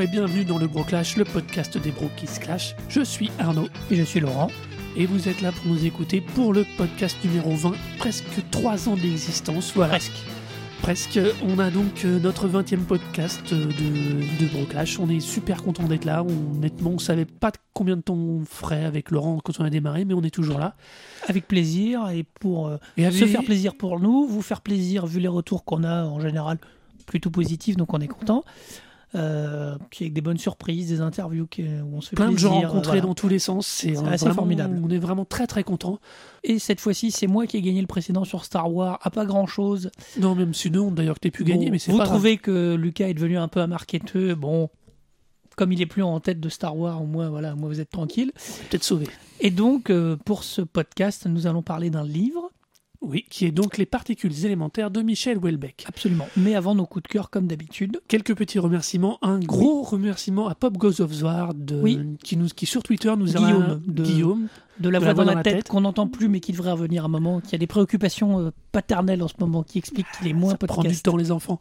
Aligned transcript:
Bonjour 0.00 0.14
et 0.14 0.16
bienvenue 0.16 0.44
dans 0.46 0.56
le 0.56 0.66
Bro 0.66 0.84
Clash, 0.84 1.18
le 1.18 1.26
podcast 1.26 1.76
des 1.76 1.90
bros 1.90 2.08
qui 2.16 2.26
se 2.26 2.40
clash. 2.40 2.74
Je 2.88 3.02
suis 3.02 3.30
Arnaud 3.38 3.68
Et 3.90 3.96
je 3.96 4.02
suis 4.02 4.18
Laurent. 4.18 4.48
et 4.96 5.04
vous 5.04 5.28
êtes 5.28 5.42
là 5.42 5.52
pour 5.52 5.66
nous 5.66 5.84
écouter 5.84 6.22
pour 6.22 6.54
le 6.54 6.64
podcast 6.78 7.18
numéro 7.22 7.54
20, 7.54 7.72
presque 7.98 8.24
3 8.50 8.88
ans 8.88 8.96
d'existence. 8.96 9.74
Voilà, 9.74 9.90
Presque. 9.98 10.12
presque. 10.80 11.20
On 11.46 11.58
a 11.58 11.70
donc 11.70 12.06
euh, 12.06 12.18
notre 12.18 12.48
20e 12.48 12.78
podcast 12.78 13.42
euh, 13.52 13.66
de, 13.66 14.42
de 14.42 14.50
Bro 14.50 14.64
Clash. 14.70 14.98
On 14.98 15.10
est 15.10 15.20
super 15.20 15.62
content 15.62 15.84
d'être 15.84 16.06
là. 16.06 16.22
On- 16.24 16.56
honnêtement, 16.56 16.92
on 16.92 16.98
savait 16.98 17.26
pas 17.26 17.52
combien 17.74 17.96
de 17.98 18.02
temps 18.02 18.14
on 18.16 18.42
ferait 18.46 18.86
avec 18.86 19.10
Laurent 19.10 19.38
quand 19.44 19.60
on 19.60 19.64
a 19.64 19.70
démarré, 19.70 20.06
mais 20.06 20.14
on 20.14 20.22
est 20.22 20.30
toujours 20.34 20.58
là. 20.58 20.76
Avec 21.28 21.46
plaisir 21.46 22.08
et 22.08 22.22
pour 22.22 22.68
euh, 22.68 22.78
Et 22.96 23.10
se 23.10 23.26
faire 23.26 23.44
plaisir 23.44 23.74
pour 23.76 24.00
nous, 24.00 24.26
vous 24.26 24.40
faire 24.40 24.62
plaisir 24.62 25.04
vu 25.06 25.20
les 25.20 25.28
retours 25.28 25.62
qu'on 25.66 25.84
a 25.84 26.04
en 26.04 26.20
général 26.20 26.56
plutôt 27.04 27.28
positifs, 27.28 27.76
donc 27.76 27.92
on 27.92 28.00
est 28.00 28.08
content. 28.08 28.44
Euh, 29.16 29.76
puis 29.90 30.04
avec 30.04 30.12
des 30.12 30.20
bonnes 30.20 30.38
surprises, 30.38 30.88
des 30.88 31.00
interviews 31.00 31.46
qui- 31.48 31.64
où 31.64 31.96
on 31.96 32.00
se 32.00 32.10
fait 32.10 32.16
plein 32.16 32.30
de 32.30 32.38
gens 32.38 32.60
rencontrés 32.60 32.82
voilà. 32.98 33.00
dans 33.00 33.14
tous 33.14 33.26
les 33.28 33.40
sens. 33.40 33.66
C'est 33.66 33.96
euh, 33.96 34.02
assez 34.04 34.24
vraiment- 34.24 34.34
formidable. 34.34 34.80
On 34.84 34.88
est 34.88 34.98
vraiment 34.98 35.24
très 35.24 35.48
très 35.48 35.64
content. 35.64 35.98
Et 36.44 36.60
cette 36.60 36.80
fois-ci, 36.80 37.10
c'est 37.10 37.26
moi 37.26 37.46
qui 37.48 37.56
ai 37.56 37.60
gagné 37.62 37.80
le 37.80 37.88
précédent 37.88 38.24
sur 38.24 38.44
Star 38.44 38.72
Wars, 38.72 39.00
à 39.02 39.10
pas 39.10 39.26
grand-chose. 39.26 39.90
Non, 40.20 40.36
même 40.36 40.54
si 40.54 40.70
nous, 40.70 40.90
d'ailleurs, 40.92 41.16
que 41.16 41.20
t'aies 41.20 41.30
pu 41.32 41.42
gagner, 41.42 41.66
Bon, 41.66 41.72
mais 41.72 41.78
c'est 41.80 41.90
vous 41.90 41.98
pas 41.98 42.04
grave. 42.04 42.14
trouvez 42.18 42.36
que 42.36 42.76
Lucas 42.76 43.08
est 43.08 43.14
devenu 43.14 43.36
un 43.36 43.48
peu 43.48 43.58
un 43.60 43.66
marketeur 43.66 44.36
Bon, 44.36 44.70
comme 45.56 45.72
il 45.72 45.82
est 45.82 45.86
plus 45.86 46.02
en 46.04 46.20
tête 46.20 46.38
de 46.40 46.48
Star 46.48 46.76
Wars, 46.78 47.02
au 47.02 47.06
moins, 47.06 47.28
voilà, 47.30 47.56
moi 47.56 47.68
vous 47.68 47.80
êtes 47.80 47.90
tranquille. 47.90 48.30
peut-être 48.70 48.84
sauvé. 48.84 49.06
Et 49.40 49.50
donc, 49.50 49.90
euh, 49.90 50.16
pour 50.24 50.44
ce 50.44 50.62
podcast, 50.62 51.26
nous 51.26 51.46
allons 51.48 51.62
parler 51.62 51.90
d'un 51.90 52.04
livre, 52.04 52.50
Oui, 53.02 53.24
qui 53.30 53.46
est 53.46 53.50
donc 53.50 53.78
Les 53.78 53.86
particules 53.86 54.44
élémentaires 54.44 54.90
de 54.90 55.00
Michel 55.00 55.38
Houellebecq. 55.38 55.84
absolument. 55.88 56.28
Mais 56.36 56.54
avant 56.54 56.74
nos 56.74 56.84
coups 56.84 57.04
de 57.04 57.08
cœur, 57.08 57.30
comme 57.30 57.46
d'habitude, 57.46 58.00
Quelques 58.08 58.34
petits 58.36 58.58
remerciements. 58.58 59.18
Un 59.22 59.38
gros 59.38 59.82
remerciement 59.82 60.48
à 60.48 60.54
Pop 60.54 60.76
Goes 60.76 61.00
of 61.00 61.10
de, 61.54 61.80
Oui. 61.80 61.98
qui, 62.22 62.36
nous, 62.36 62.48
qui 62.48 62.66
sur 62.66 62.82
Twitter 62.82 63.12
nous 63.16 63.36
a... 63.36 63.40
Guillaume, 63.40 63.82
de- 63.86 64.02
Guillaume. 64.02 64.48
de 64.80 64.88
la 64.90 64.98
voix 64.98 65.14
dans, 65.14 65.24
la 65.24 65.42
tête, 65.42 65.68
qu'on 65.68 65.80
n'entend 65.80 66.08
plus 66.08 66.28
mais 66.28 66.40
qui 66.40 66.52
devrait 66.52 66.72
revenir 66.72 67.04
un 67.04 67.08
moment, 67.08 67.40
qui 67.40 67.54
a 67.54 67.58
des 67.58 67.66
préoccupations 67.66 68.38
euh, 68.40 68.50
paternelles 68.72 69.22
en 69.22 69.28
ce 69.28 69.34
moment, 69.40 69.62
qui 69.62 69.78
explique 69.78 70.06
qu'il 70.18 70.28
est 70.28 70.32
moins 70.34 70.52
Ça 70.52 70.58
prend 70.58 70.82
du 70.82 70.88
podcast. 70.88 71.04
temps, 71.04 71.16
les 71.16 71.32
enfants. 71.32 71.58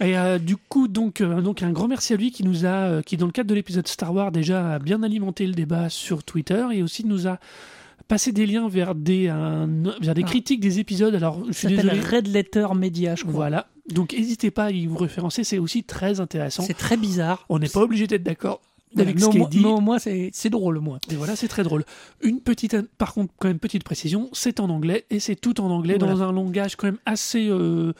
Et 0.00 0.16
euh, 0.16 0.38
du 0.38 0.56
coup, 0.56 0.88
donc, 0.88 1.20
euh, 1.20 1.42
donc, 1.42 1.62
un 1.62 1.72
grand 1.72 1.86
merci 1.88 2.14
à 2.14 2.16
lui 2.16 2.30
qui 2.30 2.42
nous 2.42 2.64
a, 2.64 2.68
euh, 2.68 3.02
qui 3.02 3.16
dans 3.18 3.26
le 3.26 3.32
cadre 3.32 3.50
de 3.50 3.54
l'épisode 3.54 3.86
Star 3.86 4.14
Wars, 4.14 4.32
déjà 4.32 4.74
a 4.74 4.78
bien 4.78 5.02
alimenté 5.02 5.46
le 5.46 5.52
débat 5.52 5.90
sur 5.90 6.24
Twitter 6.24 6.64
et 6.72 6.82
aussi 6.82 7.04
nous 7.04 7.28
a 7.28 7.38
passé 8.10 8.32
des 8.32 8.44
liens 8.44 8.68
vers 8.68 8.94
des, 8.94 9.28
un- 9.28 9.66
vers 10.02 10.14
des 10.14 10.22
Ah. 10.22 10.26
critiques 10.26 10.60
des 10.60 10.78
épisodes. 10.80 11.14
Alors, 11.14 11.42
je 11.46 11.52
suis 11.52 11.68
désolé. 11.68 11.98
Red 12.00 12.26
Letter 12.28 12.66
Media, 12.76 13.14
je 13.14 13.22
crois. 13.22 13.32
Voilà. 13.32 13.66
Donc, 13.90 14.12
n'hésitez 14.12 14.50
pas 14.50 14.64
à 14.64 14.70
y 14.70 14.84
vous 14.86 14.96
référencer, 14.98 15.44
c'est 15.44 15.58
aussi 15.58 15.82
très 15.84 16.20
intéressant. 16.20 16.62
C'est 16.64 16.74
très 16.74 16.96
bizarre. 16.96 17.46
On 17.48 17.58
n'est 17.58 17.68
pas 17.68 17.80
obligé 17.80 18.06
d'être 18.06 18.22
d'accord 18.22 18.60
avec 18.98 19.14
mais, 19.14 19.20
ce 19.20 19.38
moins, 19.38 19.48
dit. 19.48 19.60
mais 19.60 19.68
au 19.68 19.80
moins, 19.80 19.98
c'est 19.98 20.50
drôle, 20.50 20.78
au 20.78 20.80
moins. 20.80 20.98
Et 21.10 21.14
voilà, 21.14 21.36
c'est 21.36 21.48
très 21.48 21.62
drôle. 21.62 21.84
Une 22.22 22.40
petite, 22.40 22.76
par 22.98 23.14
contre, 23.14 23.32
quand 23.38 23.48
même 23.48 23.58
petite 23.60 23.84
précision, 23.84 24.28
c'est 24.32 24.58
en 24.60 24.68
anglais 24.68 25.06
et 25.10 25.20
c'est 25.20 25.36
tout 25.36 25.60
en 25.60 25.70
anglais 25.70 25.96
Voilà. 25.98 26.14
dans 26.14 26.22
un 26.24 26.32
langage 26.32 26.74
quand 26.76 26.88
même 26.88 26.98
assez, 27.06 27.48
euh, 27.48 27.92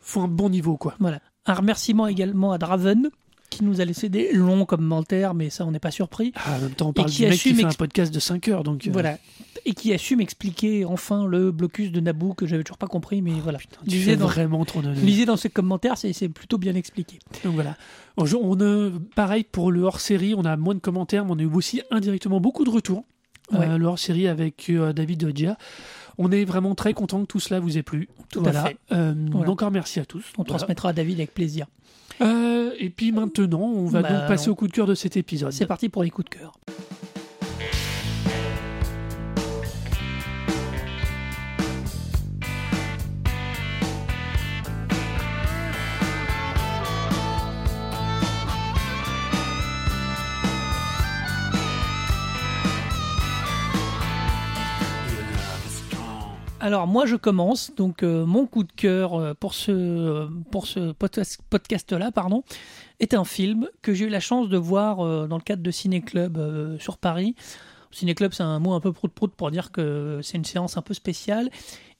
faut 0.00 0.20
un 0.20 0.28
bon 0.28 0.48
niveau 0.48 0.76
quoi. 0.76 0.94
Voilà. 1.00 1.20
Un 1.46 1.54
remerciement 1.54 2.06
également 2.06 2.52
à 2.52 2.58
Draven, 2.58 3.10
qui 3.56 3.64
nous 3.64 3.80
a 3.80 3.84
laissé 3.84 4.08
des 4.08 4.32
longs 4.32 4.64
commentaires, 4.64 5.34
mais 5.34 5.50
ça, 5.50 5.64
on 5.66 5.70
n'est 5.70 5.78
pas 5.78 5.90
surpris. 5.90 6.32
Ah, 6.36 6.56
en 6.56 6.60
même 6.62 6.70
temps, 6.70 6.88
on 6.88 6.92
parle 6.92 7.08
qui 7.10 7.18
du 7.18 7.22
mec 7.28 7.32
qui 7.32 7.48
assume 7.50 7.56
fait 7.56 7.64
un 7.64 7.76
podcast 7.76 8.12
de 8.14 8.20
5 8.20 8.48
heures, 8.48 8.62
donc. 8.64 8.86
euh, 8.86 8.90
Voilà. 8.92 9.18
Et 9.64 9.74
qui 9.74 9.92
a 9.92 9.98
su 9.98 10.16
m'expliquer 10.16 10.84
enfin 10.84 11.26
le 11.26 11.52
blocus 11.52 11.92
de 11.92 12.00
Naboo 12.00 12.34
que 12.34 12.46
j'avais 12.46 12.64
toujours 12.64 12.78
pas 12.78 12.86
compris, 12.88 13.22
mais 13.22 13.32
voilà. 13.42 13.58
Tu 13.58 13.66
Lisez 13.90 14.10
fais 14.12 14.16
dans, 14.16 14.26
vraiment 14.26 14.64
trop 14.64 14.82
de. 14.82 14.90
lisez 14.90 15.24
dans 15.24 15.36
ces 15.36 15.50
commentaires, 15.50 15.94
c'est 15.96 16.28
plutôt 16.28 16.58
bien 16.58 16.74
expliqué. 16.74 17.18
Donc 17.44 17.54
voilà. 17.54 17.76
On, 18.16 18.26
euh, 18.60 18.90
pareil 19.14 19.44
pour 19.44 19.70
le 19.70 19.82
hors-série, 19.82 20.34
on 20.36 20.44
a 20.44 20.56
moins 20.56 20.74
de 20.74 20.80
commentaires, 20.80 21.24
mais 21.24 21.32
on 21.32 21.38
a 21.38 21.42
eu 21.42 21.46
aussi 21.54 21.80
indirectement 21.90 22.40
beaucoup 22.40 22.64
de 22.64 22.70
retours. 22.70 23.04
Euh, 23.54 23.76
le 23.76 23.84
hors-série 23.86 24.28
avec 24.28 24.70
euh, 24.70 24.92
David 24.94 25.36
Gia. 25.36 25.58
On 26.16 26.30
est 26.32 26.44
vraiment 26.44 26.74
très 26.74 26.94
content 26.94 27.20
que 27.20 27.26
tout 27.26 27.40
cela 27.40 27.60
vous 27.60 27.76
ait 27.76 27.82
plu. 27.82 28.08
Tout 28.30 28.42
à 28.46 28.52
fait. 28.52 28.76
Euh, 28.92 29.14
Voilà. 29.30 29.50
Encore 29.50 29.70
merci 29.70 30.00
à 30.00 30.04
tous. 30.06 30.24
On 30.38 30.42
Voilà. 30.42 30.58
transmettra 30.58 30.88
à 30.90 30.92
David 30.94 31.18
avec 31.18 31.34
plaisir. 31.34 31.66
Euh, 32.20 32.70
et 32.78 32.90
puis 32.90 33.12
maintenant, 33.12 33.60
on 33.62 33.86
va 33.86 34.02
Bah, 34.02 34.08
donc 34.12 34.28
passer 34.28 34.48
on- 34.48 34.52
au 34.52 34.54
coup 34.54 34.66
de 34.68 34.72
cœur 34.72 34.86
de 34.86 34.94
cet 34.94 35.16
épisode. 35.16 35.52
C'est 35.52 35.66
parti 35.66 35.88
pour 35.88 36.02
les 36.02 36.10
coups 36.10 36.28
de 36.30 36.36
cœur. 36.36 36.52
Alors 56.62 56.86
moi 56.86 57.06
je 57.06 57.16
commence 57.16 57.74
donc 57.74 58.04
euh, 58.04 58.24
mon 58.24 58.46
coup 58.46 58.62
de 58.62 58.70
cœur 58.70 59.14
euh, 59.14 59.34
pour 59.34 59.52
ce 59.52 60.28
pour 60.52 60.68
ce 60.68 60.94
podcast 61.50 61.90
là 61.90 62.12
pardon 62.12 62.44
est 63.00 63.14
un 63.14 63.24
film 63.24 63.68
que 63.82 63.92
j'ai 63.92 64.04
eu 64.04 64.08
la 64.08 64.20
chance 64.20 64.48
de 64.48 64.56
voir 64.56 65.00
euh, 65.00 65.26
dans 65.26 65.38
le 65.38 65.42
cadre 65.42 65.60
de 65.60 65.70
Ciné 65.72 66.02
Club 66.02 66.38
sur 66.78 66.98
Paris. 66.98 67.34
Ciné 67.90 68.14
Club 68.14 68.32
c'est 68.32 68.44
un 68.44 68.60
mot 68.60 68.74
un 68.74 68.80
peu 68.80 68.92
prout 68.92 69.12
prout 69.12 69.34
pour 69.34 69.50
dire 69.50 69.72
que 69.72 70.20
c'est 70.22 70.38
une 70.38 70.44
séance 70.44 70.76
un 70.76 70.82
peu 70.82 70.94
spéciale 70.94 71.50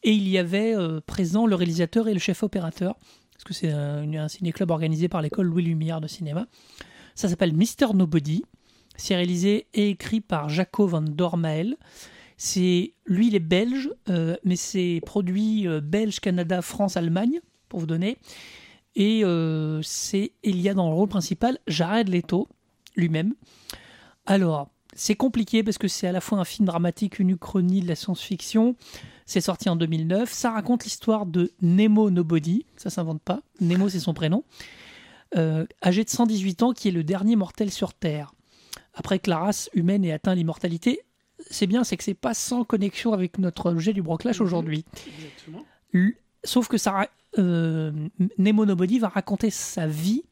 et 0.05 0.13
il 0.13 0.29
y 0.29 0.39
avait 0.39 0.77
présent 1.07 1.45
le 1.45 1.57
réalisateur 1.57 2.07
et 2.07 2.15
le 2.15 2.21
chef 2.21 2.45
opérateur 2.45 2.95
parce 3.33 3.43
que 3.43 3.55
c'est 3.55 3.73
un, 3.73 4.15
un 4.15 4.29
ciné 4.29 4.53
club 4.53 4.71
organisé 4.71 5.09
par 5.09 5.23
l'école 5.23 5.47
Louis 5.47 5.65
Lumière 5.65 6.01
de 6.01 6.07
cinéma. 6.07 6.47
Ça 7.17 7.29
s'appelle 7.29 7.53
Mister 7.53 7.87
Nobody. 7.95 8.45
C'est 8.95 9.17
réalisé 9.17 9.67
et 9.75 9.89
écrit 9.89 10.21
par 10.21 10.49
Jaco 10.49 10.87
van 10.87 11.03
Dormael. 11.03 11.77
C'est 12.45 12.95
lui, 13.07 13.29
il 13.29 13.37
est 13.37 13.39
belge, 13.39 13.89
euh, 14.09 14.35
mais 14.43 14.57
c'est 14.57 15.01
produit 15.07 15.69
euh, 15.69 15.81
belge, 15.81 16.19
Canada, 16.19 16.61
France, 16.61 16.97
Allemagne, 16.97 17.39
pour 17.69 17.79
vous 17.79 17.87
donner. 17.87 18.19
Et 18.97 19.23
euh, 19.23 19.81
c'est 19.83 20.33
il 20.43 20.61
y 20.61 20.69
a 20.69 20.75
dans 20.75 20.89
le 20.89 20.95
rôle 20.97 21.09
principal 21.09 21.61
Jared 21.69 22.09
Leto 22.09 22.49
lui-même. 22.97 23.35
Alors, 24.27 24.71
c'est 24.93 25.15
compliqué 25.15 25.63
parce 25.63 25.79
que 25.79 25.87
c'est 25.87 26.09
à 26.09 26.13
la 26.13 26.21
fois 26.21 26.41
un 26.41 26.45
film 26.45 26.67
dramatique, 26.67 27.21
une 27.21 27.31
uchronie 27.31 27.81
de 27.81 27.87
la 27.87 27.95
science-fiction. 27.95 28.75
C'est 29.25 29.41
sorti 29.41 29.69
en 29.69 29.77
2009. 29.77 30.33
Ça 30.33 30.51
raconte 30.51 30.83
l'histoire 30.83 31.27
de 31.27 31.53
Nemo 31.63 32.11
Nobody. 32.11 32.67
Ça 32.77 32.91
s'invente 32.91 33.23
pas. 33.23 33.43
Nemo, 33.61 33.89
c'est 33.89 34.01
son 34.01 34.15
prénom. 34.15 34.43
Âgé 35.37 36.03
de 36.03 36.11
118 36.11 36.63
ans, 36.65 36.73
qui 36.73 36.89
est 36.89 36.93
le 36.93 37.05
dernier 37.05 37.37
mortel 37.37 37.71
sur 37.71 37.95
Terre. 37.95 38.35
Après 38.95 39.21
que 39.21 39.31
la 39.31 39.39
race 39.39 39.71
humaine 39.75 40.05
ait 40.05 40.11
atteint 40.11 40.35
l'immortalité, 40.35 41.03
c'est 41.53 41.67
bien, 41.69 41.85
c'est 41.85 41.97
que 41.97 42.05
c'est 42.05 42.15
pas 42.15 42.35
sans 42.35 42.65
connexion 42.65 43.13
avec 43.13 43.39
notre 43.39 43.71
objet 43.71 43.93
du 43.93 44.03
broclash 44.03 44.41
aujourd'hui. 44.41 44.85
Exactement. 45.19 45.65
L- 45.95 46.15
Sauf 46.45 46.67
que 46.67 46.77
ça, 46.77 47.09
euh, 47.39 47.93
Nemo 48.39 48.67
Nobody 48.67 48.99
va 48.99 49.09
raconter 49.09 49.51
sa 49.51 49.87
vie 49.87 50.25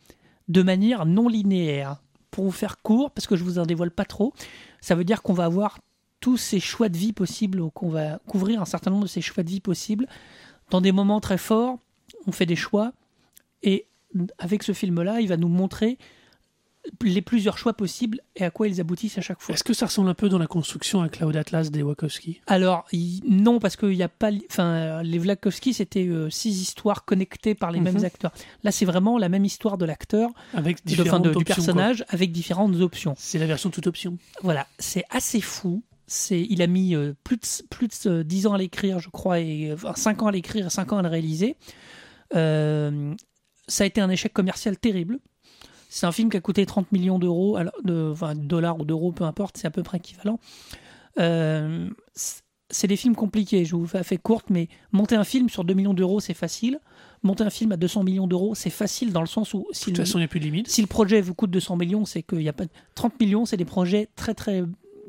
de 0.48 0.62
manière 0.62 1.06
non 1.06 1.28
linéaire. 1.28 2.00
Pour 2.32 2.44
vous 2.44 2.50
faire 2.52 2.80
court, 2.82 3.10
parce 3.12 3.26
que 3.26 3.36
je 3.36 3.44
vous 3.44 3.58
en 3.58 3.66
dévoile 3.66 3.90
pas 3.92 4.04
trop, 4.04 4.32
ça 4.80 4.94
veut 4.96 5.04
dire 5.04 5.22
qu'on 5.22 5.32
va 5.32 5.44
avoir 5.44 5.78
tous 6.20 6.36
ces 6.36 6.60
choix 6.60 6.88
de 6.88 6.96
vie 6.96 7.12
possibles, 7.12 7.60
ou 7.60 7.70
qu'on 7.70 7.90
va 7.90 8.18
couvrir 8.26 8.60
un 8.60 8.64
certain 8.64 8.90
nombre 8.90 9.04
de 9.04 9.08
ces 9.08 9.20
choix 9.20 9.42
de 9.42 9.50
vie 9.50 9.60
possibles. 9.60 10.06
Dans 10.70 10.80
des 10.80 10.92
moments 10.92 11.20
très 11.20 11.38
forts, 11.38 11.78
on 12.26 12.32
fait 12.32 12.46
des 12.46 12.56
choix, 12.56 12.92
et 13.62 13.86
avec 14.38 14.62
ce 14.62 14.72
film-là, 14.72 15.20
il 15.20 15.28
va 15.28 15.36
nous 15.36 15.48
montrer 15.48 15.96
les 17.02 17.22
plusieurs 17.22 17.58
choix 17.58 17.72
possibles 17.74 18.20
et 18.36 18.44
à 18.44 18.50
quoi 18.50 18.68
ils 18.68 18.80
aboutissent 18.80 19.18
à 19.18 19.20
chaque 19.20 19.40
fois. 19.40 19.54
Est-ce 19.54 19.64
que 19.64 19.72
ça 19.74 19.86
ressemble 19.86 20.08
un 20.08 20.14
peu 20.14 20.28
dans 20.28 20.38
la 20.38 20.46
construction 20.46 21.00
à 21.02 21.08
Cloud 21.08 21.36
Atlas 21.36 21.70
des 21.70 21.82
Wachowski? 21.82 22.40
Alors, 22.46 22.86
non, 23.28 23.58
parce 23.58 23.76
qu'il 23.76 23.90
n'y 23.90 24.02
a 24.02 24.08
pas. 24.08 24.30
Enfin, 24.50 25.02
les 25.02 25.18
Vlakovski, 25.18 25.74
c'était 25.74 26.06
euh, 26.06 26.30
six 26.30 26.60
histoires 26.62 27.04
connectées 27.04 27.54
par 27.54 27.70
les 27.72 27.78
Mhm. 27.80 27.84
mêmes 27.92 28.04
acteurs. 28.04 28.32
Là, 28.64 28.70
c'est 28.72 28.84
vraiment 28.84 29.18
la 29.18 29.28
même 29.28 29.44
histoire 29.44 29.78
de 29.78 29.84
l'acteur, 29.84 30.30
Avec 30.54 30.84
de- 30.84 30.94
du 30.94 30.96
quoi. 31.32 31.44
personnage, 31.44 32.04
avec 32.08 32.32
différentes 32.32 32.76
options. 32.80 33.14
C'est 33.18 33.38
la 33.38 33.46
version 33.46 33.70
toute 33.70 33.86
option. 33.86 34.18
Voilà, 34.42 34.66
c'est 34.78 35.04
assez 35.10 35.40
fou. 35.40 35.82
C'est, 36.06 36.40
il 36.50 36.60
a 36.60 36.66
mis 36.66 36.96
euh, 36.96 37.14
plus 37.22 37.36
de, 37.36 37.46
plus 37.70 37.86
de 38.04 38.10
euh, 38.10 38.24
10 38.24 38.48
ans 38.48 38.54
à 38.54 38.58
l'écrire, 38.58 38.98
je 38.98 39.10
crois, 39.10 39.38
et 39.38 39.72
enfin, 39.72 39.94
5 39.94 40.22
ans 40.22 40.26
à 40.26 40.32
l'écrire 40.32 40.66
et 40.66 40.70
5 40.70 40.92
ans 40.92 40.98
à 40.98 41.02
le 41.02 41.08
réaliser. 41.08 41.56
Euh, 42.34 43.14
ça 43.68 43.84
a 43.84 43.86
été 43.86 44.00
un 44.00 44.10
échec 44.10 44.32
commercial 44.32 44.76
terrible. 44.76 45.18
C'est 45.92 46.06
un 46.06 46.12
film 46.12 46.30
qui 46.30 46.36
a 46.36 46.40
coûté 46.40 46.64
30 46.64 46.92
millions 46.92 47.18
d'euros, 47.18 47.58
de, 47.84 48.10
enfin, 48.12 48.34
de 48.34 48.40
dollars 48.40 48.78
ou 48.80 48.84
d'euros, 48.84 49.10
peu 49.12 49.24
importe, 49.24 49.56
c'est 49.58 49.66
à 49.66 49.70
peu 49.70 49.82
près 49.82 49.98
équivalent. 49.98 50.38
Euh, 51.18 51.88
c'est 52.72 52.86
des 52.86 52.96
films 52.96 53.16
compliqués, 53.16 53.64
je 53.64 53.74
vous 53.74 53.86
fais 53.88 54.16
courte, 54.16 54.46
mais 54.48 54.68
monter 54.92 55.16
un 55.16 55.24
film 55.24 55.48
sur 55.48 55.64
2 55.64 55.74
millions 55.74 55.94
d'euros, 55.94 56.20
c'est 56.20 56.34
facile. 56.34 56.78
Monter 57.24 57.42
un 57.44 57.50
film 57.50 57.72
à 57.72 57.76
200 57.76 58.04
millions 58.04 58.28
d'euros, 58.28 58.54
c'est 58.54 58.70
facile 58.70 59.12
dans 59.12 59.20
le 59.20 59.26
sens 59.26 59.52
où 59.52 59.66
De 59.70 59.74
si 59.74 59.84
toute 59.86 59.98
le- 59.98 60.04
façon, 60.04 60.18
il 60.18 60.20
n'y 60.20 60.24
a 60.26 60.28
plus 60.28 60.38
de 60.40 60.44
limite. 60.44 60.68
si 60.68 60.80
le 60.80 60.86
projet 60.86 61.20
vous 61.20 61.34
coûte 61.34 61.50
200 61.50 61.76
millions, 61.76 62.04
c'est 62.04 62.22
qu'il 62.22 62.38
n'y 62.38 62.48
a 62.48 62.52
pas 62.52 62.64
de- 62.66 62.70
30 62.94 63.18
millions, 63.20 63.44
c'est 63.44 63.56
des 63.56 63.64
projets 63.64 64.08
très 64.14 64.34
très 64.34 64.62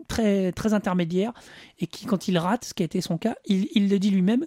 très 0.07 0.51
très 0.51 0.73
intermédiaires 0.73 1.31
et 1.79 1.87
qui 1.87 2.05
quand 2.05 2.27
il 2.27 2.37
rate, 2.37 2.65
ce 2.65 2.73
qui 2.73 2.83
a 2.83 2.85
été 2.85 2.99
son 2.99 3.17
cas, 3.17 3.35
il, 3.45 3.67
il 3.75 3.87
le 3.89 3.97
dit 3.99 4.09
lui-même. 4.09 4.45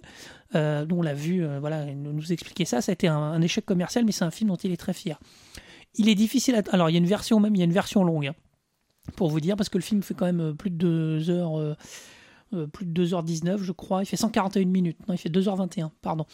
Euh, 0.53 0.85
dont 0.85 0.99
on 0.99 1.01
l'a 1.01 1.13
vu, 1.15 1.43
euh, 1.43 1.59
voilà, 1.59 1.85
il 1.89 1.99
nous 2.01 2.13
nous 2.13 2.31
expliquer 2.31 2.65
ça. 2.65 2.81
Ça 2.81 2.91
a 2.91 2.93
été 2.93 3.07
un, 3.07 3.17
un 3.17 3.41
échec 3.41 3.65
commercial, 3.65 4.05
mais 4.05 4.11
c'est 4.11 4.23
un 4.25 4.31
film 4.31 4.49
dont 4.49 4.55
il 4.57 4.71
est 4.71 4.77
très 4.77 4.93
fier. 4.93 5.19
Il 5.97 6.09
est 6.09 6.15
difficile 6.15 6.55
à. 6.55 6.61
Alors, 6.71 6.89
il 6.89 6.93
y 6.93 6.95
a 6.95 6.99
une 6.99 7.05
version 7.05 7.39
même, 7.39 7.55
il 7.55 7.59
y 7.59 7.61
a 7.61 7.65
une 7.65 7.73
version 7.73 8.03
longue, 8.03 8.27
hein, 8.27 8.35
pour 9.15 9.29
vous 9.29 9.39
dire, 9.39 9.55
parce 9.55 9.69
que 9.69 9.77
le 9.77 9.83
film 9.83 10.01
fait 10.03 10.13
quand 10.13 10.25
même 10.25 10.41
euh, 10.41 10.53
plus 10.53 10.69
de 10.69 10.77
2 10.77 11.29
heures. 11.29 11.59
euh, 11.59 11.75
euh, 12.53 12.67
plus 12.67 12.85
de 12.85 13.05
2h19, 13.05 13.57
je 13.57 13.71
crois. 13.71 14.03
Il 14.03 14.05
fait 14.05 14.17
141 14.17 14.65
minutes. 14.65 14.97
Non, 15.07 15.15
il 15.15 15.17
fait 15.17 15.29
2h21, 15.29 15.89
pardon. 16.01 16.25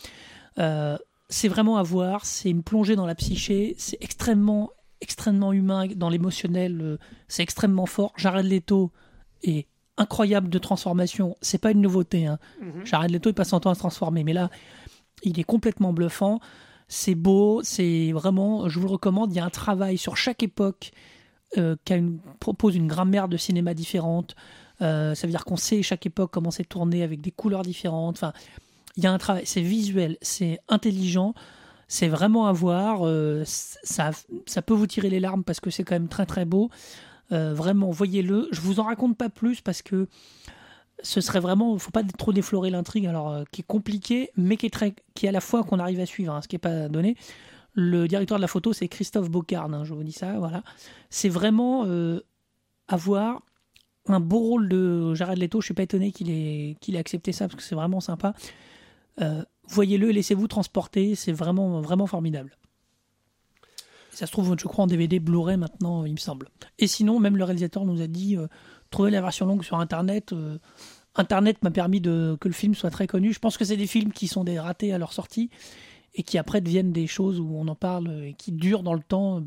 Euh, 0.60 0.98
c'est 1.30 1.48
vraiment 1.48 1.78
à 1.78 1.84
voir. 1.84 2.25
C'est 2.25 2.50
une 2.50 2.63
plongée 2.63 2.96
dans 2.96 3.06
la 3.06 3.16
psyché. 3.16 3.75
C'est 3.78 3.98
extrêmement, 4.02 4.72
extrêmement 5.00 5.54
humain 5.54 5.88
dans 5.96 6.10
l'émotionnel. 6.10 6.98
c'est 7.30 7.44
extrêmement 7.44 7.86
fort. 7.86 8.13
Jared 8.18 8.46
Leto 8.46 8.92
est 9.44 9.68
incroyable 9.98 10.50
de 10.50 10.58
transformation. 10.60 11.38
C'est 11.42 11.60
pas 11.60 11.72
une 11.72 11.81
nouveauté. 11.81 12.25
Hein. 12.28 12.40
Jared 12.84 13.10
Leto, 13.12 13.30
il 13.30 13.34
passe 13.34 13.50
son 13.50 13.62
temps 13.62 13.69
à 13.69 13.75
se 13.75 13.80
transformer. 13.80 14.25
Mais 14.25 14.34
là, 14.34 14.50
il 15.24 15.40
est 15.40 15.44
complètement 15.46 15.94
bluffant. 15.94 16.40
C'est 16.94 17.16
beau. 17.16 17.62
C'est 17.64 18.12
vraiment, 18.12 18.68
je 18.68 18.78
vous 18.78 18.88
le 18.88 18.92
recommande. 18.92 19.32
Il 19.32 19.38
y 19.38 19.40
a 19.40 19.46
un 19.46 19.50
travail 19.50 19.98
sur 19.98 20.18
chaque 20.18 20.44
époque 20.44 20.92
euh, 21.58 21.78
qui 21.86 21.94
propose 22.42 22.76
une 22.76 22.88
grammaire 22.88 23.30
de 23.30 23.38
cinéma 23.38 23.74
différente. 23.74 24.36
Euh, 24.82 25.16
ça 25.16 25.26
veut 25.26 25.32
dire 25.32 25.46
qu'on 25.46 25.56
sait 25.56 25.84
chaque 25.84 26.06
époque 26.06 26.32
comment 26.34 26.52
c'est 26.52 26.66
tourné 26.66 27.02
avec 27.02 27.22
des 27.22 27.32
couleurs 27.32 27.62
différentes. 27.62 28.18
Enfin, 28.18 28.34
il 28.98 29.06
y 29.06 29.08
a 29.08 29.14
un 29.14 29.18
travail, 29.18 29.44
c'est 29.46 29.62
visuel, 29.62 30.18
c'est 30.22 30.60
intelligent, 30.68 31.34
c'est 31.88 32.10
vraiment 32.10 32.48
à 32.48 32.52
voir. 32.52 33.08
euh, 33.08 33.44
ça, 33.46 34.12
ça 34.46 34.62
peut 34.62 34.74
vous 34.74 34.86
tirer 34.86 35.10
les 35.10 35.22
larmes 35.22 35.46
parce 35.46 35.62
que 35.62 35.70
c'est 35.70 35.86
quand 35.86 35.96
même 35.96 36.10
très 36.10 36.26
très 36.26 36.44
beau. 36.44 36.70
Vraiment, 37.30 37.90
voyez-le. 37.90 38.50
Je 38.52 38.60
vous 38.60 38.82
en 38.82 38.84
raconte 38.84 39.18
pas 39.18 39.30
plus 39.30 39.62
parce 39.62 39.82
que 39.82 40.10
ce 41.03 41.21
serait 41.21 41.39
vraiment, 41.39 41.77
faut 41.77 41.92
pas 41.92 42.03
trop 42.03 42.33
déflorer 42.33 42.69
l'intrigue, 42.69 43.07
alors 43.07 43.30
euh, 43.30 43.44
qui 43.51 43.62
est 43.62 43.68
compliqué, 43.68 44.31
mais 44.36 44.57
qui 44.57 44.65
est 44.65 44.71
très, 44.71 44.94
qui 45.13 45.25
est 45.25 45.30
à 45.30 45.31
la 45.31 45.42
fois 45.42 45.63
qu'on 45.63 45.80
arrive 45.80 46.00
à 46.00 46.06
suivre, 46.06 46.33
hein, 46.33 46.42
ce 46.42 46.48
qui 46.48 46.56
est 46.56 46.59
pas 46.59 46.89
donné. 46.89 47.15
Le 47.74 48.07
directeur 48.07 48.38
de 48.38 48.42
la 48.42 48.48
photo, 48.48 48.74
c'est 48.74 48.88
Christophe 48.88 49.30
Bocarne, 49.30 49.74
hein, 49.74 49.83
je 49.83 49.94
vous 49.94 50.03
dis 50.03 50.12
ça, 50.12 50.38
voilà. 50.39 50.63
C'est 51.09 51.30
vraiment 51.30 51.86
euh, 51.86 52.19
à 52.88 52.98
voir 52.98 53.42
un 54.07 54.19
beau 54.19 54.39
rôle 54.39 54.68
de 54.68 55.13
Jared 55.13 55.38
Leto. 55.38 55.62
Je 55.62 55.65
suis 55.65 55.74
pas 55.74 55.83
étonné 55.83 56.12
qu'il 56.12 56.30
ait, 56.30 56.98
accepté 56.98 57.31
ça 57.31 57.48
parce 57.48 57.56
que 57.56 57.63
c'est 57.63 57.75
vraiment 57.75 58.01
sympa. 58.01 58.33
Euh, 59.21 59.44
Voyez-le 59.68 60.09
laissez-vous 60.09 60.48
transporter. 60.48 61.15
C'est 61.15 61.31
vraiment, 61.31 61.80
vraiment 61.81 62.07
formidable. 62.07 62.57
Ça 64.12 64.25
se 64.25 64.31
trouve, 64.31 64.53
je 64.59 64.68
crois, 64.68 64.83
en 64.83 64.88
DVD 64.88 65.19
Blu-ray 65.19 65.56
maintenant, 65.56 66.03
il 66.03 66.12
me 66.12 66.18
semble. 66.18 66.50
Et 66.80 66.88
sinon, 66.88 67.19
même 67.19 67.38
le 67.38 67.44
réalisateur 67.45 67.86
nous 67.86 68.01
a 68.01 68.07
dit 68.07 68.36
trouvez 68.92 69.12
la 69.12 69.22
version 69.22 69.46
longue 69.46 69.64
sur 69.64 69.80
Internet. 69.80 70.34
euh, 70.34 70.58
Internet 71.16 71.62
m'a 71.64 71.72
permis 71.72 72.00
de, 72.00 72.38
que 72.40 72.48
le 72.48 72.54
film 72.54 72.74
soit 72.76 72.90
très 72.90 73.08
connu. 73.08 73.34
Je 73.34 73.40
pense 73.40 73.58
que 73.58 73.66
c'est 73.66 73.78
des 73.78 73.88
films 73.88 74.14
qui 74.14 74.28
sont 74.28 74.44
des 74.44 74.60
ratés 74.60 74.94
à 74.94 74.98
leur 74.98 75.12
sortie 75.14 75.50
et 76.14 76.24
qui 76.24 76.38
après 76.38 76.62
deviennent 76.62 76.94
des 76.94 77.08
choses 77.08 77.40
où 77.40 77.50
on 77.56 77.68
en 77.68 77.76
parle 77.76 78.24
et 78.24 78.34
qui 78.38 78.52
durent 78.52 78.84
dans 78.84 78.94
le 78.94 79.02
temps. 79.04 79.42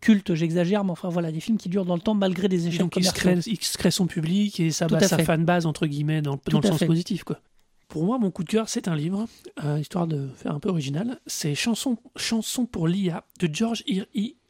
Culte, 0.00 0.34
j'exagère, 0.34 0.84
mais 0.84 0.92
enfin 0.92 1.08
voilà, 1.08 1.32
des 1.32 1.40
films 1.40 1.58
qui 1.58 1.68
durent 1.68 1.84
dans 1.84 1.96
le 1.96 2.00
temps 2.00 2.14
malgré 2.14 2.48
des 2.48 2.66
Et 2.66 2.68
échecs 2.68 2.78
donc 2.78 2.94
il 2.96 3.04
se, 3.04 3.12
crée, 3.12 3.36
il 3.46 3.60
se 3.60 3.76
crée 3.76 3.90
son 3.90 4.06
public 4.06 4.60
et 4.60 4.68
base- 4.68 4.92
à 4.94 5.08
sa 5.08 5.18
fanbase, 5.18 5.66
entre 5.66 5.88
guillemets, 5.88 6.22
dans, 6.22 6.38
le 6.46 6.62
sens 6.62 6.78
fait. 6.78 6.86
positif. 6.86 7.24
Quoi. 7.24 7.40
Pour 7.88 8.04
moi, 8.04 8.16
mon 8.18 8.30
coup 8.30 8.44
de 8.44 8.48
cœur, 8.48 8.68
c'est 8.68 8.86
un 8.86 8.94
livre, 8.94 9.26
euh, 9.64 9.80
histoire 9.80 10.06
de 10.06 10.28
faire 10.36 10.54
un 10.54 10.60
peu 10.60 10.68
original. 10.68 11.18
C'est 11.26 11.56
Chanson, 11.56 11.96
Chanson 12.14 12.64
pour 12.64 12.86
l'IA 12.86 13.24
de 13.40 13.48
George 13.52 13.82
R. 13.90 14.04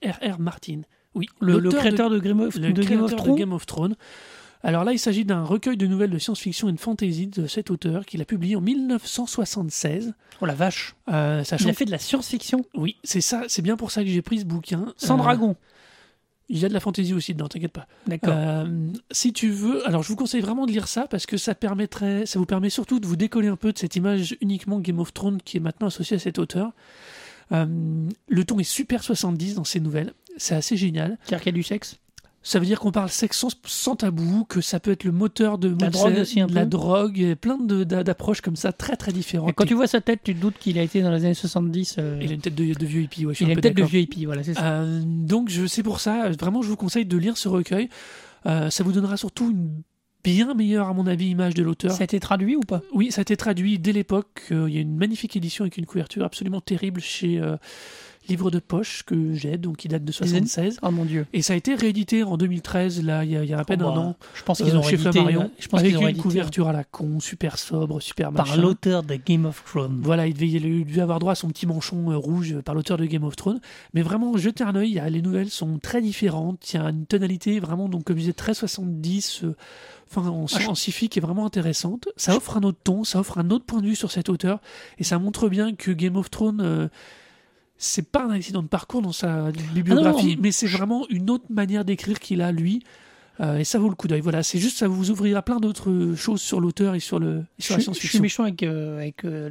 R. 0.07 0.35
R. 0.35 0.39
Martin. 0.39 0.83
Oui, 1.19 1.27
Le, 1.41 1.55
le 1.55 1.59
l'auteur 1.59 1.73
de- 1.83 1.87
créateur 1.87 2.11
de, 2.11 2.19
Game 2.19 2.41
of, 2.41 2.55
le 2.57 2.73
de 2.73 2.83
Game 2.83 3.03
of 3.03 3.11
créateur 3.11 3.11
de 3.11 3.15
Thrones. 3.17 3.37
Game 3.37 3.53
of 3.53 3.67
Thrones. 3.67 3.97
Alors 4.65 4.83
là, 4.85 4.93
il 4.93 4.99
s'agit 4.99 5.25
d'un 5.25 5.45
recueil 5.45 5.77
de 5.77 5.87
nouvelles 5.87 6.11
de 6.11 6.19
science-fiction 6.19 6.69
et 6.69 6.73
de 6.73 6.81
fantasy 6.81 7.29
de 7.29 7.47
cet 7.47 7.71
auteur 7.71 8.05
qu'il 8.07 8.21
a 8.21 8.25
publié 8.25 8.57
en 8.57 8.61
1976. 8.61 10.15
Oh 10.41 10.47
la 10.47 10.55
vache. 10.55 10.95
Euh, 11.09 11.41
Il 11.43 11.47
sachant 11.47 11.69
a 11.69 11.73
fait 11.73 11.85
de 11.85 11.91
la 11.91 11.99
science-fiction 11.99 12.65
Oui, 12.75 12.97
c'est 13.05 13.21
ça, 13.21 13.45
c'est 13.49 13.63
bien 13.63 13.77
pour 13.77 13.91
ça 13.91 14.03
que 14.03 14.09
j'ai 14.11 14.23
pris 14.23 14.41
ce 14.41 14.45
bouquin. 14.45 14.93
sans 14.97 15.15
Euh, 15.15 15.19
dragon. 15.23 15.57
Il 16.51 16.59
y 16.59 16.65
a 16.65 16.69
de 16.69 16.75
la 16.75 16.81
fantaisie 16.81 17.13
aussi 17.13 17.35
dedans, 17.35 17.47
t'inquiète 17.47 17.73
pas. 17.73 17.87
D'accord. 18.07 18.33
Euh, 18.35 18.67
si 19.11 19.33
tu 19.35 19.51
veux, 19.51 19.87
alors 19.87 20.03
je 20.03 20.09
vous 20.09 20.17
conseille 20.17 20.41
vraiment 20.41 20.65
de 20.67 20.73
lire 20.73 20.89
ça 20.89 21.07
parce 21.07 21.27
que 21.27 21.37
ça 21.37 21.55
permettrait, 21.55 22.25
ça 22.25 22.39
vous 22.39 22.47
permet 22.47 22.71
surtout 22.71 23.01
de 23.01 23.07
vous 23.07 23.17
décoller 23.17 23.49
un 23.49 23.57
peu 23.57 23.73
de 23.73 23.79
cette 23.79 23.97
image 23.97 24.35
uniquement 24.41 24.81
Game 24.81 24.99
of 24.99 25.13
Thrones 25.13 25.41
qui 25.45 25.59
est 25.59 25.61
maintenant 25.61 25.89
associée 25.89 26.17
à 26.17 26.19
cet 26.19 26.39
auteur. 26.39 26.73
Euh, 27.53 27.67
le 28.29 28.45
ton 28.45 28.59
est 28.59 28.65
super 28.65 29.03
70 29.05 29.55
dans 29.57 29.65
ces 29.65 29.79
nouvelles, 29.81 30.13
c'est 30.39 30.55
assez 30.55 30.77
génial. 30.77 31.19
C'est-à-dire 31.25 31.43
qu'il 31.43 31.53
y 31.53 31.55
a 31.55 31.59
du 31.59 31.63
sexe? 31.63 31.99
Ça 32.41 32.59
veut 32.61 32.65
dire 32.67 32.79
qu'on 32.81 32.93
parle 32.93 33.11
sexe 33.11 33.37
sans, 33.37 33.51
sans 33.67 33.97
tabou, 33.97 34.45
que 34.49 34.61
ça 34.61 34.81
peut 34.81 34.93
être 34.93 35.05
le 35.05 35.13
moteur 35.13 35.59
de, 35.59 35.77
La 35.81 35.91
drogue 35.91 36.19
aussi 36.21 36.41
un 36.41 36.47
la 36.47 36.63
peu. 36.63 36.69
drogue, 36.69 37.19
et 37.21 37.35
plein 37.35 37.59
d'approches 37.59 38.41
comme 38.41 38.57
ça 38.57 38.73
très 38.73 38.97
très 38.97 39.13
différentes. 39.13 39.51
Et 39.51 39.53
quand 39.53 39.67
tu 39.67 39.75
vois 39.75 39.89
sa 39.89 40.01
tête, 40.01 40.21
tu 40.25 40.35
te 40.35 40.41
doutes 40.41 40.57
qu'il 40.59 40.79
a 40.79 40.83
été 40.83 41.03
dans 41.03 41.11
les 41.11 41.25
années 41.25 41.35
70. 41.35 41.97
euh, 41.99 42.19
Il 42.23 42.31
a 42.31 42.35
une 42.35 42.41
tête 42.41 42.55
de, 42.55 42.73
de 42.73 42.87
vieux 42.87 43.03
hippie, 43.03 43.27
ouais, 43.27 43.35
je 43.35 43.39
suis 43.39 43.45
il 43.45 43.49
un 43.49 43.51
a 43.51 43.55
une 43.55 43.61
tête 43.61 43.77
de 43.77 43.83
vieux 43.83 44.01
hippie, 44.01 44.25
voilà, 44.25 44.45
c'est 44.45 44.55
ça. 44.55 44.65
Euh, 44.81 45.03
donc 45.05 45.51
je 45.51 45.67
c'est 45.67 45.83
pour 45.83 46.01
ça, 46.01 46.31
vraiment 46.31 46.63
je 46.63 46.69
vous 46.69 46.77
conseille 46.77 47.05
de 47.05 47.17
lire 47.19 47.37
ce 47.37 47.49
recueil. 47.49 47.89
Euh, 48.47 48.71
ça 48.71 48.83
vous 48.85 48.93
donnera 48.93 49.17
surtout 49.17 49.51
une 49.51 49.83
bien 50.25 50.55
meilleure 50.55 50.89
à 50.89 50.95
mon 50.95 51.07
avis 51.07 51.29
image 51.31 51.55
de 51.55 51.63
l'auteur. 51.65 51.91
ça 51.91 52.03
a 52.03 52.05
été 52.05 52.21
traduit 52.21 52.57
ou 52.57 52.61
pas? 52.61 52.83
Oui, 52.95 53.11
ça 53.11 53.21
a 53.21 53.23
été 53.23 53.37
traduit 53.37 53.79
dès 53.79 53.93
l'époque. 53.93 54.45
Il 54.51 54.69
y 54.69 54.79
a 54.79 54.81
une 54.81 54.97
magnifique 54.97 55.37
édition 55.37 55.65
avec 55.65 55.77
une 55.77 55.87
couverture 55.87 56.25
absolument 56.25 56.61
terrible 56.61 57.01
chez 57.01 57.41
Livre 58.29 58.51
de 58.51 58.59
Poche 58.59 59.03
que 59.05 59.35
j'ai, 59.35 59.57
donc 59.59 59.79
qui 59.79 59.89
date 59.89 60.05
de 60.05 60.13
76. 60.13 60.79
Oh 60.83 60.91
mon 60.91 61.05
dieu. 61.05 61.27
Et 61.33 61.43
ça 61.43 61.53
a 61.55 61.57
été 61.57 61.75
réédité 61.75 62.23
en 62.23 62.37
2013, 62.37 63.03
là, 63.05 63.25
il 63.25 63.31
y 63.31 63.37
a, 63.37 63.45
il 63.45 63.51
y 63.51 63.55
a 63.55 63.59
à 63.59 63.65
peine 63.65 63.83
Oh, 63.83 63.89
un 63.89 63.95
bah, 63.95 64.01
an, 64.01 64.17
Je 64.35 64.43
pense 64.43 64.59
qu'ils 64.59 64.75
euh, 64.75 64.79
ont 64.79 64.83
chez 64.83 64.97
réédité, 64.97 65.11
Flammarion, 65.13 65.51
je 65.59 65.69
pense 65.69 65.81
avec 65.81 65.91
qu'ils 65.91 65.97
ont 65.99 66.01
une 66.01 66.07
réédité, 66.07 66.23
couverture 66.23 66.69
à 66.69 66.73
la 66.73 66.85
con, 66.85 67.21
super 67.21 67.59
sobre, 67.59 68.01
super 68.01 68.33
par 68.33 68.57
l'auteur 68.57 69.03
de 69.03 69.15
Game 69.17 69.45
of 69.47 69.63
Thrones. 69.65 70.01
Voilà, 70.03 70.27
il 70.27 70.35
devait, 70.35 70.49
il 70.49 70.85
devait 70.87 71.01
avoir 71.01 71.19
droit 71.19 71.33
à 71.33 71.35
son 71.37 71.49
petit 71.49 71.67
manchon 71.67 72.11
euh, 72.11 72.17
rouge 72.17 72.53
euh, 72.53 72.63
par 72.63 72.75
l'auteur 72.75 72.97
de 72.99 73.07
Game 73.07 73.25
of 73.25 73.37
Thrones. 73.37 73.61
Mais 73.95 74.03
vraiment, 74.03 74.37
jetez 74.37 74.65
un 74.65 74.75
œil, 74.77 74.91
il 74.91 74.95
y 74.95 74.99
a- 75.01 75.09
les 75.11 75.23
nouvelles 75.23 75.51
sont 75.51 75.79
très 75.79 76.01
différentes. 76.03 76.73
Il 76.73 76.77
y 76.77 76.81
a 76.81 76.89
une 76.91 77.07
tonalité 77.07 77.59
vraiment, 77.61 77.89
donc, 77.89 78.05
comme 78.05 78.17
je 78.17 78.21
disais, 78.23 78.33
très 78.33 78.55
70, 78.55 79.45
euh, 79.45 79.57
enfin, 80.11 80.29
en, 80.29 80.47
Ah, 80.55 80.69
en 80.71 80.75
sci-fi 80.75 81.09
qui 81.09 81.19
est 81.19 81.23
vraiment 81.23 81.47
intéressante. 81.47 82.09
Ça 82.17 82.37
offre 82.37 82.57
un 82.57 82.63
autre 82.63 82.79
ton, 82.85 83.05
ça 83.05 83.21
offre 83.21 83.39
un 83.39 83.51
autre 83.51 83.65
point 83.65 83.81
de 83.81 83.87
vue 83.87 83.97
sur 83.97 84.11
cet 84.11 84.29
auteur. 84.29 84.61
Et 84.99 85.05
ça 85.05 85.19
montre 85.19 85.49
bien 85.49 85.75
que 85.75 85.91
Game 85.91 86.17
of 86.17 86.31
Thrones, 86.31 86.61
euh, 86.63 86.89
c'est 87.79 88.11
pas 88.11 88.25
un 88.25 88.31
accident 88.31 88.63
de 88.63 88.69
parcours 88.69 89.03
dans 89.03 89.13
sa 89.13 89.51
bibliographie, 89.75 90.31
Ah 90.33 90.37
non, 90.37 90.43
mais 90.43 90.53
c'est 90.53 90.67
vraiment 90.67 91.07
une 91.11 91.31
autre 91.31 91.45
manière 91.51 91.85
d'écrire 91.85 92.19
qu'il 92.21 92.43
a, 92.43 92.53
lui. 92.53 92.83
Euh, 93.41 93.59
et 93.59 93.63
ça 93.65 93.79
vaut 93.79 93.89
le 93.89 93.95
coup 93.95 94.09
d'œil. 94.09 94.21
Voilà, 94.21 94.43
c'est 94.43 94.59
juste, 94.59 94.79
ça 94.79 94.89
vous 94.89 95.11
ouvrira 95.13 95.43
plein 95.43 95.61
d'autres 95.61 96.15
choses 96.17 96.41
sur 96.43 96.61
l'auteur 96.61 96.97
et 96.97 97.01
sur, 97.01 97.21
le, 97.21 97.45
et 97.59 97.63
sur 97.63 97.75
la 97.75 97.79
Je, 97.79 97.83
je 97.83 97.83
suis 97.83 97.83
science-fiction. 97.85 98.21
méchant 98.23 98.43
avec, 98.43 98.65
euh, 98.65 98.97
avec 98.99 99.25
euh, 99.25 99.49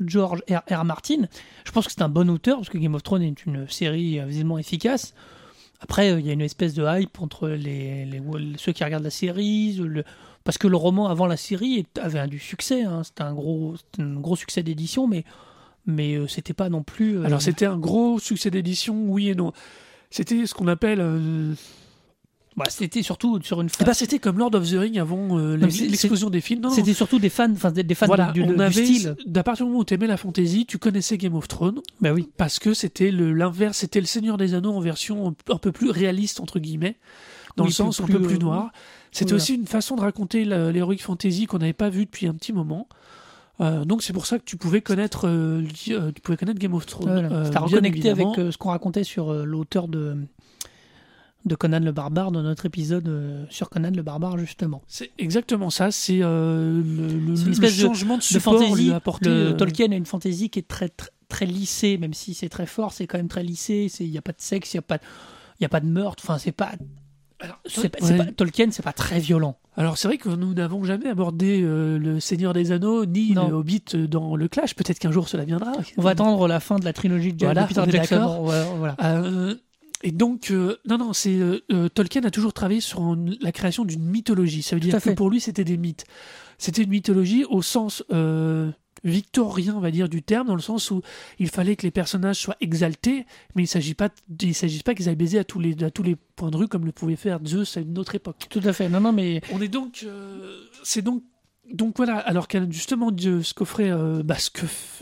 George, 0.00 0.42
R. 0.50 0.62
R. 0.74 0.84
Martin. 0.84 1.28
Je 1.64 1.70
pense 1.70 1.86
que 1.86 1.92
c'est 1.92 2.02
un 2.02 2.08
bon 2.08 2.28
auteur 2.30 2.56
parce 2.56 2.68
que 2.68 2.78
Game 2.78 2.96
of 2.96 3.04
Thrones 3.04 3.22
est 3.22 3.46
une 3.46 3.68
série 3.68 4.18
visiblement 4.26 4.58
efficace. 4.58 5.14
Après, 5.80 6.18
il 6.18 6.26
y 6.26 6.30
a 6.30 6.32
une 6.32 6.40
espèce 6.40 6.74
de 6.74 6.84
hype 6.84 7.20
entre 7.20 7.48
les, 7.48 8.04
les- 8.06 8.22
ceux 8.56 8.72
qui 8.72 8.82
regardent 8.82 9.04
la 9.04 9.10
série, 9.10 9.74
le- 9.74 10.02
parce 10.42 10.58
que 10.58 10.66
le 10.66 10.76
roman 10.76 11.06
avant 11.08 11.26
la 11.26 11.36
série 11.36 11.86
avait 12.00 12.18
un, 12.18 12.26
du 12.28 12.40
succès. 12.40 12.82
hein. 12.82 13.02
C'était 13.04 13.22
un 13.22 13.34
gros, 13.34 13.76
c'était 13.76 14.02
un 14.02 14.14
gros 14.18 14.34
succès 14.34 14.64
d'édition, 14.64 15.06
mais 15.06 15.24
mais 15.86 16.14
euh, 16.14 16.26
c'était 16.26 16.54
pas 16.54 16.68
non 16.68 16.82
plus. 16.82 17.18
euh, 17.18 17.24
Alors 17.24 17.42
c'était 17.42 17.66
un 17.66 17.78
gros 17.78 18.18
succès 18.18 18.50
d'édition, 18.50 19.04
oui 19.08 19.28
et 19.28 19.34
non. 19.34 19.52
C'était 20.10 20.46
ce 20.46 20.54
qu'on 20.54 20.68
appelle. 20.68 21.00
euh, 21.00 21.54
bah, 22.54 22.66
c'était 22.68 23.02
surtout 23.02 23.40
sur 23.42 23.62
une. 23.62 23.68
eh 23.68 23.70
fin- 23.78 23.84
ben, 23.86 23.94
c'était 23.94 24.18
comme 24.18 24.38
Lord 24.38 24.54
of 24.54 24.68
the 24.70 24.74
Ring 24.74 24.98
avant 24.98 25.38
euh, 25.38 25.56
l'explosion 25.56 26.28
des 26.28 26.42
films. 26.42 26.68
C'était 26.70 26.92
surtout 26.92 27.18
des 27.18 27.30
fans, 27.30 27.50
enfin 27.50 27.70
des, 27.72 27.82
des 27.82 27.94
fans 27.94 28.04
voilà, 28.06 28.30
du, 28.30 28.42
on 28.42 28.52
du 28.52 28.60
avait, 28.60 28.84
style. 28.84 29.16
d'à 29.24 29.42
partir 29.42 29.64
du 29.64 29.70
moment 29.70 29.80
où 29.80 29.84
tu 29.86 29.94
aimais 29.94 30.06
la 30.06 30.18
fantasy, 30.18 30.66
tu 30.66 30.76
connaissais 30.76 31.16
Game 31.16 31.34
of 31.34 31.48
Thrones 31.48 31.80
Bah 32.02 32.12
oui. 32.12 32.28
parce 32.36 32.58
que 32.58 32.74
c'était 32.74 33.10
l'inverse, 33.10 33.78
c'était 33.78 34.00
le 34.00 34.06
Seigneur 34.06 34.36
des 34.36 34.52
Anneaux 34.52 34.72
en 34.74 34.80
version 34.80 35.34
un 35.48 35.56
peu 35.56 35.72
plus 35.72 35.88
réaliste 35.88 36.40
entre 36.40 36.58
guillemets, 36.58 36.96
dans 37.56 37.64
Oui, 37.64 37.70
le 37.70 37.74
sens 37.74 37.96
plus- 37.96 38.04
un 38.04 38.06
peu 38.18 38.18
plus, 38.20 38.28
plus 38.36 38.38
noir. 38.38 38.70
C'était 39.12 39.32
aussi 39.32 39.54
une 39.54 39.66
façon 39.66 39.96
de 39.96 40.02
raconter 40.02 40.44
l'heroic 40.44 40.98
fantasy 40.98 41.46
qu'on 41.46 41.58
n'avait 41.58 41.72
pas 41.72 41.88
vu 41.88 42.04
depuis 42.04 42.26
un 42.26 42.34
petit 42.34 42.52
moment. 42.52 42.86
Euh, 43.62 43.84
donc 43.84 44.02
c'est 44.02 44.12
pour 44.12 44.26
ça 44.26 44.38
que 44.38 44.44
tu 44.44 44.56
pouvais 44.56 44.80
connaître, 44.80 45.26
euh, 45.28 45.62
euh, 45.88 46.10
tu 46.12 46.20
pouvais 46.20 46.36
connaître 46.36 46.58
Game 46.58 46.74
of 46.74 46.84
Thrones. 46.86 47.10
Voilà. 47.10 47.30
euh, 47.32 47.44
C'était 47.44 47.58
reconnecté 47.76 48.08
avec 48.10 48.38
euh, 48.38 48.50
ce 48.50 48.58
qu'on 48.58 48.70
racontait 48.70 49.04
sur 49.04 49.30
euh, 49.32 49.44
l'auteur 49.44 49.86
de, 49.88 50.16
de 51.44 51.54
Conan 51.54 51.80
le 51.80 51.92
Barbare 51.92 52.32
dans 52.32 52.42
notre 52.42 52.66
épisode 52.66 53.08
euh, 53.08 53.44
sur 53.50 53.68
Conan 53.70 53.90
le 53.94 54.02
Barbare, 54.02 54.38
justement. 54.38 54.82
C'est 54.88 55.10
exactement 55.18 55.70
ça. 55.70 55.90
C'est 55.90 56.20
euh, 56.22 56.82
le, 56.82 57.12
une 57.46 57.52
espèce 57.52 57.78
changement 57.80 58.14
de, 58.16 58.20
De 58.20 58.24
support 58.24 58.58
fantasy, 58.60 58.84
lui 58.84 58.92
apporté. 58.92 59.28
le- 59.28 59.34
euh, 59.48 59.52
Tolkien 59.52 59.92
a 59.92 59.96
une 59.96 60.06
fantasy 60.06 60.50
qui 60.50 60.58
est 60.60 60.68
très, 60.68 60.88
très, 60.88 61.10
très 61.28 61.46
lissée, 61.46 61.98
même 61.98 62.14
si 62.14 62.34
c'est 62.34 62.48
très 62.48 62.66
fort, 62.66 62.92
c'est 62.92 63.06
quand 63.06 63.18
même 63.18 63.28
très 63.28 63.42
lissé. 63.42 63.88
c'est- 63.88 64.04
Il 64.04 64.10
n'y 64.10 64.18
a 64.18 64.22
pas 64.22 64.32
de 64.32 64.40
sexe, 64.40 64.72
il 64.74 64.76
n'y 64.76 64.80
a, 64.80 64.82
pas 64.82 64.98
de- 64.98 65.02
il 65.60 65.62
y 65.62 65.66
a 65.66 65.68
pas 65.68 65.80
de 65.80 65.86
meurtre. 65.86 66.22
Enfin, 66.26 66.38
c'est 66.38 66.52
pas. 66.52 66.72
C'est 67.66 67.88
pas- 67.88 67.98
c'est 68.06 68.12
ouais. 68.12 68.18
pas- 68.26 68.32
Tolkien, 68.32 68.68
c'est 68.70 68.82
pas 68.82 68.92
très 68.92 69.18
violent. 69.18 69.56
Alors 69.76 69.96
c'est 69.98 70.08
vrai 70.08 70.18
que 70.18 70.28
nous 70.28 70.52
n'avons 70.54 70.84
jamais 70.84 71.08
abordé 71.08 71.62
euh, 71.62 71.98
le 71.98 72.20
Seigneur 72.20 72.52
des 72.52 72.72
Anneaux 72.72 73.06
ni 73.06 73.32
Non. 73.32 73.48
le 73.48 73.54
Hobbit 73.54 73.84
dans 74.08 74.36
le 74.36 74.48
Clash. 74.48 74.74
Peut-être 74.74 74.98
qu'un 74.98 75.12
jour 75.12 75.28
cela 75.28 75.44
viendra. 75.44 75.72
On 75.96 76.02
va 76.02 76.10
attendre 76.10 76.46
la 76.48 76.60
fin 76.60 76.78
de 76.78 76.84
la 76.84 76.92
trilogie 76.92 77.32
de, 77.32 77.44
Voilà, 77.44 77.64
Peter 77.66 77.82
Jackson. 77.88 78.42
Voilà. 78.78 78.96
Euh, 79.02 79.54
et 80.02 80.10
donc, 80.10 80.50
euh, 80.50 80.76
non, 80.86 80.98
non, 80.98 81.12
c'est 81.12 81.38
Tolkien 81.94 82.22
a 82.24 82.30
toujours 82.30 82.52
travaillé 82.52 82.80
sur 82.80 83.00
une- 83.14 83.36
la 83.40 83.52
création 83.52 83.84
d'une 83.84 84.02
mythologie. 84.04 84.62
Ça 84.62 84.76
veut 84.76 84.80
Tout 84.80 84.88
dire 84.88 84.94
que 84.96 85.00
fait. 85.00 85.14
pour 85.14 85.30
lui, 85.30 85.40
c'était 85.40 85.64
des 85.64 85.76
mythes. 85.76 86.04
C'était 86.58 86.82
une 86.82 86.90
mythologie 86.90 87.44
au 87.48 87.62
sens 87.62 88.02
victorien, 89.04 89.74
on 89.76 89.80
va 89.80 89.90
dire, 89.90 90.08
du 90.08 90.22
terme, 90.22 90.46
dans 90.46 90.54
le 90.54 90.60
sens 90.60 90.90
où 90.90 91.02
il 91.38 91.48
fallait 91.48 91.76
que 91.76 91.82
les 91.82 91.90
personnages 91.90 92.36
soient 92.36 92.56
exaltés, 92.60 93.26
mais 93.54 93.62
il 93.62 93.66
ne 93.66 93.68
s'agit 93.68 93.94
pas, 93.94 94.08
il 94.40 94.54
s'agit 94.54 94.82
pas 94.82 94.94
qu'ils 94.94 95.08
aillent 95.08 95.16
baiser 95.16 95.38
à 95.38 95.44
tous 95.44 95.60
les, 95.60 95.82
à 95.82 95.90
tous 95.90 96.02
les 96.02 96.16
points 96.16 96.50
de 96.50 96.56
rue 96.56 96.68
comme 96.68 96.84
le 96.84 96.92
pouvait 96.92 97.16
faire 97.16 97.40
Zeus 97.44 97.76
à 97.76 97.80
une 97.80 97.98
autre 97.98 98.14
époque. 98.14 98.46
Tout 98.48 98.62
à 98.64 98.72
fait. 98.72 98.88
Non, 98.88 99.00
non, 99.00 99.12
mais 99.12 99.40
On 99.52 99.60
est 99.60 99.68
donc, 99.68 100.04
euh, 100.04 100.60
c'est 100.82 101.02
donc, 101.02 101.22
donc 101.72 101.96
voilà. 101.96 102.16
Alors 102.18 102.48
qu'un 102.48 102.68
justement 102.70 103.10
de 103.10 103.40
ce 103.40 103.54
qu'offrait, 103.54 103.90
euh, 103.90 104.22
bah, 104.24 104.36
ce 104.38 104.50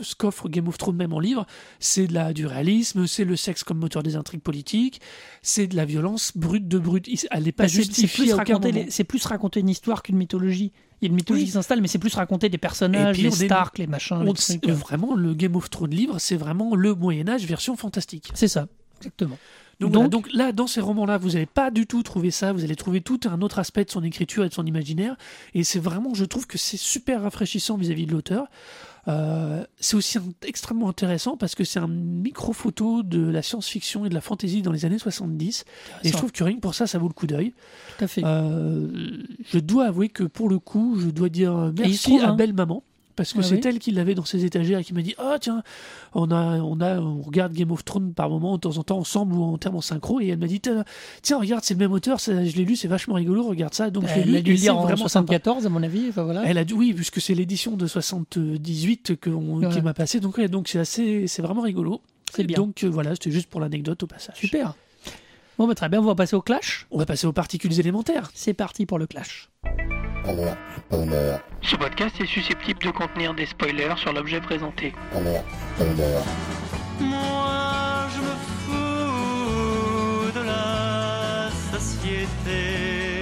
ce 0.01 0.15
qu'offre 0.15 0.47
Game 0.47 0.67
of 0.67 0.77
Thrones 0.77 0.95
même 0.95 1.11
en 1.13 1.19
livre, 1.19 1.45
c'est 1.79 2.07
de 2.07 2.13
la 2.13 2.33
du 2.33 2.45
réalisme, 2.45 3.07
c'est 3.07 3.25
le 3.25 3.35
sexe 3.35 3.63
comme 3.63 3.79
moteur 3.79 4.03
des 4.03 4.15
intrigues 4.15 4.41
politiques, 4.41 5.01
c'est 5.41 5.67
de 5.67 5.75
la 5.75 5.85
violence 5.85 6.31
brute 6.35 6.67
de 6.67 6.77
brute. 6.77 7.07
Elle 7.31 7.43
n'est 7.43 7.51
pas 7.51 7.63
Bah, 7.63 7.69
c'est 7.69 7.75
justifiée 7.77 8.33
plus 8.33 8.33
les- 8.71 8.91
c'est 8.91 9.03
plus 9.03 9.25
raconter 9.25 9.59
une 9.59 9.69
histoire 9.69 10.03
qu'une 10.03 10.17
mythologie. 10.17 10.71
Il 11.01 11.05
y 11.05 11.07
a 11.07 11.09
une 11.09 11.15
mythologie 11.15 11.43
Oui. 11.43 11.47
qui 11.47 11.53
s'installe, 11.53 11.81
mais 11.81 11.87
c'est 11.87 11.97
plus 11.97 12.13
raconter 12.13 12.47
des 12.47 12.59
personnages, 12.59 13.17
les 13.17 13.31
Stark, 13.31 13.79
les 13.79 13.87
machins, 13.87 14.21
les 14.23 14.29
On- 14.29 14.33
trucs. 14.33 14.67
euh, 14.69 14.73
vraiment, 14.73 15.15
le 15.15 15.33
Game 15.33 15.55
of 15.55 15.67
Thrones 15.71 15.89
livre, 15.89 16.19
c'est 16.19 16.35
vraiment 16.37 16.75
le 16.75 16.93
Moyen 16.93 17.27
Âge 17.27 17.43
version 17.45 17.75
fantastique. 17.75 18.29
C'est 18.35 18.47
ça, 18.47 18.67
exactement. 18.99 19.37
Donc, 19.81 19.91
Donc- 19.91 20.01
voilà, 20.03 20.09
donc 20.09 20.33
là, 20.33 20.51
dans 20.53 20.67
ces 20.67 20.79
romans-là, 20.79 21.17
vous 21.17 21.31
n'allez 21.31 21.45
pas 21.45 21.71
du 21.71 21.85
tout 21.87 22.03
trouver 22.03 22.31
ça. 22.31 22.53
Vous 22.53 22.63
allez 22.63 22.75
trouver 22.75 23.01
tout 23.01 23.19
un 23.25 23.41
autre 23.41 23.59
aspect 23.59 23.83
de 23.83 23.91
son 23.91 24.03
écriture 24.03 24.45
et 24.45 24.49
de 24.49 24.53
son 24.53 24.65
imaginaire. 24.65 25.15
Et 25.53 25.63
c'est 25.63 25.79
vraiment, 25.79 26.13
je 26.13 26.23
trouve 26.25 26.47
que 26.47 26.57
c'est 26.57 26.77
super 26.77 27.23
rafraîchissant 27.23 27.75
vis-à-vis 27.77 28.05
de 28.05 28.11
l'auteur. 28.13 28.45
Euh, 29.07 29.65
c'est 29.79 29.95
aussi 29.95 30.19
un- 30.19 30.23
extrêmement 30.45 30.87
intéressant 30.87 31.35
parce 31.35 31.55
que 31.55 31.63
c'est 31.63 31.79
un 31.79 31.87
micro-photo 31.87 33.01
de 33.03 33.19
la 33.29 33.41
science-fiction 33.41 34.05
et 34.05 34.09
de 34.09 34.13
la 34.13 34.21
fantasy 34.21 34.61
dans 34.61 34.71
les 34.71 34.85
années 34.85 34.99
70. 34.99 35.65
Et 36.03 36.09
je 36.09 36.13
trouve 36.13 36.31
que 36.31 36.43
rien 36.43 36.55
que 36.55 36.61
pour 36.61 36.75
ça, 36.75 36.85
ça 36.87 36.99
vaut 36.99 37.07
le 37.07 37.13
coup 37.13 37.25
d'œil. 37.27 37.53
tout 37.97 38.03
à 38.05 38.07
fait. 38.07 38.21
Euh, 38.23 38.87
je 39.51 39.57
dois 39.59 39.85
avouer 39.85 40.09
que 40.09 40.23
pour 40.23 40.49
le 40.49 40.59
coup, 40.59 40.99
je 40.99 41.09
dois 41.09 41.29
dire 41.29 41.71
merci 41.77 41.97
trouve, 42.11 42.23
à 42.23 42.29
hein. 42.29 42.35
Belle 42.35 42.53
Maman. 42.53 42.83
Parce 43.21 43.33
que 43.33 43.37
Ouais, 43.37 43.43
c'est 43.43 43.55
oui. 43.55 43.61
elle 43.65 43.79
qui 43.79 43.91
l'avait 43.91 44.15
dans 44.15 44.25
ses 44.25 44.45
étagères 44.45 44.79
et 44.79 44.83
qui 44.83 44.93
m'a 44.93 45.01
dit 45.03 45.13
Oh, 45.23 45.35
tiens, 45.39 45.61
on, 46.13 46.31
a, 46.31 46.57
on, 46.59 46.79
a, 46.81 46.99
on 46.99 47.21
regarde 47.21 47.53
Game 47.53 47.71
of 47.71 47.85
Thrones 47.85 48.13
par 48.13 48.29
moment, 48.29 48.55
de 48.55 48.61
temps 48.61 48.77
en 48.77 48.83
temps, 48.83 48.97
ensemble 48.97 49.35
ou 49.35 49.43
en 49.43 49.57
termes 49.57 49.75
en 49.75 49.81
synchro. 49.81 50.19
Et 50.19 50.27
elle 50.29 50.39
m'a 50.39 50.47
dit 50.47 50.59
Tiens, 50.59 51.37
regarde, 51.39 51.63
c'est 51.63 51.75
le 51.75 51.79
même 51.79 51.91
auteur, 51.91 52.19
ça, 52.19 52.43
je 52.43 52.55
l'ai 52.55 52.65
lu, 52.65 52.75
c'est 52.75 52.87
vachement 52.87 53.15
rigolo, 53.15 53.43
regarde 53.43 53.73
ça. 53.73 53.89
Donc 53.91 54.07
je 54.07 54.15
l'ai 54.15 54.21
Elle 54.21 54.31
lu. 54.31 54.37
a 54.37 54.41
dû 54.41 54.53
lire 54.53 54.77
en 54.77 54.81
vraiment 54.83 55.07
sympa. 55.07 55.33
74, 55.33 55.65
à 55.65 55.69
mon 55.69 55.83
avis. 55.83 56.07
Enfin, 56.09 56.23
voilà. 56.23 56.43
Elle 56.45 56.57
a 56.57 56.63
dû, 56.65 56.73
oui, 56.73 56.93
puisque 56.93 57.21
c'est 57.21 57.35
l'édition 57.35 57.77
de 57.77 57.85
78 57.87 59.15
que 59.19 59.29
on- 59.29 59.57
Ouais. 59.59 59.69
qui 59.69 59.81
m'a 59.81 59.93
passé. 59.93 60.19
Donc, 60.19 60.37
ouais, 60.37 60.47
donc 60.47 60.67
c'est 60.67 60.79
assez, 60.79 61.27
c'est 61.27 61.41
vraiment 61.41 61.61
rigolo. 61.61 62.01
C'est 62.33 62.43
bien. 62.45 62.55
Donc 62.57 62.83
euh, 62.83 62.87
voilà, 62.87 63.11
c'était 63.15 63.31
juste 63.31 63.47
pour 63.49 63.59
l'anecdote 63.59 64.01
au 64.03 64.07
passage. 64.07 64.35
Super. 64.37 64.73
Bon, 65.61 65.67
bah, 65.67 65.75
très 65.75 65.89
bien, 65.89 65.99
on 65.99 66.05
va 66.05 66.15
passer 66.15 66.35
au 66.35 66.41
clash. 66.41 66.87
On 66.89 66.97
va 66.97 67.05
passer 67.05 67.27
aux 67.27 67.33
particules 67.33 67.79
élémentaires. 67.79 68.31
C'est 68.33 68.55
parti 68.55 68.87
pour 68.87 68.97
le 68.97 69.05
clash. 69.05 69.47
Ce 71.61 71.75
podcast 71.75 72.15
est 72.19 72.25
susceptible 72.25 72.79
de 72.79 72.89
contenir 72.89 73.35
des 73.35 73.45
spoilers 73.45 73.93
sur 73.97 74.11
l'objet 74.11 74.41
présenté. 74.41 74.91
Moi, 76.99 78.07
je 78.09 78.21
me 78.21 78.35
fous 78.65 80.31
de 80.33 80.43
la 80.47 81.51
société 81.71 83.21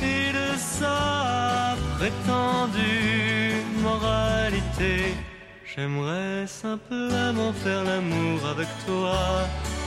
et 0.00 0.32
de 0.32 0.56
sa 0.56 1.76
prétendue 1.98 3.60
moralité. 3.82 5.12
J'aimerais 5.76 6.46
simplement 6.46 7.52
faire 7.52 7.82
l'amour 7.82 8.46
avec 8.46 8.68
toi. 8.86 9.16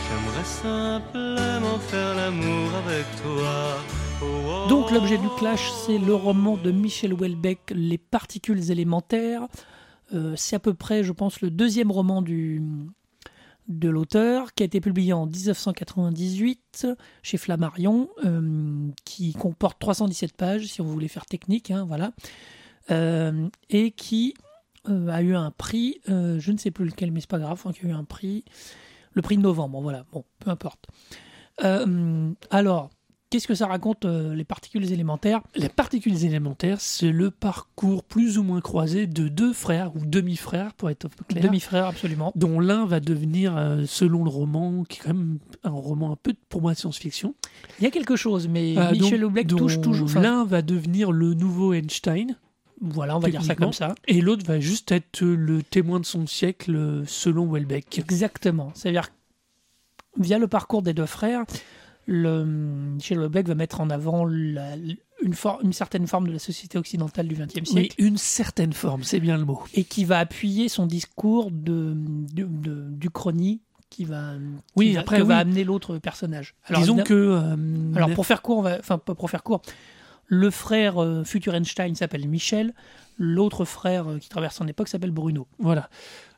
J'aimerais 0.10 0.44
simplement 0.44 1.79
faire 1.79 2.13
l'amour 2.13 2.75
avec 2.86 3.06
toi. 3.24 3.77
Oh, 4.22 4.25
oh, 4.25 4.67
Donc, 4.67 4.91
l'objet 4.91 5.17
du 5.17 5.29
clash, 5.38 5.72
c'est 5.86 5.98
le 5.98 6.13
roman 6.13 6.58
de 6.58 6.72
Michel 6.72 7.13
Houellebecq, 7.13 7.72
Les 7.74 7.98
particules 7.98 8.70
élémentaires. 8.70 9.48
Euh, 10.13 10.34
c'est 10.36 10.58
à 10.58 10.60
peu 10.60 10.74
près, 10.74 11.06
je 11.06 11.13
pense, 11.13 11.39
le 11.39 11.51
deuxième 11.51 11.91
roman 11.91 12.22
du, 12.22 12.62
de 13.70 13.88
l'auteur, 13.88 14.53
qui 14.53 14.63
a 14.63 14.65
été 14.65 14.82
publié 14.82 15.13
en 15.13 15.25
1998 15.25 16.88
chez 17.24 17.38
Flammarion, 17.38 18.10
euh, 18.25 18.89
qui 19.06 19.32
comporte 19.32 19.79
317 19.79 20.36
pages, 20.36 20.65
si 20.65 20.82
on 20.82 20.86
voulait 20.86 21.08
faire 21.08 21.25
technique, 21.25 21.72
hein, 21.72 21.86
voilà, 21.88 22.12
Euh, 22.89 23.50
et 23.70 23.91
qui 23.91 24.34
euh, 24.89 25.10
a 25.10 25.22
eu 25.22 25.36
un 25.36 25.51
prix, 25.51 26.01
euh, 26.10 26.39
je 26.39 26.51
ne 26.51 26.58
sais 26.58 26.72
plus 26.72 26.86
lequel, 26.86 27.12
mais 27.12 27.20
c'est 27.22 27.29
pas 27.29 27.39
grave, 27.39 27.62
hein, 27.65 27.72
qui 27.74 27.86
a 27.86 27.89
eu 27.89 27.91
un 27.94 28.03
prix, 28.03 28.44
le 29.13 29.22
prix 29.22 29.38
de 29.38 29.41
novembre, 29.41 29.82
voilà, 29.82 30.06
bon, 30.12 30.24
peu 30.39 30.50
importe. 30.50 30.86
Euh, 31.63 32.32
alors, 32.51 32.89
qu'est-ce 33.29 33.48
que 33.48 33.56
ça 33.56 33.67
raconte, 33.67 34.06
les 34.06 34.44
particules 34.44 34.91
élémentaires? 34.91 35.41
Les 35.56 35.70
particules 35.70 36.24
élémentaires, 36.24 36.79
c'est 36.79 37.12
le 37.12 37.32
parcours 37.32 38.03
plus 38.03 38.38
ou 38.38 38.44
moins 38.44 38.62
croisé 38.62 39.08
de 39.08 39.27
deux 39.27 39.53
frères 39.53 39.96
ou 39.96 40.06
demi-frères, 40.06 40.74
pour 40.74 40.89
être 40.89 41.08
clair, 41.27 41.44
Demi-frère, 41.44 41.88
absolument. 41.88 42.32
dont 42.36 42.60
l'un 42.60 42.86
va 42.86 43.00
devenir, 43.00 43.53
selon 43.88 44.24
le 44.24 44.29
roman, 44.29 44.84
qui 44.84 45.00
est 45.00 45.03
quand 45.03 45.13
même 45.13 45.39
un 45.63 45.72
roman 45.72 46.12
un 46.12 46.15
peu 46.15 46.34
pour 46.48 46.62
moi 46.62 46.74
de 46.74 46.77
science-fiction, 46.77 47.34
Il 47.79 47.84
y 47.84 47.88
a 47.88 47.91
quelque 47.91 48.15
chose, 48.15 48.48
mais 48.48 48.75
Michel 48.91 49.25
Houellebecq 49.25 49.48
touche 49.48 49.82
toujours. 49.82 50.06
enfin, 50.06 50.22
L'un 50.22 50.46
va 50.46 50.62
devenir 50.62 51.12
le 51.12 51.34
nouveau 51.34 51.74
Einstein, 51.74 52.38
voilà, 52.81 53.15
on 53.17 53.19
va 53.19 53.29
dire 53.29 53.43
ça 53.43 53.55
comme 53.55 53.74
ça. 53.74 53.96
et 54.07 54.22
l'autre 54.22 54.46
va 54.46 54.60
juste 54.60 54.91
être 54.91 55.22
le 55.24 55.63
témoin 55.63 56.00
de 56.00 56.05
son 56.05 56.27
siècle, 56.27 56.75
euh, 56.75 57.03
selon 57.07 57.51
Welbeck. 57.51 57.98
Exactement. 58.00 58.72
C'est-à-dire 58.75 59.10
via 60.17 60.38
le 60.38 60.48
parcours 60.48 60.81
des 60.81 60.93
deux 60.93 61.05
frères, 61.05 61.43
le, 62.05 62.43
Michel 62.46 63.19
Houellebecq 63.19 63.48
va 63.48 63.55
mettre 63.55 63.81
en 63.81 63.89
avant 63.89 64.25
la- 64.25 64.75
une, 65.24 65.34
for- 65.34 65.60
une 65.63 65.74
certaine 65.74 66.05
forme 66.07 66.27
de 66.27 66.34
la 66.34 66.39
société 66.39 66.77
occidentale 66.77 67.27
du 67.27 67.36
XXe 67.36 67.55
Oui, 67.62 67.65
siècle 67.65 67.96
une 67.98 68.17
certaine 68.17 68.74
forme, 68.74 69.03
c'est 69.03 69.19
bien 69.19 69.38
le 69.38 69.46
mot. 69.46 69.62
et 69.74 69.84
qui 69.84 70.05
va 70.05 70.19
appuyer 70.19 70.69
son 70.69 70.86
discours 70.86 71.50
de, 71.51 71.93
de, 71.96 72.43
de- 72.43 72.86
du 72.91 73.10
chrony 73.10 73.62
qui 73.89 74.05
va, 74.05 74.34
Oui, 74.75 74.96
après, 74.98 75.17
que 75.19 75.24
va 75.24 75.38
amener 75.38 75.63
l'autre 75.63 75.98
personnage. 75.98 76.55
Alors, 76.65 76.81
Disons 76.81 77.03
que... 77.03 77.13
euh, 77.13 77.55
Alors 77.96 78.12
pour 78.13 78.25
faire 78.25 78.41
court, 78.41 78.67
enfin 78.79 78.98
pas 78.98 79.15
pour 79.15 79.29
faire 79.29 79.43
court, 79.43 79.62
le 80.27 80.50
frère 80.51 81.01
euh, 81.01 81.24
futur 81.24 81.55
Einstein 81.55 81.96
s'appelle 81.96 82.27
Michel, 82.27 82.74
l'autre 83.17 83.65
frère 83.65 84.10
euh, 84.12 84.17
qui 84.19 84.29
traverse 84.29 84.55
son 84.57 84.67
époque 84.67 84.88
s'appelle 84.89 85.12
Bruno. 85.12 85.48
Voilà. 85.60 85.89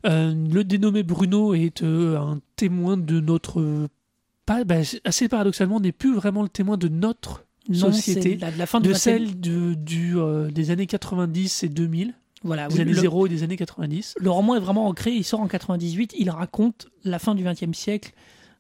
Euh, 0.05 0.33
le 0.33 0.63
dénommé 0.63 1.03
Bruno 1.03 1.53
est 1.53 1.83
un 1.83 2.39
témoin 2.55 2.97
de 2.97 3.19
notre. 3.19 3.87
pas, 4.45 4.63
bah, 4.63 4.75
assez 5.03 5.27
paradoxalement, 5.27 5.79
n'est 5.79 5.91
plus 5.91 6.13
vraiment 6.15 6.43
le 6.43 6.49
témoin 6.49 6.77
de 6.77 6.87
notre 6.87 7.45
Non, 7.67 7.91
société, 7.91 8.37
c'est 8.39 8.45
la, 8.45 8.51
la 8.51 8.65
fin 8.65 8.79
de 8.79 8.89
20e 8.93 8.97
celle 8.97 9.39
de- 9.39 9.73
du, 9.73 10.15
des 10.51 10.71
années 10.71 10.87
90 10.87 11.63
et 11.63 11.69
2000, 11.69 12.13
Voilà, 12.43 12.67
des 12.67 12.75
oui, 12.75 12.81
années 12.81 12.93
le, 12.93 13.01
0 13.01 13.25
et 13.25 13.29
des 13.29 13.43
années 13.43 13.57
90. 13.57 14.15
le 14.19 14.29
roman 14.29 14.55
est 14.55 14.59
vraiment 14.59 14.87
ancré, 14.87 15.11
il 15.11 15.23
sort 15.23 15.41
en 15.41 15.47
98, 15.47 16.13
il 16.17 16.29
raconte 16.29 16.87
la 17.03 17.17
fin 17.19 17.33
du 17.35 17.43
XXe 17.43 17.77
siècle. 17.77 18.13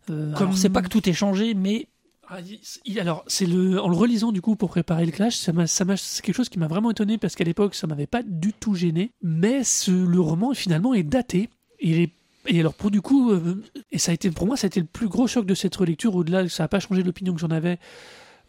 Euh, 0.09 0.33
Comme- 0.33 0.47
alors, 0.47 0.57
c'est 0.57 0.69
pas 0.69 0.81
que 0.81 0.87
tout 0.89 1.07
est 1.07 1.13
changé, 1.13 1.53
mais 1.53 1.87
Ah, 2.31 2.41
il- 2.41 2.59
il- 2.85 2.99
alors, 2.99 3.23
c'est 3.27 3.45
le, 3.47 3.81
en 3.81 3.89
le 3.89 3.95
relisant 3.95 4.31
du 4.31 4.41
coup 4.41 4.55
pour 4.55 4.69
préparer 4.69 5.05
le 5.05 5.11
clash, 5.11 5.35
ça 5.35 5.51
m'a, 5.51 5.65
ça 5.65 5.83
m'a- 5.83 5.97
c'est 5.97 6.21
quelque 6.23 6.35
chose 6.35 6.49
qui 6.49 6.59
m'a 6.59 6.67
vraiment 6.67 6.91
étonné 6.91 7.17
parce 7.17 7.35
qu'à 7.35 7.43
l'époque 7.43 7.73
ça 7.73 7.87
m'avait 7.87 8.05
pas 8.07 8.21
du 8.23 8.53
tout 8.53 8.75
gêné. 8.75 9.11
Mais 9.23 9.63
ce, 9.63 9.89
le 9.91 10.19
roman 10.19 10.53
finalement 10.53 10.93
est 10.93 11.03
daté. 11.03 11.49
Il 11.81 11.99
est, 11.99 12.11
et 12.45 12.59
alors 12.59 12.75
pour 12.75 12.91
du 12.91 13.01
coup, 13.01 13.31
euh, 13.31 13.63
et 13.91 13.97
ça 13.97 14.11
a 14.11 14.13
été 14.13 14.29
pour 14.29 14.45
moi, 14.45 14.57
ça 14.57 14.65
a 14.65 14.69
été 14.69 14.79
le 14.79 14.85
plus 14.85 15.07
gros 15.07 15.25
choc 15.27 15.45
de 15.47 15.55
cette 15.55 15.75
relecture. 15.75 16.15
Au-delà, 16.15 16.47
ça 16.49 16.63
n'a 16.63 16.67
pas 16.67 16.79
changé 16.79 17.01
l'opinion 17.01 17.33
que 17.33 17.39
j'en 17.39 17.49
avais 17.51 17.79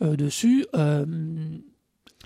euh, 0.02 0.14
dessus. 0.16 0.66
euh, 0.74 1.06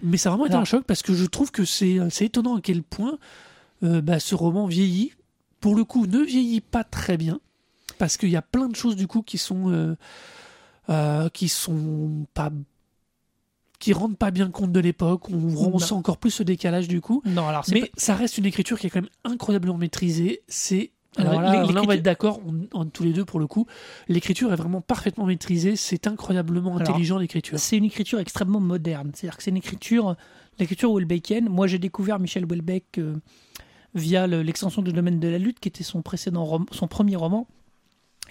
mais 0.03 0.17
ça 0.17 0.29
a 0.29 0.33
vraiment 0.33 0.47
été 0.47 0.55
Alors- 0.55 0.63
un 0.63 0.65
choc 0.67 0.85
parce 0.85 1.03
que 1.03 1.15
je 1.15 1.25
trouve 1.25 1.53
que 1.53 1.65
c'est, 1.65 1.99
c'est 2.11 2.27
étonnant 2.27 2.57
à 2.57 2.61
quel 2.61 2.83
point 2.83 3.19
bah, 3.81 4.19
ce 4.19 4.35
roman 4.35 4.67
vieillit. 4.67 5.13
Pour 5.61 5.77
le 5.77 5.85
coup, 5.85 6.07
ne 6.07 6.19
vieillit 6.21 6.61
pas 6.63 6.83
très 6.85 7.17
bien 7.17 7.39
parce 7.99 8.17
qu'il 8.17 8.31
y 8.31 8.37
a 8.37 8.43
plein 8.43 8.69
de 8.69 8.75
choses 8.75 8.97
du 8.97 9.07
coup 9.07 9.23
qui 9.23 9.39
sont 9.39 9.95
euh, 10.89 11.25
euh, 11.25 11.29
qui 11.29 11.49
sont 11.49 12.27
pas 12.35 12.51
qui 13.79 13.93
rendent 13.93 14.17
pas 14.17 14.31
bien 14.31 14.51
compte 14.51 14.73
de 14.73 14.81
l'époque. 14.81 15.29
On, 15.31 15.35
on 15.55 15.79
sent 15.79 15.93
encore 15.95 16.17
plus 16.17 16.31
ce 16.31 16.43
décalage 16.43 16.89
du 16.89 17.01
coup. 17.01 17.23
non, 17.27 17.49
alors 17.49 17.65
c'est 17.65 17.75
Mais 17.75 17.81
pas- 17.83 17.87
ça 17.97 18.15
reste 18.15 18.39
une 18.39 18.47
écriture 18.47 18.79
qui 18.79 18.87
est 18.87 18.91
quand 18.91 19.01
même 19.03 19.11
incroyablement 19.25 19.77
maîtrisée. 19.77 20.43
C'est 20.49 20.93
alors 21.17 21.39
Alors, 21.41 21.71
là, 21.73 21.83
on 21.83 21.87
va 21.87 21.95
être 21.95 22.03
d'accord, 22.03 22.41
on- 22.47 22.67
on- 22.81 22.87
tous 22.87 23.05
les 23.05 23.13
deux 23.13 23.25
pour 23.25 23.39
le 23.39 23.47
coup. 23.47 23.67
L'écriture 24.09 24.53
est 24.53 24.57
vraiment 24.57 24.81
parfaitement 24.81 25.27
maîtrisée. 25.27 25.77
C'est 25.77 26.07
incroyablement 26.07 26.77
Alors, 26.77 26.89
intelligent 26.91 27.19
l'écriture. 27.19 27.59
c'est 27.59 27.77
une 27.77 27.85
écriture 27.85 28.19
extrêmement 28.19 28.59
moderne. 28.61 29.11
C'est-à-dire 29.15 29.37
que 29.37 29.43
c'est 29.43 29.51
une 29.51 29.57
écriture, 29.59 30.17
l'écriture 30.59 30.91
Houellebecqienne. 30.91 31.49
Moi, 31.49 31.67
j'ai 31.67 31.79
découvert 31.79 32.19
Michel 32.19 32.45
Houellebecq 32.47 32.99
euh, 32.99 33.15
via 33.95 34.27
le- 34.27 34.43
l'extension 34.43 34.83
du 34.83 34.93
domaine 34.93 35.21
de 35.21 35.29
la 35.29 35.39
lutte, 35.39 35.61
qui 35.61 35.69
était 35.69 35.85
son 35.85 36.03
précédent, 36.03 36.65
son 36.73 36.89
premier 36.89 37.15
roman, 37.17 37.47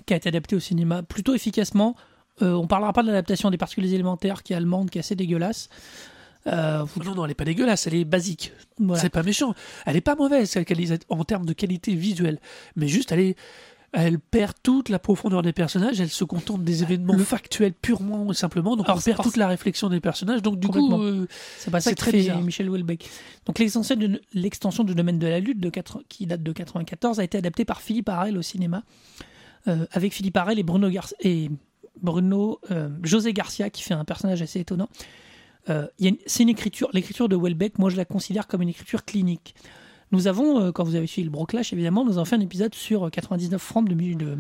qui 0.06 0.14
a 0.14 0.18
été 0.18 0.28
adapté 0.30 0.56
au 0.56 0.60
cinéma 0.60 1.04
plutôt 1.04 1.34
efficacement. 1.36 1.96
Euh, 2.42 2.54
on 2.54 2.68
parlera 2.68 2.94
pas 2.94 3.04
de 3.04 3.08
l'adaptation 3.08 3.50
des 3.52 3.58
particules 3.58 3.86
élémentaires, 3.86 4.42
qui 4.44 4.54
est 4.54 4.56
allemande, 4.56 4.90
qui 4.90 4.98
est 4.98 5.02
assez 5.02 5.16
dégueulasse. 5.16 5.70
Euh, 6.48 6.84
vous- 6.84 7.04
Non, 7.04 7.16
non, 7.16 7.26
elle 7.26 7.32
est 7.32 7.36
pas 7.36 7.46
dégueulasse, 7.46 7.88
elle 7.88 7.96
est 7.96 8.06
basique. 8.06 8.52
voilà. 8.80 9.02
C'est 9.02 9.10
pas 9.10 9.24
méchant. 9.24 9.54
Elle 9.86 9.96
est 9.96 10.02
pas 10.02 10.16
mauvaise 10.16 10.58
en 11.10 11.24
termes 11.24 11.46
de 11.46 11.54
qualité 11.54 11.96
visuelle. 11.96 12.40
Mais 12.76 12.88
juste, 12.88 13.12
elle 13.12 13.20
est. 13.20 13.36
elle 13.96 14.18
perd 14.18 14.54
toute 14.64 14.90
la 14.90 14.98
profondeur 14.98 15.44
des 15.44 15.54
personnages, 15.54 16.02
elle 16.02 16.10
se 16.10 16.24
contente 16.24 16.64
des 16.64 16.82
événements 16.82 17.16
factuels 17.20 17.74
purement 17.74 18.32
et 18.32 18.34
simplement, 18.34 18.76
donc 18.76 18.88
Alors, 18.88 18.98
on 18.98 19.02
perd 19.02 19.18
parce- 19.18 19.28
toute 19.30 19.38
la 19.38 19.48
réflexion 19.48 19.88
des 19.88 20.00
personnages, 20.00 20.42
donc 20.42 20.58
du 20.60 20.68
coup, 20.68 21.00
euh, 21.00 21.28
C'est 21.60 21.70
pas 21.70 21.80
ça 21.80 21.94
très 21.94 22.12
bizarre. 22.12 22.42
Michel 22.42 22.68
Houellebecq. 22.72 23.08
Donc 23.46 23.60
l'extension 23.60 23.96
du, 23.96 24.20
l'extension 24.34 24.84
du 24.84 24.96
domaine 24.96 25.20
de 25.20 25.28
la 25.28 25.40
lutte 25.40 25.60
de 25.60 25.72
qui 26.10 26.26
date 26.26 26.42
de 26.42 26.52
94 26.52 27.20
a 27.20 27.24
été 27.24 27.38
adaptée 27.38 27.66
par 27.66 27.82
Philippe 27.84 28.10
Harel 28.10 28.36
au 28.36 28.42
cinéma 28.42 28.82
euh, 29.68 29.86
avec 29.92 30.12
Philippe 30.12 30.38
Harel 30.38 30.58
et 30.58 30.64
Bruno 30.64 30.90
Gar- 30.90 31.14
et 31.20 31.52
Bruno 32.02 32.60
euh, 32.72 32.90
José 33.04 33.34
Garcia 33.34 33.70
qui 33.70 33.84
fait 33.84 33.94
un 33.94 34.06
personnage 34.06 34.42
assez 34.42 34.60
étonnant. 34.60 34.90
Euh, 35.70 35.88
c'est 36.26 36.44
une 36.44 36.50
écriture, 36.50 36.90
l'écriture 36.94 37.30
de 37.30 37.36
Houellebecq, 37.36 37.80
moi 37.80 37.90
je 37.90 37.96
la 37.96 38.06
considère 38.06 38.48
comme 38.48 38.62
une 38.62 38.70
écriture 38.70 39.06
clinique. 39.06 39.56
Nous 40.12 40.28
avons, 40.28 40.60
euh, 40.62 40.72
quand 40.72 40.84
vous 40.84 40.96
avez 40.96 41.08
suivi 41.08 41.26
le 41.26 41.32
Broclash, 41.32 41.74
évidemment, 41.74 42.06
nous 42.06 42.18
avons 42.18 42.26
fait 42.26 42.36
un 42.36 42.42
épisode 42.42 42.76
sur 42.76 43.08
euh, 43.08 43.10
99 43.10 43.60
francs 43.60 43.88
de, 43.90 43.96
de, 43.96 44.38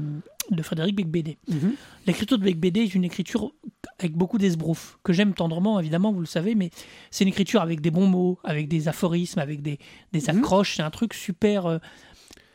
de 0.51 0.61
Frédéric 0.61 0.95
Becbédé. 0.95 1.37
mhm. 1.47 1.73
L'écriture 2.05 2.37
de 2.37 2.43
Becbédé 2.43 2.81
est 2.81 2.93
une 2.93 3.05
écriture 3.05 3.53
avec 3.97 4.15
beaucoup 4.15 4.37
d'esbrouf, 4.37 4.99
que 5.03 5.13
j'aime 5.13 5.33
tendrement, 5.33 5.79
évidemment, 5.79 6.11
vous 6.11 6.19
le 6.19 6.25
savez, 6.27 6.53
mais 6.53 6.69
c'est 7.09 7.23
une 7.23 7.29
écriture 7.29 7.61
avec 7.61 7.81
des 7.81 7.89
bons 7.89 8.05
mots, 8.07 8.37
avec 8.43 8.67
des 8.67 8.87
aphorismes, 8.87 9.39
avec 9.39 9.61
des, 9.63 9.79
des 10.11 10.19
Mhm. 10.19 10.37
accroches. 10.39 10.75
C'est 10.75 10.83
un 10.83 10.91
truc 10.91 11.13
super. 11.15 11.79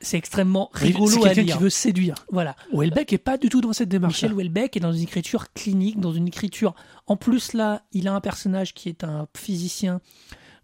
C'est 0.00 0.16
extrêmement 0.16 0.70
c'est 0.74 0.84
rigolo 0.86 1.24
à 1.26 1.34
quelqu'un 1.34 1.56
qui 1.56 1.62
veut 1.62 1.70
séduire. 1.70 2.14
Voilà. 2.30 2.54
Houellebecq 2.72 3.12
est 3.12 3.18
pas 3.18 3.36
du 3.38 3.48
tout 3.48 3.60
dans 3.60 3.72
cette 3.72 3.88
démarche. 3.88 4.14
Michel 4.14 4.32
Houellebecq 4.32 4.76
est 4.76 4.80
dans 4.80 4.92
une 4.92 5.02
écriture 5.02 5.52
clinique, 5.52 5.98
dans 6.00 6.12
une 6.12 6.28
écriture. 6.28 6.74
En 7.06 7.16
plus, 7.16 7.52
là, 7.52 7.82
il 7.92 8.06
a 8.08 8.14
un 8.14 8.20
personnage 8.20 8.74
qui 8.74 8.88
est 8.88 9.04
un 9.04 9.26
physicien. 9.36 10.00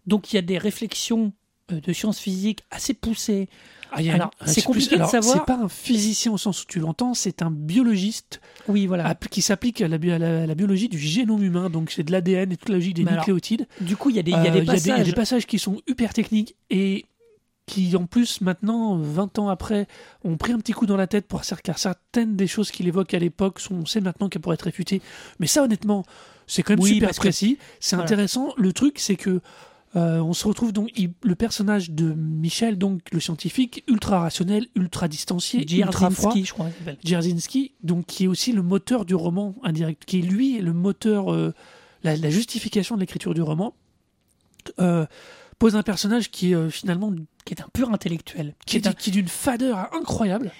Donc, 0.07 0.31
il 0.31 0.35
y 0.35 0.39
a 0.39 0.41
des 0.41 0.57
réflexions 0.57 1.33
euh, 1.71 1.81
de 1.81 1.93
sciences 1.93 2.19
physiques 2.19 2.61
assez 2.71 2.93
poussées. 2.93 3.49
Alors, 3.91 4.29
c'est 4.45 4.61
compliqué 4.61 4.97
de 4.97 5.03
savoir- 5.05 5.35
C'est 5.37 5.45
pas 5.45 5.57
un 5.57 5.69
physicien 5.69 6.31
au 6.31 6.37
sens 6.37 6.61
où 6.63 6.65
tu 6.67 6.79
l'entends, 6.79 7.13
c'est 7.13 7.41
un 7.41 7.49
biologiste 7.49 8.41
Oui, 8.67 8.87
voilà. 8.87 9.15
qui 9.31 9.41
s'applique 9.41 9.79
à 9.81 9.87
la, 9.87 9.97
bi- 9.97 10.11
à 10.11 10.19
la- 10.19 10.43
à 10.43 10.45
la 10.45 10.53
biologie 10.55 10.89
du 10.89 10.99
génome 10.99 11.41
humain, 11.43 11.69
donc 11.69 11.91
c'est 11.91 12.03
de 12.03 12.11
l'ADN 12.11 12.51
et 12.51 12.57
toute 12.57 12.69
la 12.69 12.75
logique 12.75 12.95
des 12.95 13.03
Mais 13.03 13.11
alors, 13.11 13.21
nucléotides. 13.23 13.67
Du 13.81 13.95
coup, 13.95 14.09
il 14.09 14.17
y 14.17 14.19
a 14.19 14.23
des, 14.23 14.31
il 14.31 14.37
y 14.37 14.37
Euh, 14.37 14.61
y 14.61 14.87
y 14.87 14.91
a 14.91 15.03
des 15.03 15.13
passages 15.13 15.45
qui 15.47 15.57
sont 15.59 15.77
hyper 15.87 16.13
techniques 16.13 16.55
et 16.69 17.05
qui, 17.65 17.95
en 17.95 18.05
plus, 18.05 18.41
maintenant, 18.41 18.95
20 18.97 19.39
ans 19.39 19.49
après, 19.49 19.87
ont 20.23 20.37
pris 20.37 20.53
un 20.53 20.59
petit 20.59 20.73
coup 20.73 20.85
dans 20.85 20.97
la 20.97 21.07
tête 21.07 21.25
pour 21.27 21.41
car 21.63 21.79
certaines 21.79 22.35
des 22.35 22.47
choses 22.47 22.69
qu'il 22.71 22.87
évoque 22.87 23.13
à 23.15 23.19
l'époque, 23.19 23.59
sont- 23.59 23.75
on 23.75 23.85
sait 23.85 24.01
maintenant 24.01 24.29
qu'elles 24.29 24.41
pourraient 24.41 24.53
être 24.53 24.61
réfutées. 24.63 25.01
Mais 25.39 25.47
ça, 25.47 25.63
honnêtement, 25.63 26.03
c'est 26.45 26.61
quand 26.61 26.73
même 26.73 26.79
Oui, 26.83 26.93
super 26.93 27.09
que- 27.09 27.15
précis. 27.15 27.57
C'est 27.79 27.95
voilà. 27.95 28.05
intéressant. 28.07 28.53
Le 28.57 28.71
truc, 28.71 28.99
c'est 28.99 29.15
que 29.15 29.41
euh, 29.95 30.19
on 30.19 30.33
se 30.33 30.45
retrouve 30.45 30.73
donc 30.73 30.91
il- 30.97 31.13
le 31.23 31.35
personnage 31.35 31.89
de 31.89 32.13
Michel, 32.13 32.77
donc 32.77 32.99
le 33.13 33.19
scientifique, 33.21 33.83
ultra 33.87 34.19
rationnel, 34.19 34.67
ultra 34.75 35.07
distancié, 35.07 35.65
ultra 35.79 36.09
froid. 36.11 36.33
Je 36.35 36.51
crois. 36.51 36.67
Dzerzhinsky, 37.03 37.71
donc 37.81 38.05
qui 38.05 38.25
est 38.25 38.27
aussi 38.27 38.51
le 38.51 38.61
moteur 38.61 39.05
du 39.05 39.15
roman 39.15 39.55
indirect, 39.63 40.03
qui 40.05 40.19
est 40.19 40.21
lui 40.21 40.59
le 40.59 40.73
moteur, 40.73 41.33
euh, 41.33 41.53
la, 42.03 42.17
la 42.17 42.29
justification 42.29 42.95
de 42.95 42.99
l'écriture 42.99 43.33
du 43.33 43.41
roman, 43.41 43.73
euh, 44.79 45.05
pose 45.59 45.75
un 45.75 45.83
personnage 45.83 46.31
qui 46.31 46.51
est 46.51 46.55
euh, 46.55 46.69
finalement 46.69 47.11
Qui 47.45 47.53
est 47.53 47.61
un 47.61 47.67
pur 47.73 47.91
intellectuel. 47.91 48.55
qui 48.65 48.77
est, 48.77 48.97
qui 48.97 49.09
est 49.09 49.13
d'une 49.13 49.27
fadeur 49.27 49.89
incroyable, 49.93 50.51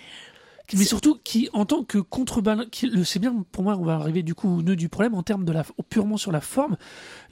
mais 0.74 0.84
surtout 0.86 1.20
qui, 1.24 1.50
en 1.54 1.66
tant 1.66 1.84
que 1.84 2.00
contrebalance, 2.00 2.66
c'est 3.04 3.20
bien 3.20 3.46
pour 3.52 3.64
moi, 3.64 3.78
on 3.80 3.84
va 3.84 3.96
arriver 3.96 4.24
du 4.24 4.34
coup 4.34 4.50
au 4.50 4.62
nœud 4.64 4.76
du 4.76 4.90
problème 4.90 5.14
en 5.14 5.22
termes 5.24 5.46
de 5.46 5.52
la, 5.52 5.64
purement 5.90 6.18
sur 6.18 6.32
la 6.32 6.42
forme. 6.42 6.78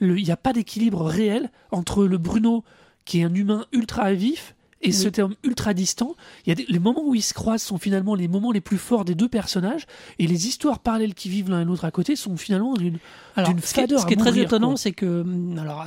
Il 0.00 0.12
n'y 0.14 0.30
a 0.30 0.36
pas 0.36 0.52
d'équilibre 0.52 1.02
réel 1.04 1.50
entre 1.72 2.04
le 2.04 2.18
Bruno, 2.18 2.62
qui 3.04 3.20
est 3.20 3.24
un 3.24 3.34
humain 3.34 3.66
ultra 3.72 4.12
vif, 4.12 4.54
et 4.86 4.92
ce 4.92 5.08
terme 5.08 5.34
ultra 5.42 5.72
distant. 5.72 6.14
Il 6.44 6.50
y 6.50 6.52
a 6.52 6.54
des- 6.56 6.66
les 6.68 6.78
moments 6.78 7.02
où 7.06 7.14
ils 7.14 7.22
se 7.22 7.32
croisent 7.34 7.62
sont 7.62 7.78
finalement 7.78 8.14
les 8.14 8.28
moments 8.28 8.52
les 8.52 8.60
plus 8.60 8.76
forts 8.78 9.04
des 9.06 9.14
deux 9.14 9.28
personnages, 9.30 9.86
et 10.18 10.26
les 10.26 10.46
histoires 10.46 10.78
parallèles 10.78 11.14
qui 11.14 11.28
vivent 11.30 11.48
l'un 11.50 11.62
et 11.62 11.64
l'autre 11.64 11.86
à 11.86 11.90
côté 11.90 12.16
sont 12.16 12.36
finalement 12.36 12.74
d'une 12.74 12.98
d'une 13.38 13.58
ce 13.60 13.72
qui 13.74 13.80
est, 13.80 13.82
fadeur 13.82 14.00
ce 14.00 14.06
qui 14.06 14.12
est 14.12 14.16
très 14.18 14.38
étonnant, 14.38 14.76
c'est 14.76 14.92
que 14.92 15.22
hum, 15.22 15.58
alors 15.58 15.86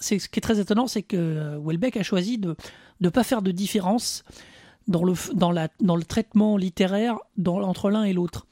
c'est 0.00 0.18
ce 0.18 0.28
qui 0.28 0.38
est 0.38 0.42
très 0.42 0.60
étonnant, 0.60 0.86
c'est 0.86 1.02
que 1.02 1.16
euh, 1.16 1.56
Houellebecq 1.58 1.96
a 1.96 2.02
choisi 2.02 2.38
de 2.38 2.56
ne 3.00 3.08
pas 3.08 3.24
faire 3.24 3.42
de 3.42 3.50
différence 3.50 4.24
dans 4.88 5.04
le 5.04 5.14
dans 5.34 5.50
la 5.50 5.68
dans 5.80 5.96
le 5.96 6.04
traitement 6.04 6.56
littéraire 6.56 7.18
dans, 7.36 7.60
entre 7.62 7.90
l'un 7.90 8.04
et 8.04 8.12
l'autre. 8.12 8.46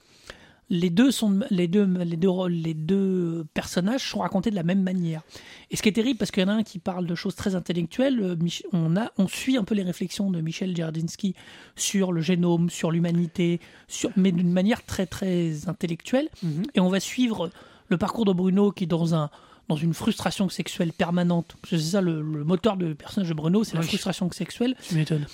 Les 0.70 0.88
deux 0.88 1.10
sont 1.10 1.40
les 1.50 1.68
deux 1.68 1.84
les 1.84 2.16
deux 2.16 2.30
les 2.48 2.72
deux 2.74 3.44
personnages 3.52 4.08
sont 4.10 4.20
racontés 4.20 4.50
de 4.50 4.56
la 4.56 4.62
même 4.62 4.82
manière. 4.82 5.22
Et 5.70 5.76
ce 5.76 5.82
qui 5.82 5.90
est 5.90 5.92
terrible 5.92 6.18
parce 6.18 6.30
qu'il 6.30 6.42
y 6.42 6.46
en 6.46 6.48
a 6.48 6.54
un 6.54 6.62
qui 6.62 6.78
parle 6.78 7.06
de 7.06 7.14
choses 7.14 7.34
très 7.34 7.54
intellectuelles, 7.54 8.18
euh, 8.20 8.36
on 8.72 8.96
a 8.96 9.12
on 9.18 9.28
suit 9.28 9.58
un 9.58 9.64
peu 9.64 9.74
les 9.74 9.82
réflexions 9.82 10.30
de 10.30 10.40
Michel 10.40 10.74
Dzerzhinsky 10.74 11.34
sur 11.76 12.12
le 12.12 12.22
génome, 12.22 12.70
sur 12.70 12.90
l'humanité, 12.90 13.60
sur 13.88 14.10
mais 14.16 14.32
d'une 14.32 14.52
manière 14.52 14.82
très 14.84 15.06
très 15.06 15.68
intellectuelle 15.68 16.28
Mhm. 16.42 16.62
et 16.74 16.80
on 16.80 16.88
va 16.88 16.98
suivre 16.98 17.50
le 17.88 17.98
parcours 17.98 18.24
de 18.24 18.32
Bruno 18.32 18.72
qui 18.72 18.86
dans 18.86 19.14
un 19.14 19.28
dans 19.68 19.76
une 19.76 19.94
frustration 19.94 20.48
sexuelle 20.48 20.92
permanente. 20.92 21.56
C'est 21.68 21.78
ça 21.78 22.00
le, 22.00 22.20
le 22.22 22.44
moteur 22.44 22.76
du 22.76 22.94
personnage 22.94 23.28
de 23.28 23.34
Bruno, 23.34 23.64
c'est 23.64 23.76
la 23.76 23.82
frustration 23.82 24.30
sexuelle. 24.30 24.76
Tu 24.86 24.94
m'étonnes. 24.94 25.26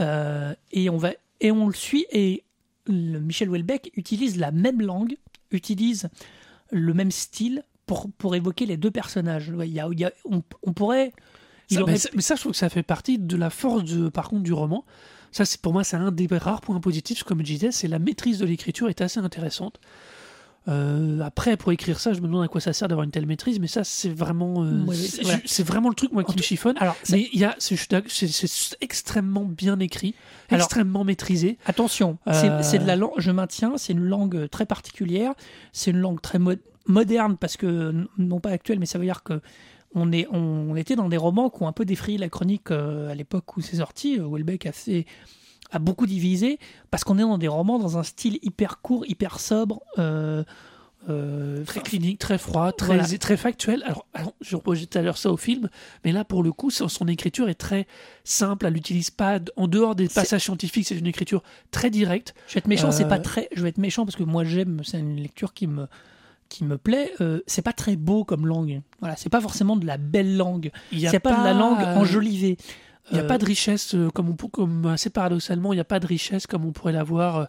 Euh, 0.00 0.54
et 0.72 0.90
on 0.90 0.96
va 0.96 1.12
et 1.40 1.50
on 1.50 1.66
le 1.68 1.74
suit 1.74 2.06
et 2.12 2.44
le 2.86 3.18
Michel 3.18 3.48
Houellebecq 3.50 3.90
utilise 3.96 4.38
la 4.38 4.50
même 4.50 4.80
langue, 4.82 5.16
utilise 5.50 6.08
le 6.70 6.92
même 6.94 7.10
style 7.10 7.62
pour 7.86 8.10
pour 8.18 8.34
évoquer 8.36 8.66
les 8.66 8.76
deux 8.76 8.90
personnages. 8.90 9.50
Il 9.64 9.70
y 9.72 9.80
a- 9.80 9.88
il 9.90 9.98
y 10.00 10.04
a- 10.04 10.12
on, 10.24 10.42
on 10.62 10.72
pourrait 10.72 11.12
il 11.70 11.76
Ça- 11.76 11.82
aurait- 11.82 11.92
mais, 11.92 11.98
ça, 11.98 12.08
mais 12.14 12.22
ça, 12.22 12.34
je 12.34 12.40
trouve 12.40 12.52
que 12.52 12.58
ça 12.58 12.68
fait 12.70 12.82
partie 12.82 13.18
de 13.18 13.36
la 13.36 13.50
force, 13.50 13.84
de, 13.84 14.08
par 14.08 14.28
contre, 14.28 14.42
du 14.42 14.52
roman. 14.54 14.84
Ça, 15.32 15.44
c'est 15.44 15.60
pour 15.60 15.74
moi, 15.74 15.84
c'est 15.84 15.96
un 15.96 16.10
des 16.10 16.26
rares 16.30 16.62
points 16.62 16.80
positifs. 16.80 17.22
Comme 17.24 17.40
je 17.40 17.44
disais, 17.44 17.70
c'est 17.72 17.88
la 17.88 17.98
maîtrise 17.98 18.38
de 18.38 18.46
l'écriture 18.46 18.88
est 18.88 19.00
assez 19.02 19.20
intéressante. 19.20 19.78
Euh, 20.66 21.20
après, 21.20 21.56
pour 21.56 21.72
écrire 21.72 21.98
ça, 21.98 22.12
je 22.12 22.20
me 22.20 22.26
demande 22.26 22.44
à 22.44 22.48
quoi 22.48 22.60
ça 22.60 22.72
sert 22.74 22.88
d'avoir 22.88 23.04
une 23.04 23.10
telle 23.10 23.24
maîtrise, 23.26 23.58
mais 23.58 23.68
ça, 23.68 23.84
c'est 23.84 24.10
vraiment, 24.10 24.64
euh, 24.64 24.84
Ouais, 24.84 24.94
c'est 24.96 25.22
voilà. 25.22 25.40
vraiment 25.64 25.88
le 25.88 25.94
truc 25.94 26.12
moi 26.12 26.24
qui 26.24 26.32
En 26.32 26.36
me 26.36 26.42
chiffonne. 26.42 26.76
alors 26.78 26.94
Mais 27.10 27.28
il 27.32 27.40
y 27.40 27.44
a, 27.44 27.54
c'est 27.58 27.76
extrêmement 28.80 29.44
bien 29.44 29.78
écrit, 29.80 30.14
Alors- 30.50 30.64
extrêmement 30.66 31.04
maîtrisé. 31.04 31.58
Attention, 31.64 32.18
c'est 32.26 32.50
Euh, 32.50 32.62
c'est 32.62 32.78
de 32.78 32.86
la 32.86 32.96
langue, 32.96 33.12
je 33.18 33.30
maintiens, 33.30 33.74
c'est 33.76 33.92
une 33.94 34.04
langue 34.04 34.48
très 34.50 34.66
particulière, 34.66 35.32
c'est 35.72 35.90
une 35.90 35.98
langue 36.00 36.20
très 36.20 36.38
mo- 36.38 36.52
moderne 36.86 37.36
parce 37.38 37.56
que 37.56 38.06
non 38.18 38.40
pas 38.40 38.50
actuelle, 38.50 38.78
mais 38.78 38.86
ça 38.86 38.98
veut 38.98 39.04
dire 39.04 39.22
que 39.22 39.40
on 39.94 40.12
est 40.12 40.26
on, 40.32 40.76
était 40.76 40.96
dans 40.96 41.08
des 41.08 41.16
romans 41.16 41.48
qui 41.48 41.62
ont 41.62 41.68
un 41.68 41.72
peu 41.72 41.86
défrayé 41.86 42.18
la 42.18 42.28
chronique 42.28 42.70
à 42.70 43.14
l'époque 43.14 43.56
où 43.56 43.62
c'est 43.62 43.76
sorti. 43.76 44.20
Houellebecq 44.20 44.66
a 44.66 44.72
fait 44.72 45.06
a 45.70 45.78
beaucoup 45.78 46.06
divisé 46.06 46.58
parce 46.90 47.04
qu'on 47.04 47.18
est 47.18 47.22
dans 47.22 47.38
des 47.38 47.48
romans 47.48 47.78
dans 47.78 47.98
un 47.98 48.02
style 48.02 48.38
hyper 48.42 48.80
court, 48.80 49.04
hyper 49.06 49.40
sobre. 49.40 49.80
euh, 49.98 50.44
euh, 51.08 51.64
Très 51.64 51.80
clinique, 51.80 52.18
très 52.18 52.38
froid, 52.38 52.72
très, 52.72 52.96
Voilà. 52.96 53.18
très 53.18 53.36
factuel. 53.36 53.82
Alors, 53.84 54.04
alors, 54.14 54.34
je 54.40 54.56
tout 54.56 54.98
à 54.98 55.02
l'heure 55.02 55.16
ça 55.16 55.30
au 55.30 55.36
film, 55.36 55.70
mais 56.04 56.12
là, 56.12 56.24
pour 56.24 56.42
le 56.42 56.52
coup, 56.52 56.70
son, 56.70 56.88
son 56.88 57.06
écriture 57.06 57.48
est 57.48 57.54
très 57.54 57.86
simple. 58.24 58.66
Elle 58.66 58.74
n'utilise 58.74 59.10
pas, 59.10 59.38
en 59.56 59.68
dehors 59.68 59.94
des 59.94 60.08
passages 60.08 60.42
scientifiques, 60.42 60.86
c'est 60.86 60.98
une 60.98 61.06
écriture 61.06 61.42
très 61.70 61.88
directe. 61.90 62.34
Je 62.48 62.54
vais 62.54 62.58
être 62.58 62.66
méchant, 62.68 62.90
c'est 62.90 63.04
Euh, 63.04 63.08
pas 63.08 63.18
très. 63.20 63.48
Je 63.54 63.62
vais 63.62 63.68
être 63.68 63.78
méchant 63.78 64.04
parce 64.04 64.16
que 64.16 64.24
moi 64.24 64.44
j'aime, 64.44 64.82
c'est 64.84 64.98
une 64.98 65.16
lecture 65.16 65.54
qui 65.54 65.66
me 65.66 65.86
qui 66.48 66.64
me 66.64 66.78
plaît. 66.78 67.12
euh, 67.20 67.40
c'est 67.46 67.60
pas 67.62 67.74
très 67.74 67.94
beau 67.96 68.24
comme 68.24 68.46
langue. 68.46 68.80
Voilà, 69.00 69.16
c'est 69.16 69.28
pas 69.28 69.40
forcément 69.40 69.76
de 69.76 69.86
la 69.86 69.98
belle 69.98 70.36
langue. 70.36 70.70
C'est 70.90 71.20
pas, 71.20 71.38
de 71.38 71.44
la 71.44 71.52
langue 71.52 71.80
euh, 71.82 71.94
enjolivée. 71.94 72.56
Il 73.10 73.14
n'y 73.14 73.20
a 73.20 73.24
Euh, 73.24 73.26
pas 73.26 73.38
de 73.38 73.44
richesse, 73.44 73.94
euh, 73.94 74.10
comme, 74.10 74.28
on, 74.30 74.34
comme 74.48 74.86
assez 74.86 75.10
paradoxalement, 75.10 75.72
il 75.72 75.76
n'y 75.76 75.80
a 75.80 75.84
pas 75.84 76.00
de 76.00 76.06
richesse 76.06 76.46
comme 76.46 76.64
on 76.64 76.72
pourrait 76.72 76.92
l'avoir 76.92 77.48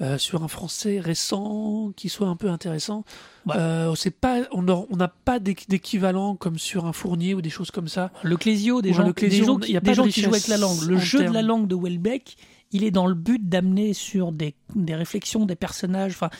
euh, 0.00 0.18
sur 0.18 0.42
un 0.42 0.48
français 0.48 0.98
récent 1.00 1.92
qui 1.96 2.08
soit 2.08 2.26
un 2.28 2.36
peu 2.36 2.48
intéressant. 2.50 3.04
Ouais. 3.46 3.54
Euh, 3.56 3.94
pas, 4.20 4.40
on 4.52 4.62
n'a 4.62 5.08
pas 5.08 5.38
d'équ- 5.38 5.68
d'équivalent 5.68 6.34
comme 6.34 6.58
sur 6.58 6.84
un 6.86 6.92
Fournier 6.92 7.34
ou 7.34 7.40
des 7.42 7.50
choses 7.50 7.70
comme 7.70 7.88
ça. 7.88 8.10
Le 8.22 8.36
Clésio, 8.36 8.82
des 8.82 8.92
gens, 8.92 9.06
le 9.06 9.12
Clésio, 9.12 9.38
des 9.40 9.46
gens, 9.46 9.58
il 9.58 9.66
qui, 9.66 9.72
y 9.72 9.76
a 9.76 9.80
des 9.80 9.84
pas 9.84 9.90
de 9.92 9.96
gens 9.96 10.04
qui 10.08 10.20
jouent 10.22 10.30
avec 10.30 10.48
la 10.48 10.56
langue. 10.56 10.82
Le 10.82 10.98
jeu 10.98 11.24
de 11.24 11.32
la 11.32 11.42
langue 11.42 11.68
de 11.68 11.76
Welbeck, 11.76 12.36
il 12.72 12.82
est 12.82 12.90
dans 12.90 13.06
le 13.06 13.14
but 13.14 13.48
d'amener 13.48 13.92
sur 13.94 14.32
des, 14.32 14.54
des 14.74 14.94
réflexions 14.96 15.46
des 15.46 15.54
personnages. 15.56 16.12
Enfin, 16.12 16.30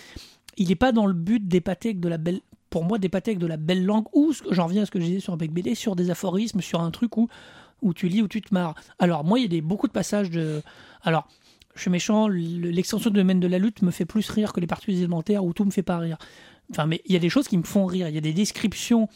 il 0.56 0.68
n'est 0.68 0.74
pas 0.74 0.90
dans 0.92 1.06
le 1.06 1.14
but 1.14 1.46
d'épater 1.46 1.90
avec 1.90 2.00
de 2.00 2.08
la 2.08 2.18
belle. 2.18 2.40
Pour 2.70 2.82
moi, 2.82 2.98
d'épater 2.98 3.30
avec 3.30 3.38
de 3.38 3.46
la 3.46 3.56
belle 3.56 3.84
langue, 3.84 4.06
ou 4.14 4.32
j'en 4.50 4.66
reviens 4.66 4.82
à 4.82 4.86
ce 4.86 4.90
que 4.90 4.98
je 4.98 5.04
disais 5.04 5.20
sur 5.20 5.36
Bec 5.36 5.52
BD, 5.52 5.76
sur 5.76 5.94
des 5.94 6.10
aphorismes, 6.10 6.60
sur 6.60 6.80
un 6.80 6.90
truc 6.90 7.16
où, 7.16 7.28
où 7.84 7.94
tu 7.94 8.08
lis, 8.08 8.22
où 8.22 8.28
tu 8.28 8.42
te 8.42 8.52
marres. 8.52 8.74
Alors, 8.98 9.22
moi, 9.24 9.38
il 9.38 9.52
y 9.54 9.58
a 9.58 9.62
beaucoup 9.62 9.86
de 9.86 9.92
passages 9.92 10.30
de. 10.30 10.62
Alors, 11.02 11.28
je 11.76 11.82
suis 11.82 11.90
méchant, 11.90 12.26
le- 12.28 12.70
l'extension 12.70 13.10
du 13.10 13.16
domaine 13.16 13.40
de 13.40 13.46
la 13.46 13.58
lutte 13.58 13.82
me 13.82 13.90
fait 13.90 14.04
plus 14.06 14.28
rire 14.30 14.52
que 14.52 14.60
les 14.60 14.66
parties 14.66 14.90
élémentaires 14.92 15.44
où 15.44 15.52
tout 15.52 15.64
me 15.64 15.70
fait 15.70 15.82
pas 15.82 15.98
rire. 15.98 16.16
Enfin, 16.70 16.86
mais 16.86 17.02
il 17.06 17.12
y 17.12 17.16
a 17.16 17.18
des 17.20 17.28
choses 17.28 17.46
qui 17.46 17.58
me 17.58 17.62
font 17.62 17.84
rire. 17.86 18.08
Il 18.08 18.14
y 18.14 18.18
a 18.18 18.22
des 18.22 18.32
descriptions, 18.32 19.08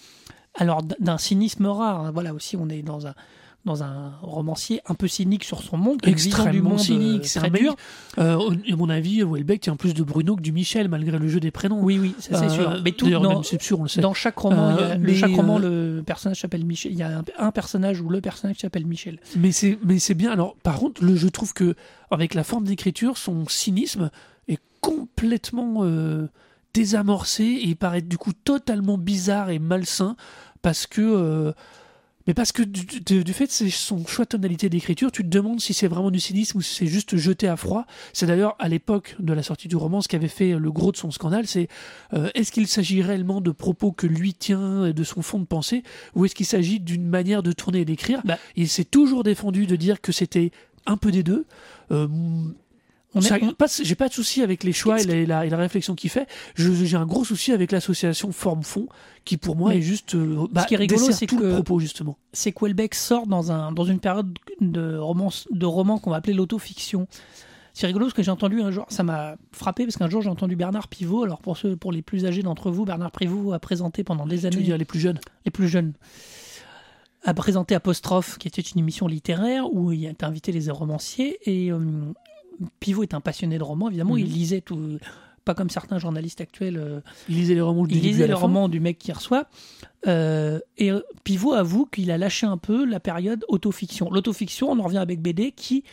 alors 0.55 0.83
d'un 0.83 1.19
cynisme 1.19 1.67
rare. 1.67 2.01
hein. 2.05 2.11
Voilà, 2.13 2.35
aussi, 2.35 2.57
on 2.57 2.69
est 2.69 2.83
dans 2.83 3.07
un 3.07 3.15
dans 3.65 3.83
un 3.83 4.13
romancier 4.23 4.81
un 4.87 4.95
peu 4.95 5.09
cynique 5.09 5.45
sur 5.45 5.63
son 5.63 5.77
monde, 5.77 5.99
du 6.03 6.09
extrêmement 6.09 6.71
monde 6.71 6.79
cynique. 6.79 7.23
euh, 7.23 7.27
C'est 7.27 7.41
très 7.41 7.51
mec, 7.51 7.61
dur. 7.63 7.77
euh, 8.19 8.39
à 8.73 8.77
mon 8.77 8.89
avis, 8.89 9.23
Welbeck 9.23 9.61
tient 9.61 9.77
plus 9.77 9.93
de 9.93 10.03
Bruno 10.03 10.37
que 10.37 10.41
du 10.41 10.53
Michel, 10.53 10.89
malgré 10.89 11.19
le 11.19 11.29
jeu 11.29 11.39
des 11.41 11.51
prénoms. 11.51 11.83
Oui, 11.83 11.99
oui, 12.01 12.15
ça 12.19 12.39
c'est 12.39 12.45
Euh, 12.47 12.49
sûr. 12.49 12.81
Mais 12.83 12.93
tout 12.93 13.11
dans, 13.11 13.21
même 13.35 13.43
c'est 13.45 13.61
sûr, 13.61 13.81
on 13.81 13.83
le 13.83 13.89
sait. 13.89 14.01
dans 14.01 14.15
chaque 14.15 14.39
roman, 14.39 14.71
il 14.71 14.77
y 14.81 14.83
a- 14.85 14.87
Euh, 14.93 14.95
le- 14.97 15.15
chaque 15.15 15.35
roman, 15.35 15.59
euh, 15.61 15.97
le 15.99 16.03
personnage 16.03 16.41
s'appelle 16.41 16.65
Michel. 16.65 16.93
Il 16.93 16.99
y 16.99 17.03
a 17.03 17.19
un, 17.19 17.25
un 17.39 17.51
personnage 17.51 18.01
ou 18.01 18.09
le 18.09 18.21
personnage 18.23 18.57
s'appelle 18.59 18.87
Michel. 18.87 19.19
Mais 19.37 19.53
c'est 19.53 19.79
mais 19.85 19.99
c'est 19.99 20.15
bien. 20.15 20.31
Alors 20.31 20.55
par 20.63 20.77
contre, 20.79 21.05
le, 21.05 21.17
je 21.17 21.29
trouve 21.29 21.53
que 21.53 21.75
avec 22.11 22.35
la 22.35 22.45
forme 22.45 22.65
d'écriture, 22.65 23.19
son 23.19 23.47
cynisme 23.49 24.11
est 24.47 24.61
complètement 24.81 25.81
euh, 25.83 26.29
désamorcé 26.75 27.43
et 27.45 27.67
il 27.69 27.77
paraît 27.77 28.03
du 28.03 28.17
coup 28.19 28.33
totalement 28.33 28.97
bizarre 28.99 29.51
et 29.51 29.59
malsain 29.59 30.17
parce 30.63 30.87
que 30.87 31.03
euh, 31.03 31.53
mais 32.29 32.35
parce 32.35 32.53
que 32.53 32.63
du, 32.63 32.85
du- 32.85 33.25
du 33.25 33.33
fait 33.33 33.47
de 33.47 33.71
son 33.71 34.07
choix 34.07 34.25
de 34.27 34.29
tonalité 34.29 34.69
d'écriture, 34.69 35.11
tu 35.11 35.23
te 35.25 35.29
demandes 35.29 35.61
si 35.61 35.75
c'est 35.75 35.89
vraiment 35.89 36.13
du 36.13 36.21
cynisme 36.21 36.59
ou 36.59 36.61
si 36.63 36.75
c'est 36.75 36.87
juste 36.87 37.17
jeté 37.17 37.49
à 37.49 37.57
froid. 37.57 37.87
C'est 38.13 38.27
d'ailleurs 38.27 38.55
à 38.61 38.69
l'époque 38.69 39.17
de 39.19 39.33
la 39.33 39.43
sortie 39.43 39.67
du 39.67 39.75
roman 39.77 40.01
ce 40.03 40.09
qui 40.09 40.15
avait 40.15 40.29
fait 40.29 40.53
le 40.53 40.71
gros 40.71 40.93
de 40.93 40.97
son 40.97 41.11
scandale, 41.11 41.47
c'est 41.47 41.69
euh, 42.13 42.29
est-ce 42.35 42.53
qu'il 42.53 42.69
s'agit 42.69 43.03
réellement 43.03 43.41
de 43.41 43.51
propos 43.51 43.91
que 43.93 44.07
lui 44.07 44.35
tient 44.35 44.85
et 44.85 44.93
de 44.93 45.05
son 45.05 45.23
fond 45.23 45.39
de 45.41 45.47
pensée 45.47 45.83
ou 46.15 46.25
est-ce 46.27 46.35
qu'il 46.35 46.47
s'agit 46.47 46.79
d'une 46.81 47.09
manière 47.09 47.43
de 47.43 47.51
tourner 47.53 47.81
et 47.81 47.85
d'écrire? 47.85 48.21
Bah. 48.25 48.39
Il 48.57 48.69
s'est 48.69 48.85
toujours 48.85 49.25
défendu 49.25 49.67
de 49.67 49.75
dire 49.75 50.01
que 50.01 50.13
c'était 50.13 50.53
un 50.87 50.97
peu 50.99 51.11
des 51.11 51.23
deux. 51.23 51.47
Euh, 51.91 52.07
On 53.15 53.21
j'ai 53.23 53.95
pas 53.95 54.09
de 54.09 54.13
souci 54.13 54.43
avec 54.43 54.65
les 54.65 54.73
choix 54.73 55.01
et 55.01 55.05
la, 55.05 55.15
et 55.15 55.25
la- 55.27 55.47
et 55.47 55.51
la 55.51 55.57
réflexion 55.57 55.95
qu'il 55.95 56.11
fait. 56.11 56.27
J'ai 56.57 56.95
un 56.97 57.07
gros 57.07 57.25
souci 57.25 57.53
avec 57.53 57.73
l'association 57.73 58.33
forme-fond, 58.33 58.87
qui 59.25 59.39
pour 59.39 59.57
moi 59.57 59.71
Mais 59.71 59.79
est 59.79 59.83
juste 59.83 60.15
euh, 60.15 60.47
bah, 60.53 60.65
qui 60.65 60.75
est 60.75 60.77
rigolo, 60.77 61.11
c'est 61.11 61.27
tout 61.27 61.39
que- 61.39 61.45
le 61.45 61.53
propos 61.55 61.79
justement. 61.81 62.19
c'est 62.35 62.53
que 62.53 62.65
Welbeck 62.65 62.95
sort 62.95 63.27
dans, 63.27 63.51
un, 63.51 63.73
dans 63.73 63.85
une 63.85 63.99
période 63.99 64.37
de 64.61 64.97
romans 64.99 65.33
de 65.51 65.67
romans 65.67 65.99
qu'on 65.99 66.11
va 66.11 66.17
appeler 66.17 66.35
l'autofiction. 66.35 67.09
C'est 67.73 67.87
rigolo 67.87 68.07
parce 68.07 68.15
que 68.15 68.23
j'ai 68.23 68.31
entendu 68.31 68.61
un 68.61 68.71
jour, 68.73 68.85
ça 68.89 69.05
m'a 69.05 69.37
frappé 69.53 69.85
parce 69.85 69.97
qu'un 69.97 70.11
jour 70.11 70.21
j'ai 70.21 70.29
entendu 70.29 70.55
Bernard 70.57 70.89
Pivot. 70.89 71.25
Alors 71.25 71.39
pour 71.41 71.57
ceux, 71.57 71.77
pour 71.77 71.93
les 71.93 72.03
plus 72.03 72.27
âgés 72.27 72.43
d'entre 72.43 72.71
vous, 72.71 72.85
Bernard 72.85 73.13
Pivot 73.13 73.53
a 73.55 73.59
présenté 73.59 74.05
pendant 74.05 74.27
des 74.27 74.41
Tu 74.41 74.47
années 74.49 74.57
dire 74.63 74.77
les 74.77 74.85
plus 74.85 75.01
jeunes 75.01 75.19
les 75.47 75.51
plus 75.51 75.69
jeunes, 75.69 75.95
a 77.25 77.33
présenté 77.35 77.75
Apostrophe, 77.75 78.37
qui 78.39 78.49
était 78.49 78.61
une 78.63 78.81
émission 78.81 79.07
littéraire 79.07 79.73
où 79.73 79.93
il 79.93 80.07
a 80.07 80.27
invité 80.27 80.53
les 80.53 80.71
romanciers. 80.71 81.39
Et 81.45 81.71
euh, 81.73 81.79
Pivot 82.81 83.03
est 83.03 83.15
un 83.15 83.21
passionné 83.21 83.59
de 83.59 83.63
romans, 83.63 83.89
évidemment. 83.89 84.15
Mhm. 84.15 84.21
Il 84.21 84.33
lisait 84.33 84.61
tout, 84.61 84.99
pas 85.45 85.55
comme 85.55 85.71
certains 85.71 85.99
journalistes 85.99 86.43
actuels. 86.43 86.77
euh, 86.77 87.01
Il 87.29 87.37
lisait 87.37 87.55
les 87.55 87.63
romans 87.63 87.87
il 87.89 88.01
lisait 88.03 88.29
du 88.69 88.81
mec 88.81 88.99
qui 88.99 89.13
reçoit. 89.13 89.47
Euh, 90.07 90.61
et 90.77 90.91
euh, 90.91 91.01
Pivot 91.25 91.55
avoue 91.55 91.87
qu'il 91.87 92.11
a 92.11 92.19
lâché 92.19 92.47
un 92.47 92.59
peu 92.59 92.85
la 92.85 93.01
période 93.01 93.45
autofiction. 93.49 94.11
L'autofiction, 94.11 94.71
on 94.71 94.79
en 94.79 94.83
revient 94.83 94.99
avec 94.99 95.23
BD, 95.23 95.53
qui 95.53 95.85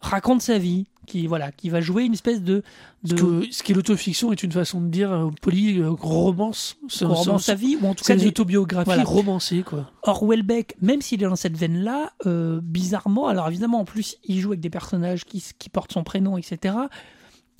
raconte 0.00 0.40
sa 0.40 0.56
vie, 0.56 0.86
qui 1.06 1.26
voilà, 1.26 1.50
qui 1.52 1.68
va 1.68 1.80
jouer 1.80 2.04
une 2.04 2.12
espèce 2.12 2.42
de, 2.42 2.62
de 3.04 3.16
Ce, 3.16 3.22
que- 3.22 3.52
ce 3.52 3.62
qui 3.62 3.72
est 3.72 3.74
l'autofiction 3.74 4.32
est 4.32 4.42
une 4.42 4.52
façon 4.52 4.80
de 4.80 4.86
dire 4.88 5.10
euh, 5.12 5.30
poli, 5.40 5.78
euh, 5.80 5.90
romance. 5.90 6.76
Ce- 6.88 7.04
romance 7.04 7.44
sa 7.44 7.54
vie, 7.54 7.76
ou 7.80 7.86
en 7.86 7.94
tout 7.94 8.04
cas 8.04 8.14
des 8.16 8.26
autobiographies 8.28 8.84
voilà. 8.86 9.02
romancées, 9.04 9.62
quoi. 9.62 9.90
Or, 10.04 10.24
Welbeck, 10.24 10.76
même 10.80 11.02
s'il 11.02 11.22
est 11.22 11.26
dans 11.26 11.36
cette 11.36 11.56
veine-là, 11.56 12.12
euh, 12.26 12.60
bizarrement, 12.62 13.26
alors 13.26 13.48
évidemment, 13.48 13.80
en 13.80 13.84
plus, 13.84 14.16
il 14.24 14.40
joue 14.40 14.50
avec 14.50 14.60
des 14.60 14.70
personnages 14.70 15.24
qui, 15.24 15.42
qui 15.58 15.68
portent 15.68 15.92
son 15.92 16.04
prénom, 16.04 16.38
etc. 16.38 16.74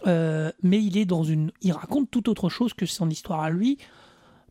euh, 0.06 0.50
mais 0.62 0.82
il 0.82 0.96
est 0.96 1.04
dans 1.04 1.22
une. 1.24 1.50
Il 1.62 1.72
raconte 1.72 2.10
tout 2.10 2.28
autre 2.28 2.48
chose 2.48 2.74
que 2.74 2.86
son 2.86 3.08
histoire 3.10 3.40
à 3.40 3.50
lui. 3.50 3.78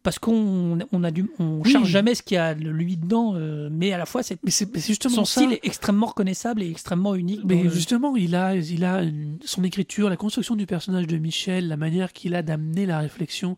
Parce 0.04 0.18
qu'on 0.18 0.80
on 0.92 1.04
a 1.04 1.12
du, 1.12 1.30
on 1.38 1.62
Oui. 1.64 1.70
cherche 1.72 1.88
jamais 1.88 2.16
ce 2.16 2.24
qu'il 2.24 2.36
y 2.36 2.38
a 2.40 2.56
de 2.56 2.68
lui 2.68 2.98
dedans, 2.98 3.34
euh, 3.36 3.70
mais 3.72 3.92
à 3.94 4.00
la 4.00 4.08
fois, 4.08 4.24
c'est, 4.24 4.40
Mais 4.44 4.50
c'est 4.50 4.66
mais 4.74 4.80
c'est 4.80 4.88
justement 4.88 5.14
son 5.18 5.26
ça. 5.26 5.42
style 5.42 5.54
est 5.54 5.60
extrêmement 5.64 6.08
reconnaissable 6.08 6.64
et 6.64 6.70
extrêmement 6.72 7.14
unique. 7.14 7.42
Mais 7.46 7.62
le- 7.64 7.70
justement, 7.70 8.16
il 8.16 8.34
a, 8.36 8.56
il 8.56 8.84
a 8.84 9.04
une- 9.04 9.38
son 9.46 9.64
écriture, 9.64 10.10
la 10.10 10.18
construction 10.18 10.56
du 10.56 10.66
personnage 10.66 11.06
de 11.06 11.18
Michel, 11.18 11.68
la 11.68 11.78
manière 11.78 12.14
qu'il 12.14 12.34
a 12.34 12.42
d'amener 12.42 12.88
la 12.88 12.98
réflexion 12.98 13.58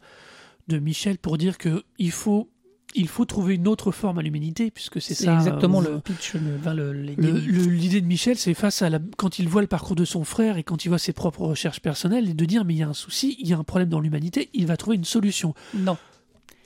de 0.68 0.80
Michel 0.80 1.18
pour 1.18 1.38
dire 1.38 1.58
que 1.58 1.84
il 1.98 2.12
faut, 2.12 2.50
il 2.94 3.08
faut 3.08 3.24
trouver 3.24 3.56
une 3.56 3.68
autre 3.70 3.92
forme 3.94 4.20
à 4.20 4.22
l'humanité, 4.22 4.70
puisque 4.70 5.02
c'est 5.02 5.14
c'est 5.16 5.26
ça. 5.26 5.36
exactement 5.36 5.82
euh, 5.82 5.94
le 5.96 6.00
pitch, 6.02 6.34
le, 6.34 6.58
enfin, 6.60 6.74
le- 6.74 6.92
l'idée. 6.92 7.22
le- 7.22 7.40
le- 7.40 7.64
L'idée 7.72 8.02
de 8.02 8.06
Michel, 8.06 8.38
c'est 8.38 8.54
face 8.54 8.82
à 8.82 8.90
la, 8.90 9.00
quand 9.18 9.40
il 9.40 9.48
voit 9.48 9.62
le 9.62 9.68
parcours 9.68 9.96
de 9.96 10.04
son 10.06 10.26
frère 10.26 10.58
et 10.58 10.64
quand 10.64 10.84
il 10.84 10.90
voit 10.90 11.00
ses 11.00 11.14
propres 11.14 11.46
recherches 11.46 11.80
personnelles, 11.80 12.30
et 12.30 12.34
de 12.34 12.46
dire 12.46 12.66
mais 12.66 12.74
il 12.74 12.80
y 12.80 12.84
a 12.84 12.90
un 12.90 12.94
souci, 12.94 13.38
il 13.40 13.48
y 13.48 13.54
a 13.54 13.58
un 13.58 13.64
problème 13.64 13.88
dans 13.90 14.02
l'humanité, 14.02 14.50
il 14.54 14.68
va 14.68 14.76
trouver 14.76 14.98
une 14.98 15.06
solution. 15.06 15.54
Non, 15.74 15.98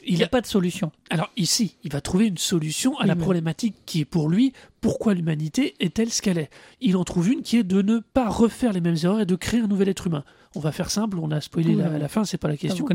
il 0.08 0.17
n'y 0.17 0.24
a 0.24 0.28
pas 0.28 0.41
de 0.41 0.48
solution. 0.48 0.91
alors 1.10 1.30
ici, 1.38 1.76
il 1.84 1.91
va 1.91 2.02
trouver 2.02 2.26
une 2.28 2.38
solution 2.38 2.98
à 2.98 3.02
Oui, 3.02 3.08
la 3.08 3.15
mais- 3.15 3.22
problématique 3.22 3.76
qui 3.86 4.02
est 4.02 4.06
pour 4.06 4.30
lui 4.30 4.54
pourquoi 4.82 5.13
l'humanité 5.13 5.76
est-elle 5.80 6.12
ce 6.12 6.22
qu'elle 6.22 6.38
est? 6.38 6.50
Il 6.82 6.96
en 6.98 7.04
trouve 7.04 7.30
une 7.30 7.41
qui 7.41 7.58
est 7.58 7.63
de 7.63 7.82
ne 7.82 8.00
pas 8.00 8.30
refaire 8.30 8.72
les 8.74 8.82
mêmes 8.82 8.96
erreurs 9.04 9.20
et 9.20 9.26
de 9.26 9.36
créer 9.36 9.60
un 9.60 9.67
nouvel 9.67 9.89
être 9.89 10.08
humain. 10.08 10.24
On 10.56 10.60
va 10.60 10.72
faire 10.72 10.89
simple, 10.89 11.17
on 11.20 11.30
a 11.32 11.41
spoilé 11.41 11.72
Oui, 11.76 11.82
la, 11.82 11.89
oui. 11.89 12.00
la 12.00 12.08
fin, 12.08 12.24
c'est 12.26 12.38
pas 12.38 12.48
la 12.48 12.54
vous 12.56 12.60
question. 12.60 12.88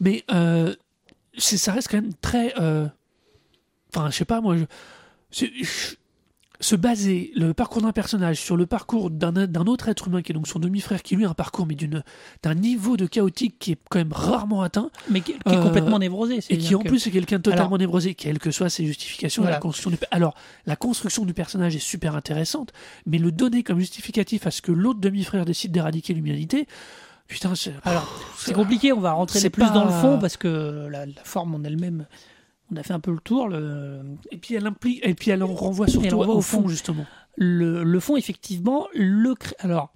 Mais 0.00 0.24
euh, 0.32 0.74
ça 1.38 1.72
reste 1.72 1.88
quand 1.88 1.98
même 2.00 2.12
très. 2.20 2.54
euh, 2.60 2.86
Enfin, 3.94 4.10
je 4.10 4.16
sais 4.16 4.24
pas, 4.24 4.40
moi, 4.40 4.56
je- 5.30 5.44
se 6.62 6.76
baser 6.76 7.32
le 7.36 7.52
parcours 7.52 7.82
d'un 7.82 7.92
personnage 7.92 8.40
sur 8.40 8.56
le 8.56 8.66
parcours 8.66 9.10
d'un 9.10 9.34
autre 9.66 9.88
être 9.88 10.06
humain 10.08 10.22
qui 10.22 10.32
est 10.32 10.34
donc 10.34 10.46
son 10.48 10.58
demi-frère, 10.60 11.02
qui 11.02 11.16
lui 11.16 11.24
a 11.24 11.28
un 11.28 11.34
parcours 11.34 11.66
mais 11.66 11.74
d'une 11.74 12.02
d'un 12.42 12.54
niveau 12.54 12.96
de 12.96 13.06
chaotique 13.06 13.56
qui 13.58 13.72
est 13.72 13.78
quand 13.90 13.98
même 13.98 14.12
rarement 14.12 14.62
atteint 14.62 14.90
Mais 15.10 15.20
qui, 15.20 15.32
qui 15.32 15.38
est 15.52 15.56
Euh, 15.56 15.62
complètement 15.62 15.98
névrosé. 15.98 16.38
et 16.48 16.58
qui 16.58 16.74
en 16.74 16.78
que- 16.78 16.88
plus 16.88 17.06
est 17.06 17.10
quelqu'un 17.10 17.40
totalement 17.40 17.66
Alors- 17.66 17.78
névrosé, 17.78 18.14
quelles 18.14 18.38
que 18.38 18.50
soient 18.50 18.70
ses 18.70 18.86
justifications. 18.86 19.42
Voilà. 19.42 19.56
La 19.56 19.60
construction 19.60 19.90
du... 19.90 19.98
Alors, 20.12 20.34
la 20.66 20.76
construction 20.76 21.24
du 21.24 21.34
personnage 21.34 21.74
est 21.76 21.80
super 21.80 22.14
intéressante, 22.16 22.72
mais 23.06 23.18
le 23.18 23.32
donner 23.32 23.62
comme 23.64 23.80
justificatif 23.80 24.46
à 24.46 24.50
ce 24.52 24.62
que 24.62 24.72
l'autre 24.72 25.00
demi-frère 25.00 25.44
décide 25.44 25.72
d'éradiquer 25.72 26.14
l'humanité, 26.14 26.68
putain, 27.26 27.54
c'est. 27.56 27.74
Alors, 27.84 28.08
C'est 28.36 28.54
compliqué, 28.54 28.92
on 28.92 29.00
va 29.00 29.12
rentrer 29.12 29.50
plus 29.50 29.70
dans 29.72 29.84
le 29.84 29.90
fond 29.90 30.18
parce 30.20 30.36
que 30.36 30.86
la, 30.90 31.06
la 31.06 31.24
forme 31.24 31.54
en 31.56 31.64
elle-même, 31.64 32.06
on 32.72 32.76
a 32.76 32.82
fait 32.82 32.92
un 32.94 33.00
peu 33.00 33.12
le 33.12 33.20
tour. 33.20 33.48
Le, 33.48 34.00
Et 34.30 34.36
puis 34.38 34.54
elle 34.54 34.66
implique, 34.66 35.04
et 35.06 35.14
puis 35.14 35.30
elle 35.30 35.42
en 35.42 35.54
renvoie 35.54 35.86
elle 35.86 35.92
surtout 35.92 36.18
renvoie 36.18 36.34
au 36.34 36.38
au 36.38 36.42
fond, 36.42 36.62
fond. 36.62 36.68
justement. 36.68 37.04
le, 37.36 37.82
le 37.84 38.00
fond, 38.00 38.16
effectivement, 38.16 38.86
le 38.94 39.34
alors 39.58 39.92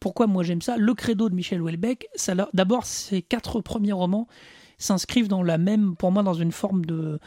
pourquoi 0.00 0.26
moi 0.26 0.42
j'aime 0.42 0.60
ça? 0.60 0.76
Le 0.76 0.92
credo 0.94 1.30
de 1.30 1.34
Michel 1.34 1.62
Houellebecq, 1.62 2.06
ça 2.14 2.34
d'abord 2.52 2.84
ces 2.84 3.22
quatre 3.22 3.60
premiers 3.62 3.92
romans 3.92 4.28
s'inscrivent 4.76 5.28
dans 5.28 5.42
la 5.42 5.56
même, 5.56 5.96
pour 5.96 6.12
moi, 6.12 6.22
dans 6.22 6.34
une 6.34 6.52
forme 6.52 6.84
de 6.84 7.18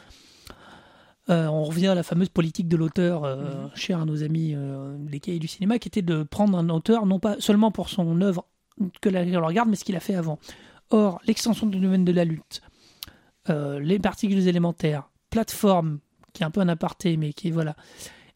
euh, 1.30 1.48
on 1.48 1.64
revient 1.64 1.88
à 1.88 1.96
la 1.96 2.04
fameuse 2.04 2.30
politique 2.30 2.68
de 2.70 2.78
l'auteur, 2.78 3.24
euh, 3.26 3.64
Mhm. 3.66 3.70
chère 3.76 4.00
à 4.02 4.06
nos 4.06 4.24
amis 4.24 4.54
euh, 4.56 4.96
des 5.00 5.20
cahiers 5.20 5.40
du 5.40 5.48
cinéma, 5.48 5.78
qui 5.78 5.90
était 5.90 6.02
de 6.02 6.24
prendre 6.24 6.58
un 6.58 6.70
auteur, 6.70 7.06
non 7.06 7.20
pas 7.20 7.36
seulement 7.40 7.70
pour 7.72 7.90
son 7.90 8.22
œuvre 8.22 8.46
que 9.02 9.10
la 9.10 9.24
regarde, 9.42 9.68
mais 9.70 9.76
ce 9.76 9.84
qu'il 9.84 9.96
a 9.98 10.00
fait 10.00 10.16
avant. 10.16 10.40
Or, 10.90 11.20
l'extension 11.28 11.68
du 11.68 11.80
domaine 11.80 12.06
de 12.06 12.14
la 12.14 12.24
lutte, 12.24 12.62
euh, 13.50 13.80
les 13.80 14.00
particules 14.00 14.48
élémentaires, 14.48 15.10
plateforme, 15.30 16.00
qui 16.34 16.44
est 16.44 16.46
un 16.46 16.52
peu 16.52 16.62
un 16.62 16.68
aparté, 16.70 17.18
mais 17.18 17.34
qui 17.34 17.48
est 17.50 17.52
voilà. 17.52 17.76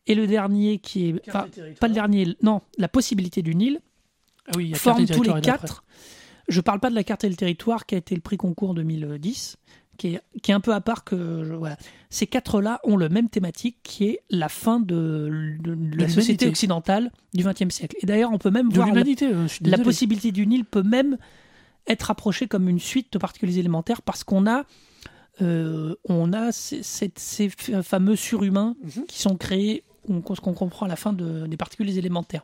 Et 0.08 0.15
le 0.15 0.26
dernier 0.28 0.80
qui 0.80 1.10
est. 1.10 1.21
enfin, 1.30 1.47
pas 1.80 1.88
le 1.88 1.93
dernier, 1.93 2.36
non, 2.41 2.62
la 2.78 2.88
possibilité 2.88 3.41
du 3.41 3.54
Nil, 3.56 3.80
Ah 4.47 4.52
oui, 4.58 4.74
forme 4.74 5.06
tous 5.06 5.24
les 5.24 5.30
quatre. 5.41 5.84
Je 6.47 6.60
parle 6.60 6.80
pas 6.80 6.89
de 6.89 6.95
la 6.95 7.04
carte 7.04 7.24
et 7.24 7.30
le 7.30 7.36
territoire 7.36 7.86
qui 7.86 7.95
a 7.95 7.97
été 8.00 8.15
le 8.15 8.21
prix 8.21 8.36
concours 8.36 8.74
2010, 8.74 9.58
qui 9.97 10.15
est, 10.15 10.21
qui 10.41 10.52
est 10.52 10.54
un 10.54 10.60
peu 10.60 10.74
à 10.74 10.82
part 10.82 11.04
que. 11.04 11.43
je- 11.45 11.54
voilà. 11.54 11.78
Ces 12.10 12.26
quatre-là 12.28 12.82
ont 12.84 12.97
le 12.97 13.08
même 13.10 13.30
thématique 13.30 13.78
qui 13.84 14.06
est 14.08 14.21
la 14.32 14.50
fin 14.50 14.80
de, 14.80 15.56
de- 15.62 15.76
de 15.76 15.97
la 15.97 16.10
société 16.10 16.47
occidentale 16.47 17.12
du 17.36 17.43
XXe 17.43 17.69
siècle. 17.74 17.95
Et 18.02 18.06
d'ailleurs, 18.08 18.32
on 18.34 18.38
peut 18.39 18.50
même 18.50 18.69
De 18.69 18.76
voir 18.76 18.88
la, 18.93 19.02
euh, 19.02 19.47
la 19.62 19.78
possibilité 19.78 20.32
du 20.32 20.47
Nil 20.47 20.65
peut 20.65 20.84
même 20.84 21.17
être 21.88 22.10
approchée 22.12 22.47
comme 22.47 22.67
une 22.67 22.80
suite 22.80 23.13
de 23.13 23.17
particules 23.19 23.56
élémentaires 23.58 24.02
parce 24.02 24.24
qu'on 24.24 24.47
a. 24.47 24.65
euh, 25.41 25.95
on 26.07 26.33
a 26.33 26.51
ces, 26.51 26.83
ces- 26.83 27.11
ces 27.15 27.49
fameux 27.83 28.15
surhumains 28.15 28.75
Mhm. 28.83 29.05
qui 29.07 29.19
sont 29.19 29.35
créés, 29.37 29.83
ce 30.07 30.41
qu'on 30.41 30.53
comprend 30.53 30.85
à 30.85 30.89
la 30.89 30.95
fin 30.95 31.13
de- 31.13 31.47
des 31.47 31.57
particules 31.57 31.89
élémentaires. 31.97 32.43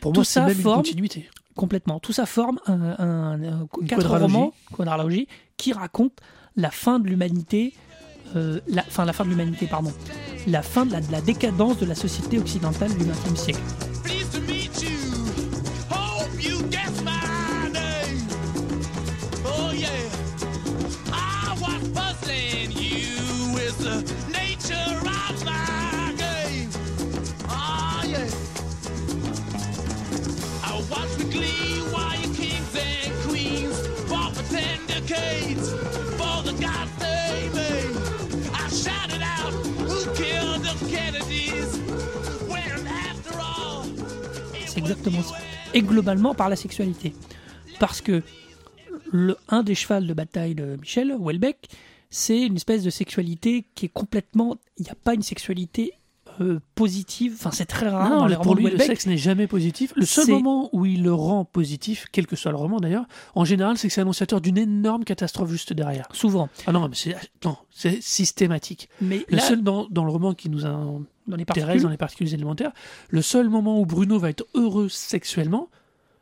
Pour 0.00 0.12
tout 0.12 0.20
moi, 0.20 0.24
c'est 0.24 0.34
ça 0.34 0.46
même 0.46 0.56
une 0.56 0.62
forme- 0.62 0.76
continuité. 0.76 1.28
Complètement. 1.56 1.98
Tout 1.98 2.12
ça 2.12 2.26
forme 2.26 2.60
un, 2.66 2.80
un- 2.98 3.42
un- 3.42 3.66
quatre 3.86 4.02
quadralogie. 4.02 4.32
romans, 4.34 4.52
quadralogie, 4.76 5.26
qui 5.56 5.72
racontent 5.72 6.14
la 6.56 6.70
fin 6.70 7.00
de 7.00 7.08
l'humanité, 7.08 7.72
euh, 8.36 8.60
la, 8.68 8.84
enfin 8.86 9.04
la 9.04 9.12
fin 9.12 9.24
de 9.24 9.30
l'humanité, 9.30 9.66
pardon, 9.66 9.92
la 10.46 10.62
fin 10.62 10.86
de 10.86 10.92
la, 10.92 11.00
de 11.00 11.10
la 11.10 11.20
décadence 11.20 11.78
de 11.78 11.86
la 11.86 11.94
société 11.96 12.38
occidentale 12.38 12.90
du 12.96 13.04
XXe 13.04 13.40
siècle. 13.40 13.60
Exactement 44.90 45.22
ça. 45.22 45.36
Et 45.74 45.82
globalement 45.82 46.34
par 46.34 46.48
la 46.48 46.56
sexualité. 46.56 47.14
Parce 47.78 48.00
que 48.00 48.22
le, 49.12 49.36
un 49.48 49.62
des 49.62 49.74
chevals 49.74 50.06
de 50.06 50.14
bataille 50.14 50.54
de 50.54 50.76
Michel 50.80 51.12
Houellebecq, 51.12 51.68
c'est 52.10 52.40
une 52.40 52.56
espèce 52.56 52.82
de 52.82 52.90
sexualité 52.90 53.66
qui 53.74 53.86
est 53.86 53.90
complètement. 53.90 54.56
Il 54.78 54.84
n'y 54.84 54.90
a 54.90 54.94
pas 54.94 55.14
une 55.14 55.22
sexualité 55.22 55.92
euh, 56.40 56.60
positive. 56.74 57.34
Enfin, 57.36 57.50
c'est 57.52 57.66
très 57.66 57.88
rare 57.88 58.08
Non, 58.08 58.18
dans 58.18 58.26
les 58.26 58.36
pour 58.36 58.46
romans 58.46 58.68
lui, 58.68 58.70
le 58.70 58.78
sexe 58.78 59.06
n'est 59.06 59.16
jamais 59.18 59.46
positif. 59.46 59.92
Le 59.96 60.06
seul 60.06 60.28
moment 60.28 60.70
où 60.72 60.86
il 60.86 61.02
le 61.02 61.12
rend 61.12 61.44
positif, 61.44 62.06
quel 62.12 62.26
que 62.26 62.36
soit 62.36 62.50
le 62.50 62.56
roman 62.56 62.78
d'ailleurs, 62.80 63.06
en 63.34 63.44
général, 63.44 63.76
c'est 63.76 63.88
que 63.88 63.94
c'est 63.94 64.00
annonciateur 64.00 64.40
d'une 64.40 64.56
énorme 64.56 65.04
catastrophe 65.04 65.50
juste 65.50 65.72
derrière. 65.72 66.06
Souvent. 66.12 66.48
Ah 66.66 66.72
non, 66.72 66.88
mais 66.88 66.96
c'est 67.70 68.00
systématique. 68.00 68.88
Mais 69.00 69.24
Le 69.28 69.36
là, 69.36 69.42
seul 69.42 69.62
dans, 69.62 69.86
dans 69.90 70.04
le 70.04 70.10
roman 70.10 70.32
qui 70.32 70.48
nous 70.48 70.64
a 70.64 70.70
dans 71.28 71.36
les 71.36 71.44
particules, 71.44 71.82
dans 71.82 71.88
les 71.88 71.96
particules 71.96 72.32
élémentaires, 72.34 72.72
le 73.10 73.22
seul 73.22 73.48
moment 73.48 73.80
où 73.80 73.86
Bruno 73.86 74.18
va 74.18 74.30
être 74.30 74.46
heureux 74.54 74.88
sexuellement, 74.88 75.68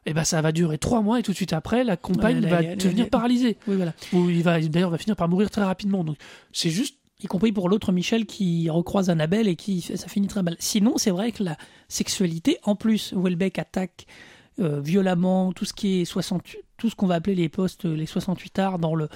eh 0.04 0.12
ben 0.12 0.24
ça 0.24 0.40
va 0.42 0.52
durer 0.52 0.78
trois 0.78 1.00
mois 1.00 1.18
et 1.18 1.22
tout 1.22 1.32
de 1.32 1.36
suite 1.36 1.52
après, 1.52 1.82
la 1.84 1.96
compagne 1.96 2.36
Ouais, 2.36 2.40
là, 2.42 2.48
va 2.48 2.56
a- 2.70 2.76
devenir 2.76 3.06
a- 3.06 3.08
paralysée. 3.08 3.56
oui, 3.66 3.76
voilà. 3.76 3.92
Ou 4.12 4.28
il 4.30 4.42
va 4.42 4.60
d'ailleurs 4.60 4.90
va 4.90 4.98
finir 4.98 5.16
par 5.16 5.28
mourir 5.28 5.50
très 5.50 5.64
rapidement. 5.64 6.04
Donc 6.04 6.16
c'est 6.52 6.70
juste 6.70 6.96
y 7.22 7.26
compris 7.26 7.50
pour 7.50 7.68
l'autre 7.70 7.92
Michel 7.92 8.26
qui 8.26 8.68
recroise 8.68 9.08
Annabelle 9.10 9.48
et 9.48 9.56
qui 9.56 9.80
ça 9.80 10.06
finit 10.06 10.26
très 10.26 10.42
mal. 10.42 10.54
Sinon, 10.58 10.98
c'est 10.98 11.10
vrai 11.10 11.32
que 11.32 11.42
la 11.42 11.56
sexualité, 11.88 12.58
en 12.62 12.76
plus, 12.76 13.14
Welbeck 13.16 13.58
attaque 13.58 14.06
euh, 14.60 14.80
violemment 14.80 15.52
tout 15.52 15.64
ce 15.64 15.72
qui 15.72 16.00
est 16.02 16.04
68, 16.04 16.58
tout 16.76 16.88
ce 16.90 16.94
qu'on 16.94 17.06
va 17.06 17.14
appeler 17.16 17.34
les 17.34 17.48
postes, 17.48 17.84
les 17.84 18.06
68 18.06 18.58
arts 18.58 18.78
dans 18.78 18.94
le 18.94 19.08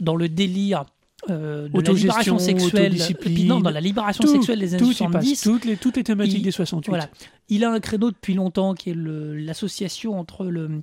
dans 0.00 0.16
le 0.16 0.28
délire 0.28 0.84
euh, 1.30 1.68
de 1.68 1.80
la 1.80 1.92
libération 1.92 2.38
sexuelle, 2.38 2.94
non, 3.46 3.60
dans 3.60 3.70
la 3.70 3.80
libération 3.80 4.22
tout, 4.24 4.32
sexuelle 4.32 4.60
des 4.60 4.74
années 4.74 4.82
tout 4.84 4.90
y 4.92 5.08
passe, 5.08 5.24
70. 5.24 5.40
toutes 5.42 5.64
les 5.64 5.76
toutes 5.76 5.96
les 5.96 6.04
thématiques 6.04 6.38
il- 6.38 6.42
des 6.42 6.50
68. 6.50 6.88
Voilà. 6.90 7.08
Il 7.48 7.64
a 7.64 7.70
un 7.72 7.80
créneau 7.80 8.10
depuis 8.10 8.34
longtemps 8.34 8.74
qui 8.74 8.90
est 8.90 8.96
l'association 8.96 10.18
entre 10.18 10.44
le, 10.46 10.82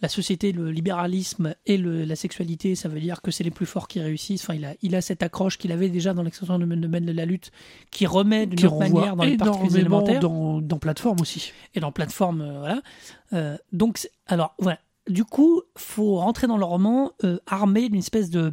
la 0.00 0.08
société, 0.08 0.52
le 0.52 0.70
libéralisme 0.70 1.54
et 1.66 1.76
le- 1.76 2.04
la 2.04 2.14
sexualité. 2.16 2.74
Ça 2.74 2.88
veut 2.88 3.00
dire 3.00 3.20
que 3.22 3.30
c'est 3.30 3.44
les 3.44 3.50
plus 3.50 3.66
forts 3.66 3.88
qui 3.88 4.00
réussissent. 4.00 4.42
Enfin, 4.44 4.54
il 4.54 4.64
a, 4.64 4.74
il 4.82 4.94
a 4.94 5.00
cette 5.00 5.22
accroche 5.22 5.58
qu'il 5.58 5.72
avait 5.72 5.88
déjà 5.88 6.14
dans 6.14 6.22
l'extension 6.22 6.58
de 6.58 6.64
domaine 6.66 7.04
de 7.06 7.12
la 7.12 7.24
lutte 7.24 7.50
qui 7.90 8.06
remet 8.06 8.46
d'une 8.46 8.66
autre 8.66 8.78
manière 8.78 9.16
dans 9.16 9.24
les 9.24 9.32
énormément 9.34 9.76
élémentaires 9.76 10.20
dans, 10.20 10.60
dans 10.60 10.78
plateforme 10.78 11.20
aussi. 11.20 11.52
et 11.74 11.80
dans 11.80 11.90
plateforme. 11.92 12.42
euh, 12.42 12.58
voilà. 12.60 12.82
Euh, 13.32 13.56
donc, 13.72 14.08
alors, 14.26 14.54
voilà. 14.58 14.78
Du 15.08 15.24
coup, 15.24 15.62
faut 15.76 16.16
rentrer 16.16 16.46
dans 16.46 16.58
le 16.58 16.64
roman 16.66 17.12
euh, 17.24 17.38
armé 17.46 17.88
d'une 17.88 17.98
espèce 18.00 18.28
de. 18.30 18.52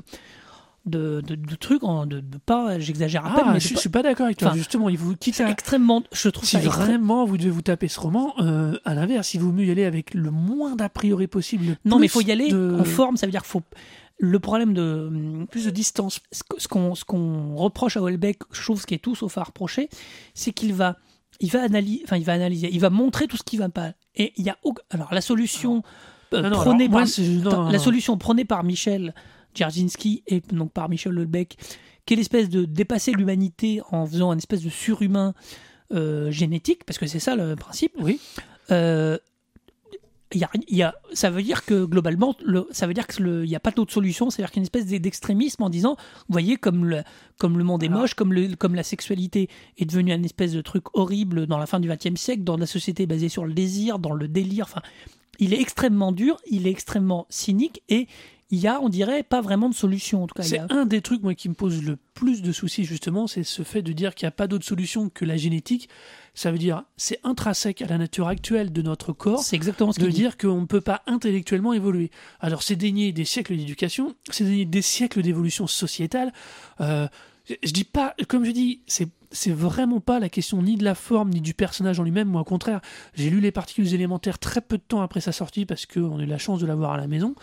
De, 0.86 1.22
de, 1.26 1.34
de 1.34 1.56
trucs, 1.56 1.84
en- 1.84 2.06
de, 2.06 2.20
de 2.20 2.38
pas, 2.38 2.78
j'exagère 2.78 3.26
à 3.26 3.34
peine, 3.34 3.44
Ah, 3.48 3.54
mais 3.54 3.60
je, 3.60 3.74
pas- 3.74 3.80
suis 3.80 3.90
pas 3.90 4.04
d'accord 4.04 4.28
avec 4.28 4.38
toi. 4.38 4.50
Enfin, 4.50 4.58
Justement, 4.58 4.88
il 4.88 5.00
vous 5.00 5.16
quitte 5.16 5.42
à, 5.42 5.50
extrêmement, 5.50 6.04
je 6.12 6.30
trouve 6.30 6.48
Si 6.48 6.58
ça 6.58 6.62
vraiment 6.62 7.26
vous 7.26 7.38
devez 7.38 7.50
vous 7.50 7.64
taper 7.64 7.88
ce 7.88 8.00
roman, 8.00 8.36
euh, 8.40 8.78
à 8.86 8.94
l'inverse, 8.94 9.34
il 9.34 9.40
vaut 9.42 9.52
mieux 9.52 9.66
y 9.66 9.72
aller 9.72 9.84
avec 9.86 10.14
le 10.14 10.30
moins 10.30 10.76
d'a 10.76 10.88
priori 10.88 11.26
possible. 11.26 11.66
le 11.66 11.76
Non, 11.86 11.98
mais 11.98 12.06
il 12.06 12.10
faut 12.10 12.22
y 12.22 12.32
aller 12.32 12.50
de- 12.50 12.78
en 12.80 12.84
forme, 12.84 13.18
ça 13.18 13.26
veut 13.26 13.32
dire 13.32 13.42
qu'il 13.42 13.50
faut. 13.50 13.64
Le 14.20 14.40
problème 14.40 14.74
de. 14.76 15.46
plus 15.50 15.66
de 15.66 15.72
distance. 15.72 16.20
Ce 16.32 16.68
qu'on 16.68 16.94
ce 16.94 17.04
qu'on 17.04 17.56
reproche 17.56 17.98
à 17.98 18.02
Houellebecq, 18.02 18.44
je 18.52 18.62
trouve 18.62 18.80
ce 18.80 18.86
qui 18.86 18.94
est 18.94 19.00
tout 19.00 19.16
sauf 19.16 19.38
à 19.40 19.44
reprocher, 19.44 19.90
c'est 20.36 20.52
qu'il 20.54 20.74
va. 20.76 20.98
Il 21.42 21.50
va, 21.52 21.64
analyser, 21.64 22.02
enfin, 22.06 22.16
il 22.16 22.24
va 22.24 22.32
analyser, 22.34 22.70
il 22.72 22.80
va 22.80 22.90
montrer 22.92 23.28
tout 23.28 23.36
ce 23.36 23.44
qui 23.44 23.58
va 23.58 23.68
pas. 23.70 23.92
Et 24.16 24.32
il 24.38 24.46
y 24.46 24.50
a. 24.50 24.58
Alors, 24.92 25.14
la 25.14 25.20
solution 25.20 25.82
euh, 26.34 26.44
Non, 26.44 26.50
non, 26.52 26.56
prônée 26.58 26.86
alors, 26.86 27.00
par. 27.02 27.10
Attends, 27.48 27.64
non, 27.66 27.70
la 27.72 27.80
solution 27.80 28.18
prônée 28.18 28.46
par 28.46 28.64
Michel 28.64 29.14
Dzerzhinsky 29.56 30.24
et 30.28 30.42
donc 30.52 30.72
par 30.72 30.90
Michel 30.90 31.14
Houellebecq, 31.18 31.56
qui 32.06 32.14
est 32.14 32.18
l'espèce 32.18 32.50
de 32.50 32.66
dépasser 32.66 33.12
l'humanité 33.12 33.82
en 33.92 34.06
faisant 34.06 34.32
un 34.32 34.38
espèce 34.38 34.62
de 34.62 34.70
surhumain 34.70 35.34
euh, 35.94 36.30
génétique, 36.32 36.84
parce 36.84 36.98
que 37.00 37.08
c'est 37.08 37.20
ça 37.20 37.36
le 37.36 37.56
principe. 37.56 37.94
Oui. 38.00 38.20
Euh, 38.72 39.18
y 40.34 40.44
a, 40.44 40.50
il 40.68 40.76
y 40.76 40.82
a- 40.84 40.96
ça 41.14 41.30
veut 41.30 41.42
dire 41.44 41.64
que 41.66 41.86
globalement, 41.86 42.36
le, 42.44 42.68
ça 42.72 42.88
veut 42.88 42.94
dire 42.94 43.08
qu'il 43.08 43.26
n'y 43.44 43.56
a 43.56 43.60
pas 43.60 43.72
d'autre 43.72 43.94
solution. 43.94 44.30
C'est-à-dire 44.30 44.52
qu'il 44.52 44.58
y 44.58 44.62
a 44.62 44.64
une 44.64 44.66
espèce 44.82 44.86
d'extrémisme 45.02 45.64
en 45.64 45.70
disant, 45.70 45.96
vous 46.28 46.34
voyez, 46.34 46.58
comme 46.58 46.86
le, 46.86 47.04
comme 47.38 47.58
le 47.58 47.64
monde 47.64 47.84
est 47.84 47.88
Alors- 47.88 48.02
moche, 48.02 48.16
comme, 48.16 48.34
le, 48.34 48.56
comme 48.56 48.76
la 48.76 48.84
sexualité 48.84 49.50
est 49.78 49.86
devenue 49.86 50.12
un 50.12 50.24
espèce 50.24 50.52
de 50.52 50.62
truc 50.62 50.86
horrible 50.94 51.48
dans 51.48 51.58
la 51.58 51.68
fin 51.68 51.80
du 51.80 51.88
XXe 51.88 52.20
siècle, 52.20 52.44
dans 52.44 52.58
la 52.58 52.66
société 52.66 53.06
basée 53.06 53.30
sur 53.30 53.46
le 53.46 53.54
désir, 53.54 54.00
dans 54.00 54.14
le 54.14 54.28
délire. 54.28 54.66
Enfin, 54.70 54.82
il 55.40 55.54
est 55.54 55.62
extrêmement 55.62 56.12
dur, 56.12 56.38
il 56.50 56.68
est 56.68 56.72
extrêmement 56.72 57.28
cynique 57.30 57.82
et 57.90 58.08
il 58.52 58.60
y 58.60 58.68
a, 58.68 58.80
on 58.82 58.90
dirait, 58.90 59.24
pas 59.24 59.42
vraiment 59.42 59.70
de 59.70 59.74
solution. 59.74 60.24
En 60.24 60.28
tout 60.28 60.36
cas, 60.36 60.44
il 60.44 60.48
y 60.48 60.50
C'est 60.50 60.60
a- 60.60 60.68
un 60.70 60.86
des 60.86 61.02
trucs 61.02 61.24
moi 61.24 61.34
qui 61.34 61.50
me 61.50 61.56
pose 61.56 61.82
le 61.84 61.98
plus 62.14 62.42
de 62.44 62.52
soucis 62.52 62.84
justement, 62.86 63.26
c'est 63.28 63.44
ce 63.44 63.64
fait 63.64 63.82
de 63.82 63.92
dire 63.92 64.14
qu'il 64.14 64.26
n'y 64.26 64.30
a 64.30 64.32
pas 64.32 64.48
d'autre 64.48 64.66
solution 64.66 65.10
que 65.10 65.26
la 65.26 65.36
génétique. 65.38 65.90
Ça 66.36 66.52
veut 66.52 66.58
dire 66.58 66.84
c'est 66.98 67.20
intrinsèque 67.24 67.82
à 67.82 67.88
la 67.88 67.98
nature 67.98 68.28
actuelle 68.28 68.72
de 68.72 68.82
notre 68.82 69.14
corps 69.14 69.42
c'est 69.42 69.56
exactement 69.56 69.92
ce 69.94 70.00
de 70.00 70.08
dit. 70.08 70.14
dire 70.14 70.38
qu'on 70.38 70.62
ne 70.62 70.66
peut 70.66 70.82
pas 70.82 71.02
intellectuellement 71.08 71.74
évoluer. 71.74 72.12
Alors 72.40 72.62
c'est 72.62 72.76
dénier 72.76 73.12
des 73.14 73.26
siècles 73.26 73.56
d'éducation, 73.58 74.16
c'est 74.30 74.44
dénier 74.44 74.66
des 74.66 74.82
siècles 74.82 75.22
d'évolution 75.22 75.66
sociétale. 75.66 76.32
Euh, 76.82 77.08
je- 77.48 77.72
dis 77.72 77.84
pas, 77.84 78.16
comme 78.28 78.46
je 78.46 78.52
dis, 78.52 78.82
c'est 78.88 79.52
vraiment 79.52 80.00
pas 80.00 80.20
la 80.20 80.30
question 80.30 80.62
ni 80.62 80.78
de 80.78 80.84
la 80.84 80.96
forme 80.96 81.30
ni 81.30 81.42
du 81.42 81.54
personnage 81.54 82.00
en 82.00 82.04
lui-même. 82.04 82.30
Moi, 82.30 82.42
au 82.42 82.46
contraire, 82.46 82.82
j'ai 83.14 83.30
lu 83.30 83.40
les 83.40 83.52
particules 83.52 83.94
élémentaires 83.94 84.40
très 84.40 84.62
peu 84.62 84.78
de 84.78 84.84
temps 84.84 85.02
après 85.02 85.22
sa 85.22 85.32
sortie 85.32 85.66
parce 85.66 85.86
qu'on 85.86 86.20
a 86.20 86.24
eu 86.24 86.26
la 86.26 86.38
chance 86.38 86.60
de 86.60 86.66
l'avoir 86.66 86.94
à 86.94 86.98
la 86.98 87.08
maison. 87.08 87.36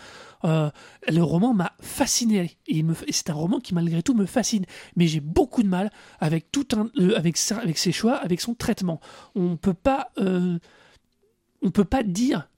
Euh, 0.43 0.69
le 1.07 1.21
roman 1.21 1.53
m'a 1.53 1.73
fasciné 1.79 2.57
et, 2.67 2.85
c'est 3.11 3.29
un 3.29 3.33
roman 3.33 3.59
qui 3.59 3.73
malgré 3.73 4.01
tout 4.03 4.13
me 4.13 4.25
fascine. 4.25 4.65
Mais 4.95 5.07
j'ai 5.07 5.19
beaucoup 5.21 5.63
de 5.63 5.69
mal 5.69 5.91
avec 6.19 6.51
tout 6.51 6.67
un, 6.75 6.89
euh, 6.99 7.15
avec 7.17 7.37
avec 7.51 7.77
ses 7.77 7.91
choix, 7.91 8.15
avec 8.15 8.41
son 8.41 8.55
traitement. 8.55 8.99
On 9.35 9.55
peut 9.55 9.73
pas, 9.73 10.09
euh, 10.17 10.57
on 11.61 11.71
peut 11.71 11.85
pas 11.85 12.03
dire 12.03 12.49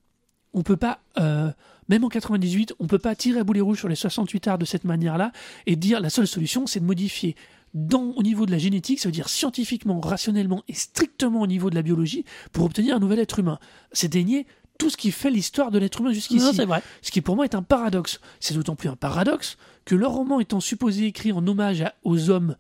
on 0.56 0.64
peut 0.64 0.78
pas, 0.78 1.00
euh, 1.20 1.52
même 1.90 2.04
en 2.04 2.10
98, 2.10 2.74
on 2.80 2.88
peut 2.88 2.98
pas 2.98 3.14
tirer 3.16 3.40
à 3.42 3.44
boulet 3.44 3.62
rouge 3.62 3.78
sur 3.78 3.88
les 3.88 3.96
68 3.96 4.48
arts 4.48 4.58
de 4.58 4.66
cette 4.66 4.86
manière-là 4.86 5.32
et 5.68 5.76
dire 5.76 6.00
la 6.00 6.10
seule 6.10 6.26
solution, 6.28 6.66
c'est 6.66 6.80
de 6.80 6.86
modifier 6.86 7.36
dans, 7.76 8.14
au 8.16 8.24
niveau 8.24 8.46
de 8.46 8.52
la 8.52 8.58
génétique, 8.58 9.00
ça 9.02 9.10
veut 9.10 9.14
dire 9.14 9.28
scientifiquement, 9.30 10.00
rationnellement 10.00 10.64
et 10.70 10.74
strictement 10.74 11.42
au 11.42 11.48
niveau 11.48 11.70
de 11.70 11.76
la 11.76 11.82
biologie, 11.82 12.24
pour 12.54 12.64
obtenir 12.66 12.96
un 12.96 13.00
nouvel 13.00 13.20
être 13.20 13.38
humain. 13.40 13.60
C'est 13.92 14.08
dénier 14.08 14.48
tout 14.80 14.90
ce 14.90 14.98
qui 14.98 15.12
fait 15.12 15.30
l'histoire 15.30 15.72
de 15.72 15.78
l'être 15.80 16.00
humain 16.02 16.12
jusqu'ici. 16.14 16.46
c'est 16.54 16.66
vrai. 16.66 16.82
Ce 17.02 17.12
qui 17.12 17.22
pour 17.22 17.36
moi 17.36 17.44
est 17.46 17.54
un 17.56 17.62
paradoxe. 17.64 18.20
C'est 18.40 18.54
d'autant 18.54 18.76
plus 18.76 18.90
un 18.90 18.96
paradoxe 18.96 19.58
que 19.86 19.96
le 19.96 20.08
roman 20.08 20.40
étant 20.40 20.60
supposé 20.62 21.06
écrit 21.06 21.32
en 21.34 21.46
hommage 21.48 21.82
à- 21.82 21.94
aux 22.04 22.30
hommes, 22.30 22.56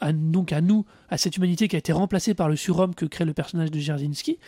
à- 0.00 0.12
donc 0.12 0.52
à 0.52 0.60
nous, 0.60 0.84
à 1.10 1.16
cette 1.18 1.36
humanité 1.36 1.68
qui 1.68 1.76
a 1.76 1.78
été 1.78 1.92
remplacée 1.92 2.34
par 2.34 2.48
le 2.48 2.56
surhomme 2.56 2.94
que 2.94 3.06
crée 3.06 3.24
le 3.24 3.32
personnage 3.34 3.70
de 3.70 3.78
Dzerzhinsky, 3.80 4.38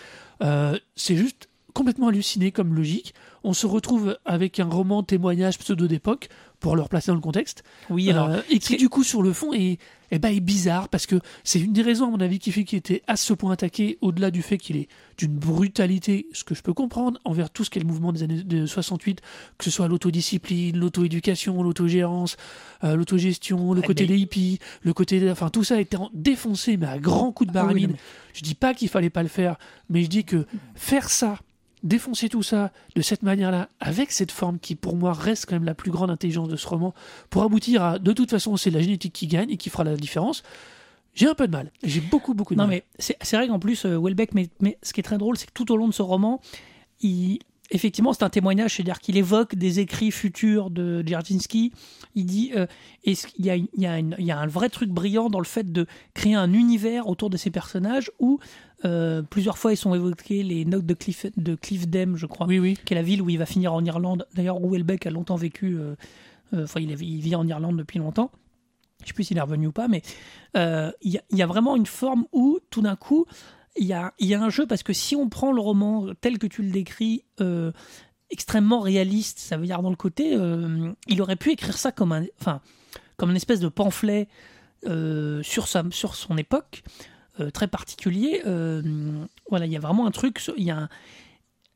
euh, 0.43 0.77
c'est 0.97 1.17
juste 1.17 1.49
complètement 1.79 2.09
halluciné 2.09 2.51
comme 2.53 2.75
logique. 2.75 3.14
On 3.45 3.53
se 3.53 3.67
retrouve 3.67 4.19
avec 4.25 4.59
un 4.59 4.64
roman 4.69 5.03
témoignage 5.05 5.59
pseudo 5.59 5.87
d'époque 5.87 6.29
pour 6.59 6.75
le 6.75 6.83
replacer 6.83 7.12
dans 7.12 7.14
le 7.14 7.21
contexte. 7.21 7.62
Oui, 7.88 8.11
alors. 8.11 8.29
Euh, 8.31 8.41
et 8.51 8.59
qui 8.59 8.77
du 8.77 8.88
coup 8.88 9.05
sur 9.05 9.23
le 9.23 9.33
fond 9.33 9.53
est, 9.53 9.79
eh 10.11 10.19
ben, 10.19 10.35
est 10.35 10.41
bizarre 10.41 10.88
parce 10.88 11.07
que 11.07 11.21
c'est 11.45 11.61
une 11.61 11.73
des 11.73 11.83
raisons 11.83 12.09
à 12.09 12.11
mon 12.11 12.21
avis 12.21 12.41
qui 12.41 12.51
fait 12.51 12.64
qu'il 12.64 12.79
était 12.79 13.03
à 13.07 13.14
ce 13.17 13.33
point 13.33 13.53
attaqué 13.53 13.97
au-delà 14.01 14.33
du 14.33 14.43
fait 14.43 14.59
qu'il 14.59 14.77
est 14.77 14.88
d'une 15.19 15.37
brutalité, 15.37 16.27
ce 16.33 16.43
que 16.43 16.57
je 16.57 16.62
peux 16.62 16.73
comprendre 16.75 17.21
envers 17.25 17.49
tout 17.51 17.62
ce 17.62 17.71
qu'est 17.71 17.79
le 17.79 17.87
mouvement 17.87 18.12
des 18.12 18.25
années 18.25 18.43
de 18.43 18.67
68, 18.67 19.21
que 19.57 19.64
ce 19.64 19.71
soit 19.71 19.87
l'autodiscipline, 19.87 20.77
l'auto-éducation, 20.77 21.62
l'autogérance, 21.62 22.37
euh, 22.83 22.97
l'autogestion, 22.97 23.73
le 23.73 23.83
Ah, 23.85 23.87
côté 23.87 24.03
mais- 24.03 24.09
des 24.09 24.19
hippies, 24.19 24.59
le 24.83 24.93
côté, 24.93 25.31
enfin 25.31 25.49
tout 25.51 25.62
ça 25.62 25.77
a 25.77 25.81
été 25.81 25.97
en- 25.97 26.11
défoncé 26.12 26.77
mais 26.77 26.87
à 26.88 26.99
grands 26.99 27.31
coups 27.31 27.53
de 27.53 27.57
Ah 27.57 27.62
oui, 27.62 27.67
baramine. 27.67 27.87
non, 27.91 27.93
mais- 27.95 27.99
Je 28.35 28.43
dis 28.43 28.55
pas 28.57 28.75
qu'il 28.75 28.88
fallait 28.88 29.11
pas 29.11 29.23
le 29.23 29.29
faire, 29.29 29.57
mais 29.91 30.03
je 30.03 30.09
dis 30.09 30.25
que 30.25 30.45
faire 30.75 31.09
ça, 31.11 31.38
défoncer 31.83 32.29
tout 32.29 32.43
ça 32.43 32.73
de 32.97 33.03
cette 33.03 33.23
manière-là, 33.23 33.69
avec 33.81 34.11
cette 34.12 34.33
forme 34.33 34.59
qui 34.59 34.75
pour 34.75 34.97
moi 34.97 35.12
reste 35.12 35.47
quand 35.47 35.55
même 35.57 35.64
la 35.64 35.75
plus 35.75 35.91
grande 35.91 36.11
intelligence 36.11 36.49
de 36.49 36.57
ce 36.57 36.67
roman, 36.67 36.95
pour 37.31 37.43
aboutir 37.43 37.83
à 37.83 37.99
de 37.99 38.12
toute 38.12 38.31
façon 38.31 38.57
c'est 38.57 38.71
la 38.71 38.81
génétique 38.81 39.12
qui 39.12 39.27
gagne 39.27 39.51
et 39.51 39.57
qui 39.57 39.71
fera 39.71 39.85
la 39.85 39.97
différence, 39.97 40.43
j'ai 41.14 41.27
un 41.27 41.35
peu 41.35 41.47
de 41.47 41.53
mal. 41.53 41.73
J'ai 41.83 42.01
beaucoup 42.01 42.35
beaucoup 42.35 42.55
de 42.55 42.59
Non, 42.61 42.67
mal. 42.69 42.77
mais 42.77 42.85
c'est 42.99 43.37
vrai 43.37 43.49
qu'en 43.49 43.59
plus, 43.59 43.85
euh, 43.85 43.99
Welbeck, 43.99 44.35
mais, 44.35 44.49
mais 44.61 44.79
ce 44.83 44.93
qui 44.93 45.01
est 45.01 45.03
très 45.03 45.19
drôle, 45.19 45.37
c'est 45.37 45.47
que 45.47 45.53
tout 45.53 45.73
au 45.73 45.77
long 45.77 45.88
de 45.88 45.93
ce 45.95 46.03
roman, 46.03 46.41
il, 47.01 47.41
effectivement, 47.71 48.12
c'est 48.12 48.23
un 48.23 48.31
témoignage, 48.31 48.75
c'est-à-dire 48.77 49.01
qu'il 49.01 49.17
évoque 49.17 49.55
des 49.57 49.81
écrits 49.81 50.11
futurs 50.12 50.71
de 50.71 51.03
Dzerzhinsky. 51.05 51.73
Il 52.14 52.27
dit, 52.27 52.53
euh, 52.57 52.67
et 53.05 53.14
ce- 53.17 53.27
il 53.38 53.47
y, 53.47 53.69
y 53.83 54.31
a 54.31 54.38
un 54.38 54.47
vrai 54.47 54.69
truc 54.69 54.91
brillant 54.91 55.29
dans 55.29 55.41
le 55.41 55.45
fait 55.45 55.73
de 55.73 55.87
créer 56.14 56.35
un 56.35 56.53
univers 56.53 57.09
autour 57.09 57.31
de 57.31 57.37
ces 57.37 57.51
personnages 57.51 58.11
où 58.21 58.38
euh, 58.85 59.23
plusieurs 59.23 59.59
fois 59.59 59.73
ils 59.73 59.77
sont 59.77 59.95
évoqués 59.95 60.43
les 60.43 60.64
notes 60.64 60.87
de 60.87 60.95
Cliff, 60.95 61.27
de 61.37 61.57
je 62.17 62.27
crois, 62.27 62.47
Oui, 62.47 62.59
oui. 62.59 62.79
qui 62.85 62.95
est 62.95 62.97
la 62.97 63.03
ville 63.03 63.23
où 63.23 63.29
il 63.31 63.38
va 63.38 63.47
finir 63.47 63.73
en 63.75 63.85
Irlande. 63.85 64.27
D'ailleurs, 64.35 64.62
où 64.62 64.71
Welbeck 64.71 65.07
a 65.07 65.11
longtemps 65.11 65.37
vécu, 65.37 65.77
euh, 65.77 65.95
euh, 66.55 66.64
enfin, 66.64 66.81
il, 66.81 66.95
vit 66.95 67.35
en 67.35 67.47
Irlande 67.47 67.77
depuis 67.77 67.99
longtemps. 67.99 68.31
Je 69.01 69.05
ne 69.05 69.09
sais 69.09 69.14
plus 69.14 69.25
s'il 69.25 69.37
est 69.38 69.41
revenu 69.41 69.69
ou 69.69 69.73
pas, 69.73 69.87
mais 69.88 70.03
euh, 70.57 70.91
il 71.03 71.12
y, 71.12 71.19
a- 71.19 71.23
il 71.31 71.38
y 71.38 71.43
a 71.43 71.47
vraiment 71.47 71.77
une 71.77 71.87
forme 71.87 72.25
où, 72.33 72.59
tout 72.71 72.83
d'un 72.83 72.97
coup, 72.97 73.27
il 73.77 73.87
y 73.87 73.93
a, 73.93 74.12
il 74.19 74.27
y 74.27 74.35
a 74.35 74.43
un 74.43 74.51
jeu, 74.51 74.67
parce 74.67 74.83
que 74.83 74.93
si 74.93 75.14
on 75.14 75.29
prend 75.29 75.53
le 75.53 75.61
roman 75.61 76.07
tel 76.21 76.38
que 76.38 76.47
tu 76.49 76.62
le 76.62 76.71
décris, 76.71 77.23
euh, 77.41 77.71
extrêmement 78.31 78.81
réaliste, 78.81 79.38
ça 79.38 79.57
veut 79.57 79.67
dire 79.67 79.83
dans 79.83 79.91
le 79.91 79.97
côté, 79.97 80.35
euh, 80.37 80.93
il 81.07 81.23
aurait 81.23 81.37
pu 81.37 81.51
écrire 81.53 81.79
ça 81.79 81.93
comme 81.93 82.12
un, 82.12 82.25
enfin, 82.41 82.61
comme 83.17 83.31
une 83.31 83.37
espèce 83.37 83.61
de 83.61 83.69
pamphlet 83.69 84.29
sur, 85.43 85.67
sa, 85.69 85.83
sur 85.91 86.14
son 86.14 86.37
époque. 86.38 86.83
Euh, 87.40 87.51
très 87.51 87.68
particulier. 87.68 88.42
Euh, 88.46 88.83
voilà, 89.51 89.66
il 89.66 89.72
y 89.72 89.77
a 89.77 89.81
vraiment 89.81 90.07
un 90.07 90.11
truc. 90.11 90.40
Y 90.57 90.70
a 90.70 90.77
un- 90.79 90.88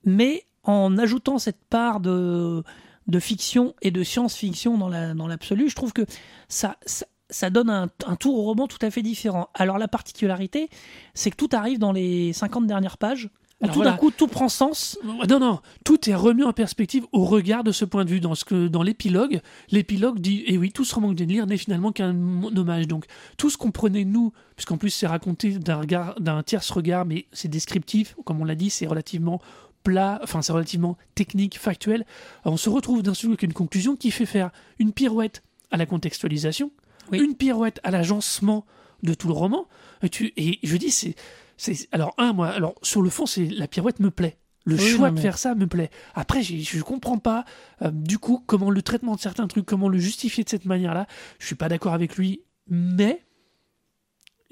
Mais 0.04 0.44
en 0.64 0.96
ajoutant 0.98 1.38
cette 1.38 1.64
part 1.68 2.00
de, 2.00 2.62
de 3.06 3.18
fiction 3.20 3.74
et 3.82 3.90
de 3.90 4.02
science-fiction 4.02 4.78
dans 4.78 4.88
la- 4.88 5.14
dans 5.14 5.26
l'absolu, 5.26 5.68
je 5.68 5.74
trouve 5.76 5.92
que 5.92 6.06
ça, 6.48 6.76
ça, 6.86 7.06
ça 7.30 7.50
donne 7.50 7.70
un, 7.70 7.88
un 8.06 8.16
tour 8.16 8.38
au 8.38 8.42
roman 8.42 8.66
tout 8.68 8.78
à 8.84 8.90
fait 8.90 9.02
différent. 9.02 9.48
Alors 9.54 9.78
la 9.78 9.88
particularité, 9.88 10.68
c'est 11.14 11.30
que 11.30 11.36
tout 11.36 11.48
arrive 11.52 11.78
dans 11.78 11.92
les 11.92 12.32
50 12.32 12.66
dernières 12.66 12.98
pages. 12.98 13.30
Alors 13.62 13.74
tout 13.74 13.78
voilà. 13.78 13.92
d'un 13.92 13.96
coup, 13.96 14.10
tout 14.10 14.26
prend 14.26 14.48
sens. 14.48 14.98
Non, 15.28 15.38
non, 15.38 15.60
tout 15.84 16.10
est 16.10 16.14
remis 16.14 16.42
en 16.42 16.52
perspective 16.52 17.04
au 17.12 17.24
regard 17.24 17.62
de 17.64 17.72
ce 17.72 17.84
point 17.84 18.04
de 18.04 18.10
vue. 18.10 18.20
Dans, 18.20 18.34
ce 18.34 18.44
que, 18.44 18.66
dans 18.68 18.82
l'épilogue, 18.82 19.40
l'épilogue 19.70 20.18
dit, 20.18 20.42
et 20.46 20.58
oui, 20.58 20.72
tout 20.72 20.84
ce 20.84 20.94
roman 20.94 21.14
que 21.14 21.22
lire 21.22 21.46
n'est 21.46 21.56
finalement 21.56 21.92
qu'un 21.92 22.10
hommage. 22.56 22.88
Donc, 22.88 23.06
tout 23.36 23.50
ce 23.50 23.56
qu'on 23.56 23.70
prenait, 23.70 24.04
nous, 24.04 24.32
puisqu'en 24.56 24.76
plus 24.78 24.90
c'est 24.90 25.06
raconté 25.06 25.58
d'un 25.58 25.76
regard, 25.76 26.20
d'un 26.20 26.42
tierce 26.42 26.70
regard, 26.70 27.06
mais 27.06 27.26
c'est 27.32 27.48
descriptif, 27.48 28.16
comme 28.24 28.40
on 28.40 28.44
l'a 28.44 28.54
dit, 28.56 28.68
c'est 28.70 28.86
relativement 28.86 29.40
plat, 29.84 30.20
enfin 30.22 30.42
c'est 30.42 30.52
relativement 30.52 30.96
technique, 31.14 31.58
factuel, 31.58 32.04
on 32.44 32.56
se 32.56 32.68
retrouve 32.70 33.02
d'un 33.02 33.14
seul 33.14 33.26
coup 33.28 33.32
avec 33.32 33.42
une 33.42 33.52
conclusion 33.52 33.96
qui 33.96 34.10
fait 34.10 34.26
faire 34.26 34.50
une 34.78 34.92
pirouette 34.92 35.42
à 35.70 35.76
la 35.76 35.86
contextualisation, 35.86 36.70
Oui. 37.10 37.18
une 37.20 37.34
pirouette 37.34 37.80
à 37.82 37.90
l'agencement 37.90 38.64
de 39.02 39.14
tout 39.14 39.26
le 39.26 39.34
roman. 39.34 39.66
Et, 40.02 40.08
tu, 40.08 40.32
et 40.36 40.58
je 40.62 40.76
dis, 40.76 40.90
c'est, 40.90 41.14
c'est. 41.62 41.88
Alors, 41.92 42.14
un, 42.18 42.32
moi, 42.32 42.48
alors 42.48 42.74
sur 42.82 43.02
le 43.02 43.10
fond, 43.10 43.26
c'est 43.26 43.46
la 43.46 43.68
pirouette 43.68 44.00
me 44.00 44.10
plaît. 44.10 44.38
Le 44.64 44.76
Oui, 44.76 44.90
choix 44.90 45.10
non, 45.10 45.16
de 45.16 45.20
faire 45.20 45.38
ça 45.38 45.54
me 45.54 45.66
plaît. 45.66 45.90
Après, 46.14 46.42
je 46.42 46.82
comprends 46.82 47.18
pas, 47.18 47.44
euh, 47.82 47.90
du 47.90 48.18
coup, 48.18 48.42
comment 48.46 48.70
le 48.70 48.82
traitement 48.82 49.16
de 49.16 49.20
certains 49.20 49.46
trucs, 49.48 49.66
comment 49.66 49.88
le 49.88 49.98
justifier 49.98 50.44
de 50.44 50.48
cette 50.48 50.66
manière-là. 50.66 51.06
Je 51.40 51.46
suis 51.46 51.56
pas 51.56 51.68
d'accord 51.68 51.94
avec 51.94 52.16
lui, 52.16 52.42
mais 52.68 53.24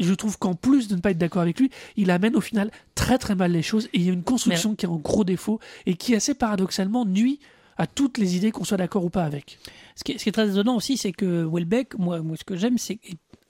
je 0.00 0.14
trouve 0.14 0.38
qu'en 0.38 0.54
plus 0.54 0.88
de 0.88 0.96
ne 0.96 1.00
pas 1.00 1.10
être 1.10 1.18
d'accord 1.18 1.42
avec 1.42 1.60
lui, 1.60 1.70
il 1.96 2.10
amène 2.10 2.34
au 2.34 2.40
final 2.40 2.70
très 2.94 3.18
très 3.18 3.34
mal 3.34 3.52
les 3.52 3.62
choses 3.62 3.86
et 3.92 3.98
il 3.98 4.02
y 4.02 4.10
a 4.10 4.12
une 4.12 4.24
construction 4.24 4.74
qui 4.74 4.86
est 4.86 4.88
en 4.88 4.96
gros 4.96 5.24
défaut 5.24 5.60
et 5.86 5.94
qui 5.94 6.14
assez 6.14 6.34
paradoxalement 6.34 7.04
nuit 7.04 7.38
à 7.76 7.86
toutes 7.86 8.18
les 8.18 8.36
idées 8.36 8.50
qu'on 8.50 8.64
soit 8.64 8.78
d'accord 8.78 9.04
ou 9.04 9.10
pas 9.10 9.24
avec. 9.24 9.58
Ce 9.94 10.04
qui 10.04 10.12
est, 10.12 10.18
ce 10.18 10.24
qui 10.24 10.28
est 10.28 10.32
très 10.32 10.50
étonnant 10.50 10.76
aussi, 10.76 10.96
c'est 10.96 11.12
que 11.12 11.44
Welbeck, 11.44 11.98
moi, 11.98 12.20
moi 12.20 12.36
ce 12.36 12.44
que 12.44 12.56
j'aime, 12.56 12.78
c'est 12.78 12.98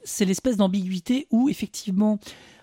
c'est 0.02 0.24
l'espèce 0.24 0.56
d'ambiguïté 0.56 1.26
où 1.30 1.48
effectivement, 1.48 2.18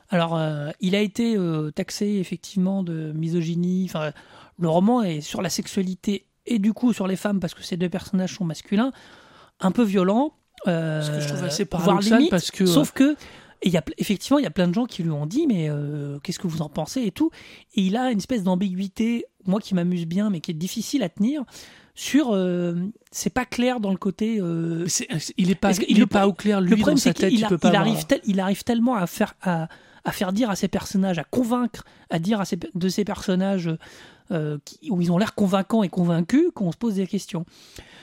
alors 0.09 0.35
euh, 0.37 0.69
il 0.79 0.95
a 0.95 1.01
été 1.01 1.35
euh, 1.37 1.71
taxé 1.71 2.05
effectivement 2.19 2.83
de 2.83 3.11
misogynie. 3.13 3.85
Enfin, 3.89 4.11
le 4.59 4.69
roman 4.69 5.03
est 5.03 5.21
sur 5.21 5.41
la 5.41 5.49
sexualité 5.49 6.25
et 6.45 6.59
du 6.59 6.73
coup 6.73 6.93
sur 6.93 7.07
les 7.07 7.15
femmes 7.17 7.39
parce 7.39 7.53
que 7.53 7.63
ces 7.63 7.77
deux 7.77 7.89
personnages 7.89 8.35
sont 8.35 8.45
masculins, 8.45 8.91
un 9.59 9.71
peu 9.71 9.83
violent. 9.83 10.33
euh, 10.67 11.01
Ce 11.01 11.11
que 11.11 11.19
je 11.19 11.27
trouve 11.27 11.43
assez 11.43 11.65
paradoxal 11.65 12.17
limite, 12.17 12.31
parce 12.31 12.51
que, 12.51 12.65
sauf 12.65 12.91
que 12.91 13.15
et 13.63 13.69
il 13.69 13.71
y 13.71 13.77
a, 13.77 13.83
effectivement, 13.97 14.37
il 14.37 14.43
y 14.43 14.47
a 14.47 14.51
plein 14.51 14.67
de 14.67 14.73
gens 14.75 14.85
qui 14.85 15.01
lui 15.01 15.09
ont 15.09 15.25
dit, 15.25 15.47
mais 15.47 15.67
euh, 15.67 16.19
qu'est-ce 16.19 16.37
que 16.37 16.45
vous 16.45 16.61
en 16.61 16.69
pensez 16.69 17.01
et 17.01 17.11
tout. 17.11 17.31
Et 17.73 17.81
il 17.81 17.97
a 17.97 18.11
une 18.11 18.19
espèce 18.19 18.43
d'ambiguïté, 18.43 19.25
moi 19.47 19.59
qui 19.59 19.73
m'amuse 19.73 20.05
bien, 20.05 20.29
mais 20.29 20.41
qui 20.41 20.51
est 20.51 20.53
difficile 20.53 21.01
à 21.01 21.09
tenir. 21.09 21.43
Sur, 21.95 22.33
euh, 22.35 22.75
c'est 23.09 23.31
pas 23.31 23.45
clair 23.45 23.79
dans 23.79 23.89
le 23.89 23.97
côté. 23.97 24.37
euh, 24.39 24.85
il 25.37 25.49
est 25.49 25.55
pas, 25.55 25.71
il 25.89 25.99
est 25.99 26.05
pas 26.05 26.27
au 26.27 26.33
clair 26.33 26.61
lui 26.61 26.69
le 26.69 26.75
dans 26.75 26.81
problème, 26.81 26.97
sa 26.97 27.09
c'est 27.09 27.13
tête. 27.15 27.29
qu'il 27.31 27.39
il 27.39 27.45
a- 27.45 27.47
peut 27.49 27.57
pas 27.57 27.69
il 27.69 27.75
arrive, 27.75 28.05
tel- 28.05 28.21
il 28.25 28.39
arrive 28.39 28.63
tellement 28.63 28.93
à 28.95 29.07
faire, 29.07 29.33
à, 29.41 29.67
à 30.07 30.11
faire 30.11 30.31
dire 30.33 30.49
à 30.49 30.55
ses 30.55 30.67
personnages, 30.69 31.19
à 31.19 31.23
convaincre, 31.23 31.83
à 32.09 32.17
dire 32.17 32.39
à 32.41 32.45
ses, 32.45 32.57
de 32.73 32.89
ces 32.89 33.03
personnages 33.05 33.69
euh, 34.31 34.57
qui- 34.65 34.89
où 34.89 35.01
ils 35.01 35.11
ont 35.11 35.17
l'air 35.17 35.35
convaincants 35.35 35.83
et 35.83 35.89
convaincus 35.89 36.45
qu'on 36.55 36.71
se 36.71 36.77
pose 36.77 36.95
des 36.95 37.07
questions. 37.07 37.45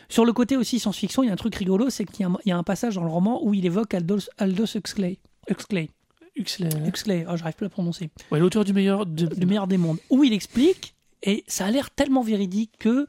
Sur 0.09 0.25
le 0.27 0.33
côté 0.35 0.57
aussi 0.57 0.79
science-fiction, 0.79 1.23
il 1.23 1.27
y 1.27 1.31
a 1.31 1.33
un 1.33 1.37
truc 1.37 1.55
rigolo, 1.55 1.89
c'est 1.91 2.05
qu'il 2.05 2.21
y 2.21 2.25
a 2.25 2.29
un, 2.29 2.37
il 2.45 2.51
y 2.51 2.53
a 2.53 2.57
un 2.59 2.63
passage 2.63 2.95
dans 2.97 3.05
le 3.05 3.11
roman 3.11 3.43
où 3.45 3.55
il 3.55 3.65
évoque 3.67 3.95
Aldous, 3.95 4.29
Aldous 4.39 4.77
Huxley. 4.77 5.19
Huxley. 5.49 5.89
Huxley. 6.37 6.69
Huxley, 6.87 7.27
oh, 7.29 7.37
j'arrive 7.37 7.55
plus 7.55 7.65
à 7.65 7.69
le 7.69 7.71
prononcer. 7.71 8.11
Ouais, 8.31 8.39
l'auteur 8.39 8.65
du 8.65 8.73
meilleur 8.73 9.07
de, 9.07 9.29
Le 9.39 9.47
meilleur 9.47 9.67
des 9.67 9.79
mondes. 9.79 9.99
Où 10.11 10.25
il 10.25 10.33
explique, 10.33 10.95
et 11.23 11.43
ça 11.47 11.65
a 11.67 11.71
l'air 11.71 11.91
tellement 11.91 12.23
véridique 12.23 12.73
que. 12.79 13.07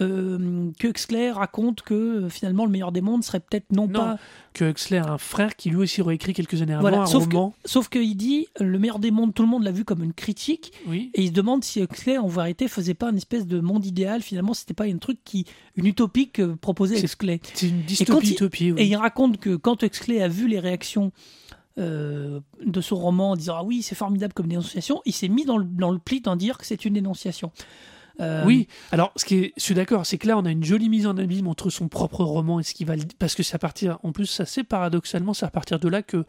Euh, 0.00 0.70
que 0.78 0.88
Huxley 0.88 1.30
raconte 1.30 1.82
que 1.82 1.94
euh, 1.94 2.28
finalement 2.28 2.64
le 2.64 2.70
meilleur 2.70 2.92
des 2.92 3.00
mondes 3.00 3.24
serait 3.24 3.40
peut-être 3.40 3.66
non, 3.72 3.86
Non, 3.86 3.92
pas 4.00 4.18
que 4.54 4.64
Huxley 4.70 4.98
a 4.98 5.10
un 5.12 5.18
frère 5.18 5.56
qui 5.56 5.70
lui 5.70 5.76
aussi 5.76 6.00
aurait 6.00 6.14
écrit 6.14 6.32
quelques 6.34 6.62
années 6.62 6.72
avant 6.72 6.82
Voilà, 6.82 7.02
un 7.02 7.06
sauf 7.06 7.28
que- 7.28 7.34
roman. 7.36 7.54
Sauf 7.64 7.88
qu'il 7.88 8.16
dit 8.16 8.46
le 8.60 8.78
meilleur 8.78 8.98
des 8.98 9.10
mondes, 9.10 9.34
tout 9.34 9.42
le 9.42 9.48
monde 9.48 9.62
l'a 9.64 9.70
vu 9.72 9.84
comme 9.84 10.02
une 10.02 10.12
critique, 10.12 10.72
Oui. 10.86 11.10
et 11.14 11.22
il 11.22 11.28
se 11.28 11.32
demande 11.32 11.64
si 11.64 11.80
Huxley 11.80 12.18
en 12.18 12.28
vérité 12.28 12.68
faisait 12.68 12.94
pas 12.94 13.10
une 13.10 13.16
espèce 13.16 13.46
de 13.46 13.60
monde 13.60 13.84
idéal. 13.86 14.22
Finalement, 14.22 14.54
c'était 14.54 14.74
pas 14.74 14.84
un 14.84 14.98
truc 14.98 15.18
qui, 15.24 15.44
une 15.76 15.86
utopie 15.86 16.28
que 16.30 16.54
proposait 16.54 17.00
Huxley. 17.00 17.40
C'est 17.54 17.68
une 17.68 17.82
dystopie 17.82 18.26
il- 18.28 18.32
utopie. 18.32 18.72
oui. 18.72 18.80
Et 18.82 18.86
il 18.86 18.96
raconte 18.96 19.38
que 19.38 19.56
quand 19.56 19.82
Huxley 19.82 20.20
a 20.22 20.28
vu 20.28 20.48
les 20.48 20.58
réactions 20.60 21.12
euh, 21.78 22.40
de 22.66 22.80
son 22.80 22.96
roman 22.96 23.30
en 23.30 23.36
disant 23.36 23.54
ah 23.58 23.62
oui 23.62 23.82
c'est 23.82 23.94
formidable 23.94 24.32
comme 24.34 24.48
dénonciation, 24.48 25.00
il 25.06 25.12
s'est 25.12 25.28
mis 25.28 25.44
dans 25.44 25.58
le, 25.58 25.64
dans 25.64 25.92
le 25.92 25.98
pli 26.00 26.20
d'en 26.20 26.34
dire 26.34 26.58
que 26.58 26.66
c'est 26.66 26.84
une 26.84 26.94
dénonciation. 26.94 27.52
Euh, 28.20 28.44
Oui, 28.44 28.66
alors 28.92 29.12
ce 29.16 29.24
qui 29.24 29.36
est, 29.36 29.52
je 29.56 29.62
suis 29.62 29.74
d'accord, 29.74 30.04
c'est 30.06 30.18
que 30.18 30.26
là 30.26 30.36
on 30.38 30.44
a 30.44 30.50
une 30.50 30.64
jolie 30.64 30.88
mise 30.88 31.06
en 31.06 31.16
abîme 31.16 31.46
entre 31.46 31.70
son 31.70 31.88
propre 31.88 32.24
roman 32.24 32.58
et 32.60 32.62
ce 32.64 32.74
qui 32.74 32.84
va, 32.84 32.94
parce 33.18 33.34
que 33.34 33.42
c'est 33.42 33.54
à 33.54 33.58
partir, 33.58 33.98
en 34.02 34.12
plus 34.12 34.26
ça 34.26 34.44
c'est 34.44 34.64
paradoxalement, 34.64 35.34
c'est 35.34 35.46
à 35.46 35.50
partir 35.50 35.78
de 35.78 35.88
là 35.88 36.02
que, 36.02 36.24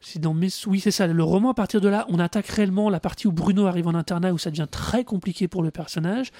c'est 0.00 0.18
dans 0.18 0.34
mes, 0.34 0.48
oui 0.66 0.80
c'est 0.80 0.90
ça, 0.90 1.06
le 1.06 1.22
roman 1.24 1.50
à 1.50 1.54
partir 1.54 1.80
de 1.80 1.88
là, 1.88 2.04
on 2.10 2.18
attaque 2.18 2.48
réellement 2.48 2.90
la 2.90 3.00
partie 3.00 3.26
où 3.26 3.32
Bruno 3.32 3.66
arrive 3.66 3.86
en 3.86 3.94
internat 3.94 4.32
où 4.34 4.38
ça 4.38 4.50
devient 4.50 4.66
très 4.70 5.02
compliqué 5.04 5.48
pour 5.48 5.62
le 5.62 5.70
personnage, 5.70 6.30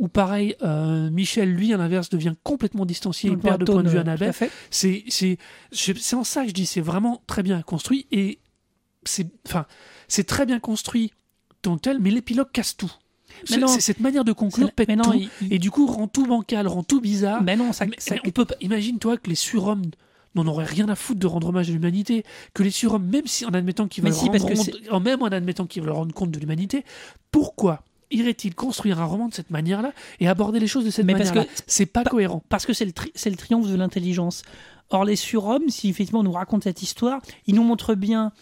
où 0.00 0.08
pareil 0.08 0.56
euh, 0.62 1.08
Michel 1.10 1.52
lui 1.52 1.72
à 1.72 1.76
l'inverse 1.76 2.08
devient 2.08 2.34
complètement 2.42 2.84
distancié, 2.84 3.30
il 3.30 3.38
perd 3.38 3.60
de 3.60 3.64
point 3.74 3.82
de 3.84 3.88
vue 3.90 3.98
à 3.98 4.00
Annabelle. 4.00 4.32
C'est 4.70 5.04
c'est 5.08 5.38
je- 5.70 5.92
c'est 5.96 6.16
en 6.16 6.24
ça 6.24 6.42
que 6.42 6.48
je 6.48 6.54
dis 6.54 6.66
c'est 6.66 6.80
vraiment 6.80 7.22
très 7.28 7.44
bien 7.44 7.62
construit 7.62 8.06
et 8.10 8.40
c'est 9.04 9.28
enfin 9.46 9.66
c'est 10.08 10.24
très 10.26 10.44
bien 10.46 10.58
construit 10.58 11.12
tant 11.60 11.76
tel 11.78 12.00
mais 12.00 12.10
l'épilogue 12.10 12.50
casse 12.52 12.76
tout. 12.76 12.90
Mais 13.50 13.56
non. 13.58 13.68
cette 13.68 14.00
manière 14.00 14.24
de 14.24 14.32
conclure 14.32 14.72
pète 14.72 14.88
mais 14.88 14.96
non, 14.96 15.04
tout 15.04 15.12
il- 15.14 15.30
il- 15.42 15.52
et 15.54 15.58
du 15.58 15.70
coup 15.70 15.86
rend 15.86 16.06
tout 16.08 16.26
bancal, 16.26 16.66
rend 16.66 16.82
tout 16.82 17.00
bizarre. 17.00 17.42
Mais 17.42 17.56
non, 17.56 17.72
ça, 17.72 17.86
Mais- 17.86 17.96
ça- 17.98 18.14
on 18.26 18.30
peut 18.30 18.44
pas- 18.44 18.54
imagine-toi 18.60 19.16
que 19.18 19.28
les 19.28 19.34
surhommes 19.36 19.82
n'en 20.34 20.46
auraient 20.46 20.64
rien 20.64 20.88
à 20.88 20.94
foutre 20.94 21.20
de 21.20 21.26
rendre 21.26 21.48
hommage 21.48 21.68
à 21.68 21.72
l'humanité, 21.72 22.24
que 22.54 22.62
les 22.62 22.70
surhommes, 22.70 23.04
même 23.06 23.26
si 23.26 23.44
en 23.44 23.50
admettant 23.50 23.86
qu'ils 23.88 24.02
veulent 24.04 24.14
si, 24.14 24.28
rendre 24.28 25.00
même 25.00 25.22
en 25.22 25.26
admettant 25.26 25.66
qu'ils 25.66 25.82
veulent 25.82 25.92
rendre 25.92 26.14
compte 26.14 26.30
de 26.30 26.38
l'humanité, 26.38 26.84
pourquoi 27.30 27.82
irait-il 28.10 28.54
construire 28.54 29.00
un 29.00 29.04
roman 29.04 29.28
de 29.28 29.34
cette 29.34 29.50
manière-là 29.50 29.92
et 30.20 30.28
aborder 30.28 30.58
les 30.60 30.66
choses 30.66 30.84
de 30.84 30.90
cette 30.90 31.06
manière-là? 31.06 31.44
C'est 31.66 31.86
pas 31.86 32.02
pa- 32.02 32.10
cohérent. 32.10 32.42
parce 32.48 32.66
que 32.66 32.72
c'est 32.72 32.84
le, 32.84 32.92
tri- 32.92 33.12
c'est 33.14 33.30
le 33.30 33.36
triomphe 33.36 33.68
de 33.68 33.74
l'intelligence. 33.76 34.42
Or, 34.90 35.04
les 35.04 35.16
surhommes, 35.16 35.68
si 35.68 35.88
effectivement 35.88 36.20
on 36.20 36.24
nous 36.24 36.32
raconte 36.32 36.64
cette 36.64 36.82
histoire, 36.82 37.20
ils 37.46 37.54
nous 37.54 37.62
montrent 37.64 37.94
bien 37.94 38.32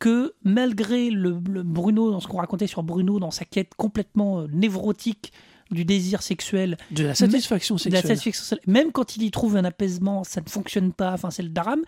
que 0.00 0.34
malgré 0.42 1.10
le, 1.10 1.38
le 1.48 1.62
Bruno, 1.62 2.10
dans 2.10 2.18
ce 2.20 2.26
qu'on 2.26 2.38
racontait 2.38 2.66
sur 2.66 2.82
Bruno, 2.82 3.20
dans 3.20 3.30
sa 3.30 3.44
quête 3.44 3.74
complètement 3.76 4.40
euh, 4.40 4.46
névrotique 4.50 5.32
du 5.70 5.84
désir 5.84 6.22
sexuel, 6.22 6.76
De 6.90 7.04
la 7.04 7.14
satisfaction 7.14 7.76
de 7.76 7.80
la 7.80 7.82
sexuelle. 7.84 8.02
satisfaction 8.16 8.42
sexuelle, 8.44 8.60
même 8.72 8.90
quand 8.90 9.16
il 9.16 9.22
y 9.22 9.30
trouve 9.30 9.56
un 9.56 9.64
apaisement, 9.64 10.24
ça 10.24 10.40
ne 10.40 10.48
fonctionne 10.48 10.92
pas, 10.92 11.12
enfin 11.12 11.30
c'est 11.30 11.44
le 11.44 11.50
drame. 11.50 11.82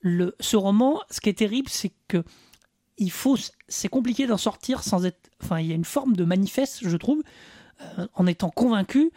Le, 0.00 0.34
ce 0.40 0.56
roman, 0.56 1.00
ce 1.10 1.20
qui 1.20 1.28
est 1.28 1.38
terrible, 1.38 1.68
c'est 1.68 1.92
que 2.08 2.24
il 2.98 3.10
faut, 3.10 3.36
c'est 3.68 3.88
compliqué 3.88 4.26
d'en 4.26 4.36
sortir 4.36 4.82
sans 4.82 5.04
être, 5.06 5.30
enfin 5.42 5.60
il 5.60 5.66
y 5.68 5.72
a 5.72 5.74
une 5.74 5.84
forme 5.84 6.16
de 6.16 6.24
manifeste, 6.24 6.80
je 6.82 6.96
trouve, 6.96 7.22
euh, 7.98 8.06
en 8.14 8.26
étant 8.26 8.50
convaincu 8.50 9.10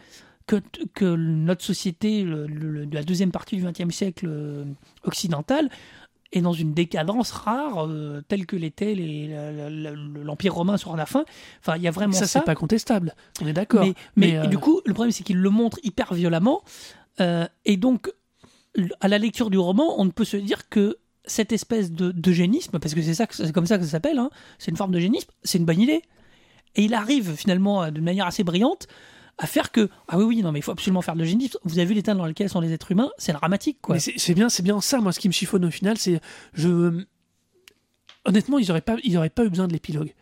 que, 0.46 0.56
que 0.94 1.16
notre 1.16 1.64
société, 1.64 2.22
le- 2.22 2.46
le- 2.46 2.86
de 2.86 2.94
la 2.94 3.02
deuxième 3.02 3.32
partie 3.32 3.56
du 3.56 3.64
XXe 3.64 3.94
siècle 3.94 4.26
euh, 4.28 4.64
occidental, 5.04 5.70
est 6.34 6.40
dans 6.40 6.52
une 6.52 6.74
décadence 6.74 7.30
rare, 7.30 7.86
euh, 7.86 8.22
telle 8.28 8.46
que 8.46 8.56
l'était 8.56 8.94
l'Empire 8.94 10.54
romain 10.54 10.76
sur 10.76 10.96
la 10.96 11.06
fin. 11.06 11.24
Enfin, 11.60 11.76
il 11.76 11.82
y 11.82 11.88
a 11.88 11.90
vraiment 11.90 12.12
ça, 12.12 12.26
ça. 12.26 12.40
c'est 12.40 12.44
pas 12.44 12.54
contestable. 12.54 13.14
On 13.40 13.46
est 13.46 13.52
d'accord. 13.52 13.84
Mais, 13.84 13.94
mais 14.16 14.26
Mais, 14.32 14.38
euh, 14.38 14.46
du 14.46 14.58
coup, 14.58 14.80
le 14.84 14.94
problème, 14.94 15.12
c'est 15.12 15.24
qu'il 15.24 15.38
le 15.38 15.50
montre 15.50 15.78
hyper 15.82 16.12
violemment. 16.14 16.62
euh, 17.20 17.46
et 17.64 17.76
donc, 17.76 18.12
à 19.00 19.08
la 19.08 19.18
lecture 19.18 19.50
du 19.50 19.58
roman, 19.58 19.94
on 19.98 20.04
ne 20.04 20.10
peut 20.10 20.24
se 20.24 20.36
dire 20.36 20.68
que 20.68 20.98
cette 21.26 21.52
espèce 21.52 21.92
de 21.92 22.10
d'eugénisme, 22.10 22.78
parce 22.78 22.92
que 22.94 23.00
c'est 23.00 23.14
ça, 23.14 23.26
c'est 23.30 23.52
comme 23.52 23.66
ça 23.66 23.78
que 23.78 23.84
ça 23.84 23.90
s'appelle, 23.90 24.18
hein, 24.18 24.30
c'est 24.58 24.70
une 24.70 24.76
forme 24.76 24.90
d'eugénisme, 24.92 25.30
c'est 25.42 25.58
une 25.58 25.64
bonne 25.64 25.80
idée. 25.80 26.02
Et 26.74 26.82
il 26.84 26.92
arrive 26.94 27.34
finalement, 27.36 27.90
de 27.90 28.00
manière 28.00 28.26
assez 28.26 28.42
brillante, 28.42 28.88
à 29.38 29.46
faire 29.46 29.72
que 29.72 29.88
ah 30.08 30.18
oui 30.18 30.24
oui 30.24 30.42
non 30.42 30.52
mais 30.52 30.60
il 30.60 30.62
faut 30.62 30.72
absolument 30.72 31.02
faire 31.02 31.14
de 31.14 31.20
l'eugénisme. 31.20 31.58
Vous 31.64 31.78
avez 31.78 31.86
vu 31.86 31.94
l'état 31.94 32.14
dans 32.14 32.26
lequel 32.26 32.48
sont 32.48 32.60
les 32.60 32.72
êtres 32.72 32.92
humains, 32.92 33.10
c'est 33.18 33.32
dramatique 33.32 33.78
quoi. 33.80 33.98
C'est 33.98 34.34
bien, 34.34 34.48
c'est 34.48 34.62
bien 34.62 34.80
ça, 34.80 35.00
moi, 35.00 35.12
ce 35.12 35.20
qui 35.20 35.28
me 35.28 35.32
chiffonne 35.32 35.64
au 35.64 35.70
final, 35.70 35.98
c'est 35.98 36.20
je. 36.52 37.04
Honnêtement, 38.24 38.58
ils 38.58 38.68
n'auraient 38.68 38.80
pas, 38.80 38.96
ils 39.04 39.16
auraient 39.18 39.28
pas 39.28 39.44
eu 39.44 39.50
besoin 39.50 39.68
de 39.68 39.72
l'épilogue. 39.72 40.14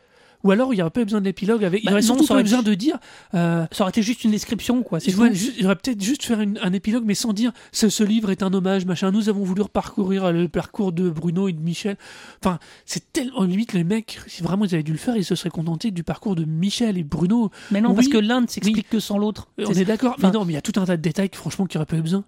Ou 0.44 0.50
alors, 0.50 0.72
il 0.72 0.76
n'y 0.76 0.82
aurait 0.82 0.90
pas 0.90 1.00
eu 1.00 1.04
besoin 1.04 1.20
de 1.20 1.24
l'épilogue. 1.26 1.64
Avec... 1.64 1.82
il 1.82 1.86
Bah 1.86 1.92
aurait 1.92 2.00
non, 2.00 2.06
surtout 2.06 2.26
ça 2.26 2.34
aurait 2.34 2.42
besoin 2.42 2.62
de 2.62 2.74
dire. 2.74 2.98
euh, 3.34 3.64
Ça 3.72 3.84
aurait 3.84 3.90
été 3.90 4.02
juste 4.02 4.24
une 4.24 4.30
description 4.32 4.82
quoi. 4.82 4.98
Il, 5.06 5.16
aurait 5.18 5.30
aurait 5.64 5.76
peut-être 5.76 6.02
juste 6.02 6.24
faire 6.24 6.40
une- 6.40 6.58
un 6.62 6.72
épilogue, 6.72 7.04
mais 7.06 7.14
sans 7.14 7.32
dire 7.32 7.52
ce, 7.70 7.88
ce 7.88 8.02
livre 8.02 8.30
est 8.30 8.42
un 8.42 8.52
hommage, 8.52 8.84
machin. 8.86 9.10
Nous 9.12 9.28
avons 9.28 9.44
voulu 9.44 9.62
reparcourir 9.62 10.24
euh, 10.24 10.32
le 10.32 10.48
parcours 10.48 10.92
de 10.92 11.08
Bruno 11.10 11.48
et 11.48 11.52
de 11.52 11.60
Michel. 11.60 11.96
Enfin, 12.42 12.58
c'est 12.86 13.12
tellement. 13.12 13.42
Limite, 13.44 13.72
les 13.72 13.84
mecs, 13.84 14.18
si 14.26 14.42
vraiment 14.42 14.64
ils 14.64 14.74
avaient 14.74 14.82
dû 14.82 14.92
le 14.92 14.98
faire, 14.98 15.16
ils 15.16 15.24
se 15.24 15.34
seraient 15.34 15.50
contentés 15.50 15.90
du 15.90 16.02
parcours 16.04 16.34
de 16.34 16.44
Michel 16.44 16.98
et 16.98 17.04
Bruno. 17.04 17.50
Mais 17.70 17.80
non 17.80 17.90
Oui. 17.90 17.96
parce 17.96 18.08
que 18.08 18.18
l'un 18.18 18.40
ne 18.40 18.46
s'explique 18.46 18.88
que 18.88 19.00
sans 19.00 19.18
l'autre. 19.18 19.48
On 19.58 19.72
C'est- 19.72 19.82
est 19.82 19.84
d'accord. 19.84 20.14
enfin- 20.18 20.28
mais 20.28 20.32
non, 20.38 20.44
mais 20.44 20.52
il 20.52 20.56
y 20.56 20.58
a 20.58 20.62
tout 20.62 20.78
un 20.80 20.84
tas 20.84 20.96
de 20.96 21.02
détails, 21.02 21.30
franchement, 21.32 21.66
qui 21.66 21.76
n'auraient 21.76 21.86
pas 21.86 21.96
eu 21.96 22.02
besoin. 22.02 22.24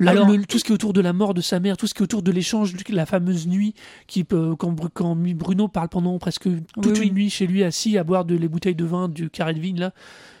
La- 0.00 0.10
Alors- 0.12 0.28
le- 0.30 0.44
tout 0.44 0.58
ce 0.58 0.64
qui 0.64 0.72
est 0.72 0.74
autour 0.74 0.92
de 0.92 1.00
la 1.00 1.12
mort 1.12 1.34
de 1.34 1.40
sa 1.40 1.60
mère, 1.60 1.76
tout 1.76 1.86
ce 1.86 1.94
qui 1.94 2.00
est 2.00 2.02
autour 2.04 2.22
de 2.22 2.32
l'échange, 2.32 2.74
la 2.88 3.06
fameuse 3.06 3.46
nuit, 3.46 3.74
qui 4.06 4.24
peut, 4.24 4.56
quand, 4.56 4.72
Bru- 4.72 4.88
quand 4.92 5.14
Bruno 5.14 5.68
parle 5.68 5.88
pendant 5.90 6.18
presque 6.18 6.48
toute 6.82 6.98
oui. 6.98 7.08
une 7.08 7.14
nuit 7.14 7.30
chez 7.30 7.46
lui, 7.46 7.62
assis 7.62 7.96
à 7.98 8.02
boire 8.04 8.24
de 8.24 8.34
les 8.34 8.48
bouteilles 8.48 8.74
de 8.74 8.84
vin 8.84 9.08
du 9.08 9.30
carré 9.30 9.54
de 9.54 9.60
vigne, 9.60 9.78
là, 9.78 9.92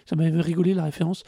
ça 0.06 0.16
m'avait 0.16 0.40
rigolé 0.40 0.74
la 0.74 0.84
référence. 0.84 1.22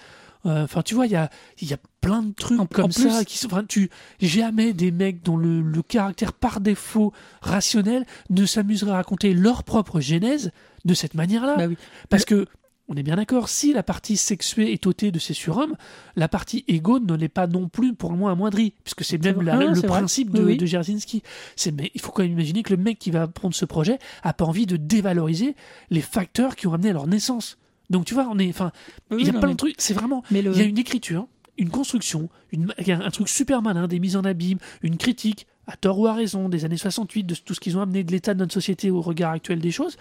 Euh, 0.47 0.65
Enfin, 0.65 0.83
tu 0.83 0.95
vois, 0.97 1.07
il 1.07 1.13
y 1.13 1.17
a, 1.17 1.31
il 1.61 1.71
y 1.71 1.73
a 1.73 1.77
plein 2.01 2.23
de 2.23 2.33
trucs 2.33 2.59
En- 2.59 2.67
comme 2.67 2.87
en 2.87 2.89
plus- 2.89 3.09
ça 3.11 3.25
qui 3.25 3.39
sont. 3.39 3.47
Enfin, 3.47 3.63
tu 3.69 3.91
jamais 4.21 4.73
des 4.73 4.91
mecs 4.91 5.23
dont 5.23 5.37
le, 5.37 5.61
le 5.61 5.83
caractère 5.83 6.33
par 6.33 6.61
défaut 6.61 7.13
rationnel 7.43 8.05
ne 8.31 8.45
s'amuseraient 8.45 8.91
à 8.91 8.95
raconter 8.97 9.35
leur 9.35 9.63
propre 9.63 10.01
genèse 10.01 10.51
de 10.85 10.95
cette 10.95 11.15
manière-là. 11.15 11.57
Bah 11.57 11.67
oui. 11.69 11.77
Parce 12.09 12.25
que, 12.25 12.47
on 12.89 12.95
est 12.95 13.03
bien 13.03 13.17
d'accord, 13.17 13.49
si 13.49 13.73
la 13.73 13.83
partie 13.83 14.17
sexuée 14.17 14.73
est 14.73 14.87
ôtée 14.87 15.11
de 15.13 15.19
ces 15.19 15.35
surhommes, 15.35 15.77
la 16.17 16.29
partie 16.29 16.65
égo 16.69 16.99
ne 16.99 17.15
l'est 17.15 17.29
pas 17.29 17.47
non 17.47 17.69
plus 17.69 17.95
pour 17.95 18.13
moi 18.13 18.31
amoindrie, 18.33 18.75
puisque 18.85 19.05
c'est 19.05 19.23
même 19.23 19.41
la- 19.41 19.55
Ah, 19.55 19.65
le 19.65 19.73
vrai. 19.75 19.87
principe 19.87 20.31
de, 20.31 20.43
Oui, 20.43 20.57
de 20.57 21.71
mais 21.77 21.91
il 21.95 22.01
faut 22.01 22.13
quand 22.13 22.23
même 22.23 22.33
imaginer 22.33 22.63
que 22.63 22.75
le 22.75 22.83
mec 22.83 22.99
qui 22.99 23.11
va 23.11 23.29
prendre 23.29 23.55
ce 23.55 23.65
projet 23.65 23.99
a 24.23 24.33
pas 24.35 24.45
envie 24.45 24.67
de 24.67 24.77
dévaloriser 24.77 25.55
les 25.91 26.01
facteurs 26.01 26.57
qui 26.57 26.67
ont 26.67 26.75
amené 26.75 26.91
à 26.91 26.93
leur 26.93 27.07
naissance. 27.07 27.57
Donc 27.89 28.05
tu 28.05 28.15
vois, 28.15 28.27
on 28.31 28.39
est, 28.39 28.49
enfin, 28.49 28.73
Oui, 29.11 29.19
il 29.21 29.27
y 29.27 29.31
a 29.31 29.33
non, 29.33 29.39
plein 29.41 29.49
mais- 29.49 29.55
de 29.55 29.59
trucs. 29.59 29.75
C'est 29.79 29.95
vraiment, 29.95 30.23
Mais 30.31 30.43
le- 30.43 30.53
il 30.53 30.59
y 30.59 30.63
a 30.63 30.65
une 30.65 30.79
écriture, 30.79 31.27
une 31.59 31.71
construction, 31.71 32.29
une, 32.51 32.75
un 32.89 33.11
truc 33.11 33.29
super 33.29 33.63
malin, 33.63 33.87
des 33.87 34.01
mises 34.01 34.17
en 34.17 34.25
abîme, 34.25 34.59
une 34.83 34.97
critique, 34.97 35.47
à 35.67 35.77
tort 35.77 35.99
ou 35.99 36.07
à 36.09 36.15
raison, 36.15 36.49
des 36.49 36.65
années 36.65 36.77
68, 36.77 37.25
de 37.25 37.35
tout 37.37 37.55
ce 37.55 37.61
qu'ils 37.61 37.77
ont 37.79 37.81
amené 37.83 38.03
de 38.03 38.11
l'état 38.11 38.35
de 38.35 38.41
notre 38.41 38.55
société 38.55 38.91
au 38.91 39.01
regard 39.01 39.33
actuel 39.33 39.61
des 39.61 39.71
choses. 39.71 39.97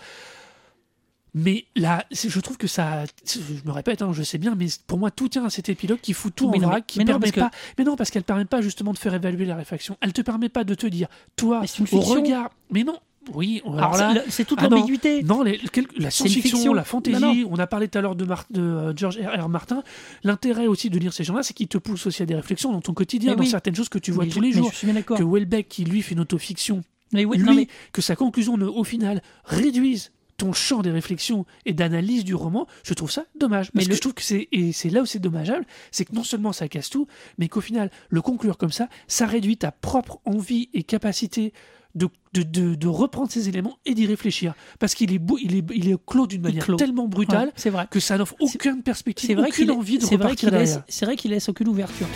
Mais 1.33 1.63
là, 1.77 2.03
je 2.11 2.39
trouve 2.41 2.57
que 2.57 2.67
ça, 2.67 3.05
je 3.25 3.39
me 3.65 3.71
répète, 3.71 4.01
hein, 4.01 4.11
je 4.11 4.21
sais 4.21 4.37
bien, 4.37 4.53
mais 4.55 4.65
pour 4.85 4.97
moi, 4.99 5.11
tout 5.11 5.29
tient 5.29 5.45
à 5.45 5.49
cet 5.49 5.69
épilogue 5.69 5.99
qui 6.01 6.11
fout 6.11 6.33
tout 6.35 6.49
Mais 6.49 6.57
en 6.57 6.61
non, 6.63 6.67
vrac, 6.67 6.85
qui 6.85 6.97
mais 6.99 7.05
non, 7.05 7.13
permet 7.19 7.31
parce 7.31 7.49
pas. 7.51 7.57
Mais 7.77 7.83
non, 7.85 7.95
parce 7.95 8.11
qu'elle 8.11 8.23
permet 8.23 8.43
pas 8.45 8.61
justement 8.61 8.91
de 8.91 8.97
faire 8.97 9.13
évaluer 9.13 9.45
la 9.45 9.55
réflexion. 9.55 9.97
Elle 10.01 10.11
te 10.11 10.21
permet 10.21 10.49
pas 10.49 10.65
de 10.65 10.75
te 10.75 10.87
dire, 10.87 11.07
toi, 11.37 11.63
au 11.93 11.99
regard. 12.01 12.49
Mais 12.69 12.83
non, 12.83 12.97
oui. 13.33 13.61
Alors, 13.65 13.93
Alors, 13.95 14.13
là, 14.15 14.23
c'est- 14.27 14.43
toute 14.43 14.59
ah 14.61 14.67
non. 14.67 14.75
l'ambiguïté. 14.75 15.23
non, 15.23 15.41
les- 15.41 15.57
quel- 15.71 15.87
la 15.97 16.11
science-fiction, 16.11 16.57
fiction. 16.57 16.73
la 16.73 16.83
fantaisie, 16.83 17.21
Non, 17.21 17.33
non. 17.33 17.47
on 17.51 17.59
a 17.59 17.67
parlé 17.67 17.87
tout 17.87 17.97
à 17.97 18.01
l'heure 18.01 18.15
de, 18.17 18.25
de 18.25 18.61
euh, 18.61 18.93
George 18.97 19.17
R. 19.17 19.41
R. 19.45 19.47
Martin. 19.47 19.83
L'intérêt 20.25 20.67
aussi 20.67 20.89
de 20.89 20.99
lire 20.99 21.13
ces 21.13 21.23
gens-là, 21.23 21.43
c'est 21.43 21.53
qu'ils 21.53 21.69
te 21.69 21.77
poussent 21.77 22.07
aussi 22.07 22.21
à 22.21 22.25
des 22.25 22.35
réflexions 22.35 22.73
dans 22.73 22.81
ton 22.81 22.93
quotidien, 22.93 23.31
Mais 23.31 23.35
dans 23.37 23.43
oui. 23.43 23.49
certaines 23.49 23.75
choses 23.75 23.87
que 23.89 23.99
tu 23.99 24.11
vois 24.11 24.25
Mais 24.25 24.31
tous 24.31 24.39
je- 24.39 24.43
les 24.43 24.51
jours. 24.51 24.69
Je 24.71 24.75
suis 24.75 24.85
bien 24.87 24.95
d'accord. 24.95 25.17
Que 25.17 25.23
Welbeck, 25.23 25.69
qui 25.69 25.85
lui 25.85 26.01
fait 26.01 26.13
une 26.13 26.19
autofiction, 26.19 26.83
Mais 27.13 27.23
oui, 27.23 27.37
lui, 27.37 27.45
non, 27.45 27.53
mais- 27.53 27.67
que 27.93 28.01
sa 28.01 28.17
conclusion, 28.17 28.55
au 28.55 28.83
final, 28.83 29.21
réduise 29.45 30.11
ton 30.41 30.53
champ 30.53 30.81
des 30.81 30.89
réflexions 30.89 31.45
et 31.67 31.73
d'analyse 31.73 32.23
du 32.23 32.33
roman, 32.33 32.65
je 32.83 32.95
trouve 32.95 33.11
ça 33.11 33.25
dommage. 33.39 33.69
Mais 33.75 33.79
Parce 33.81 33.85
que 33.85 33.89
le- 33.91 33.95
je 33.95 34.01
trouve 34.01 34.13
que 34.15 34.23
c'est, 34.23 34.47
et 34.51 34.71
c'est 34.71 34.89
là 34.89 35.03
où 35.03 35.05
c'est 35.05 35.19
dommageable, 35.19 35.65
c'est 35.91 36.03
que 36.05 36.15
non 36.15 36.23
seulement 36.23 36.51
ça 36.51 36.67
casse 36.67 36.89
tout, 36.89 37.05
mais 37.37 37.47
qu'au 37.47 37.61
final, 37.61 37.91
le 38.09 38.21
conclure 38.23 38.57
comme 38.57 38.71
ça, 38.71 38.87
ça 39.07 39.27
réduit 39.27 39.57
ta 39.57 39.71
propre 39.71 40.19
envie 40.25 40.69
et 40.73 40.81
capacité 40.81 41.53
de, 41.93 42.07
de, 42.33 42.41
de, 42.41 42.73
de 42.73 42.87
reprendre 42.87 43.29
ces 43.29 43.49
éléments 43.49 43.77
et 43.85 43.93
d'y 43.93 44.07
réfléchir. 44.07 44.55
Parce 44.79 44.95
qu'il 44.95 45.13
est, 45.13 45.19
beau, 45.19 45.37
il 45.41 45.55
est, 45.57 45.63
il 45.75 45.89
est 45.91 45.97
clos 46.05 46.25
d'une 46.25 46.41
manière 46.41 46.65
tellement 46.75 47.07
brutale 47.07 47.47
Ouais, 47.49 47.53
c'est 47.55 47.69
vrai. 47.69 47.85
que 47.91 47.99
ça 47.99 48.17
n'offre 48.17 48.33
aucune 48.39 48.81
perspective, 48.81 49.37
aucune 49.37 49.69
envie 49.71 49.97
de 49.99 50.03
c'est 50.05 50.15
vrai 50.15 50.25
repartir 50.29 50.49
qu'il 50.49 50.57
laisse, 50.57 50.69
derrière. 50.69 50.85
c'est 50.89 51.05
vrai 51.05 51.15
qu'il 51.17 51.31
laisse 51.31 51.49
aucune 51.49 51.67
ouverture. 51.67 52.07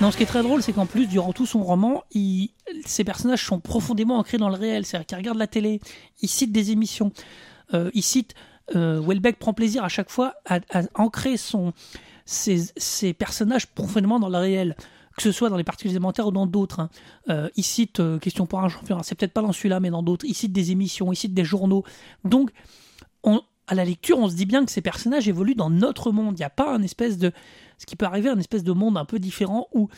Non, 0.00 0.10
ce 0.10 0.16
qui 0.16 0.22
est 0.22 0.26
très 0.26 0.42
drôle, 0.42 0.62
c'est 0.62 0.72
qu'en 0.72 0.86
plus, 0.86 1.06
durant 1.06 1.32
tout 1.34 1.44
son 1.44 1.62
roman, 1.62 2.04
il- 2.12 2.50
ces 2.86 3.04
personnages 3.04 3.44
sont 3.44 3.60
profondément 3.60 4.16
ancrés 4.18 4.38
dans 4.38 4.48
le 4.48 4.54
réel. 4.56 4.86
C'est-à-dire 4.86 5.06
qu'ils 5.06 5.18
regardent 5.18 5.38
la 5.38 5.46
télé, 5.46 5.80
ils 6.22 6.28
citent 6.28 6.52
des 6.52 6.70
émissions, 6.70 7.12
euh, 7.74 7.90
ils 7.94 8.02
citent. 8.02 8.34
euh, 8.76 9.00
Welbeck 9.04 9.38
prend 9.40 9.52
plaisir 9.52 9.82
à 9.82 9.88
chaque 9.88 10.10
fois 10.10 10.34
à, 10.46 10.60
ancrer 10.94 11.34
ses, 12.24 13.12
personnages 13.18 13.66
profondément 13.66 14.20
dans 14.20 14.28
le 14.28 14.38
réel. 14.38 14.76
Que 15.16 15.22
ce 15.22 15.32
soit 15.32 15.50
dans 15.50 15.56
les 15.56 15.64
particules 15.64 15.90
élémentaires 15.90 16.28
ou 16.28 16.30
dans 16.30 16.46
d'autres. 16.46 16.78
hein. 16.80 16.88
Euh, 17.28 17.50
il 17.56 17.64
cite 17.64 17.98
euh, 18.00 18.18
Question 18.20 18.46
pour 18.46 18.60
un 18.60 18.68
champion. 18.68 19.02
C'est 19.02 19.16
peut-être 19.16 19.32
pas 19.34 19.42
dans 19.42 19.52
celui-là, 19.52 19.80
mais 19.80 19.90
dans 19.90 20.04
d'autres. 20.04 20.24
Il 20.24 20.34
cite 20.34 20.52
des 20.52 20.70
émissions, 20.70 21.12
il 21.12 21.16
cite 21.16 21.34
des 21.34 21.44
journaux. 21.44 21.82
Donc, 22.24 22.52
on- 23.24 23.42
à 23.66 23.74
la 23.74 23.84
lecture, 23.84 24.18
on 24.18 24.28
se 24.28 24.34
dit 24.36 24.46
bien 24.46 24.64
que 24.64 24.70
ces 24.70 24.80
personnages 24.82 25.28
évoluent 25.28 25.54
dans 25.56 25.68
notre 25.70 26.10
monde. 26.12 26.36
Il 26.36 26.40
n'y 26.40 26.44
a 26.44 26.50
pas 26.50 26.72
un 26.72 26.82
espèce 26.82 27.18
de. 27.18 27.32
Ce 27.80 27.86
qui 27.86 27.96
peut 27.96 28.04
arriver, 28.04 28.28
un 28.28 28.38
espèce 28.38 28.62
de 28.62 28.72
monde 28.72 28.96
un 28.98 29.04
peu 29.06 29.18
différent 29.18 29.66
où. 29.74 29.88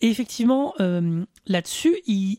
Effectivement, 0.00 0.74
euh, 0.80 1.24
là-dessus, 1.46 1.96
il, 2.06 2.38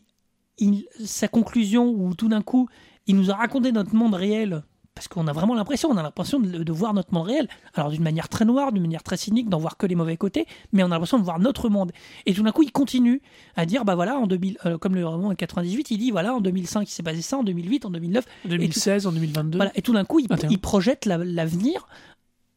il- 0.58 0.86
sa 1.04 1.28
conclusion, 1.28 1.88
où 1.90 2.14
tout 2.14 2.28
d'un 2.28 2.42
coup, 2.42 2.68
il 3.06 3.16
nous 3.16 3.30
a 3.30 3.34
raconté 3.34 3.72
notre 3.72 3.94
monde 3.94 4.14
réel. 4.14 4.62
Parce 4.94 5.08
qu'on 5.08 5.26
a 5.28 5.32
vraiment 5.32 5.54
l'impression, 5.54 5.88
on 5.90 5.96
a 5.96 6.02
l'impression 6.02 6.40
de, 6.40 6.62
de 6.62 6.72
voir 6.72 6.92
notre 6.94 7.14
monde 7.14 7.26
réel. 7.26 7.48
Alors 7.74 7.90
d'une 7.90 8.02
manière 8.02 8.28
très 8.28 8.44
noire, 8.44 8.72
d'une 8.72 8.82
manière 8.82 9.02
très 9.02 9.16
cynique, 9.16 9.48
d'en 9.48 9.58
voir 9.58 9.76
que 9.76 9.86
les 9.86 9.94
mauvais 9.94 10.16
côtés, 10.16 10.46
mais 10.72 10.82
on 10.82 10.86
a 10.86 10.90
l'impression 10.90 11.18
de 11.18 11.24
voir 11.24 11.38
notre 11.38 11.68
monde. 11.68 11.92
Et 12.26 12.34
tout 12.34 12.42
d'un 12.42 12.50
coup, 12.52 12.62
il 12.62 12.72
continue 12.72 13.22
à 13.56 13.66
dire, 13.66 13.84
bah 13.84 13.94
voilà, 13.94 14.18
en 14.18 14.26
2000, 14.26 14.58
euh, 14.66 14.78
comme 14.78 14.94
le 14.96 15.06
roman 15.06 15.28
de 15.30 15.34
98, 15.34 15.90
il 15.92 15.98
dit, 15.98 16.10
voilà, 16.10 16.34
en 16.34 16.40
2005, 16.40 16.88
il 16.88 16.92
s'est 16.92 17.02
passé 17.02 17.22
ça, 17.22 17.38
en 17.38 17.44
2008, 17.44 17.84
en 17.86 17.90
2009, 17.90 18.24
En 18.44 18.48
2016, 18.48 19.06
en 19.06 19.12
2022. 19.12 19.58
voilà, 19.58 19.70
et 19.74 19.80
tout 19.82 19.92
d'un 19.92 20.04
coup, 20.04 20.18
il, 20.18 20.28
21. 20.28 20.48
il 20.50 20.58
projette 20.58 21.06
la- 21.06 21.18
l'avenir 21.18 21.86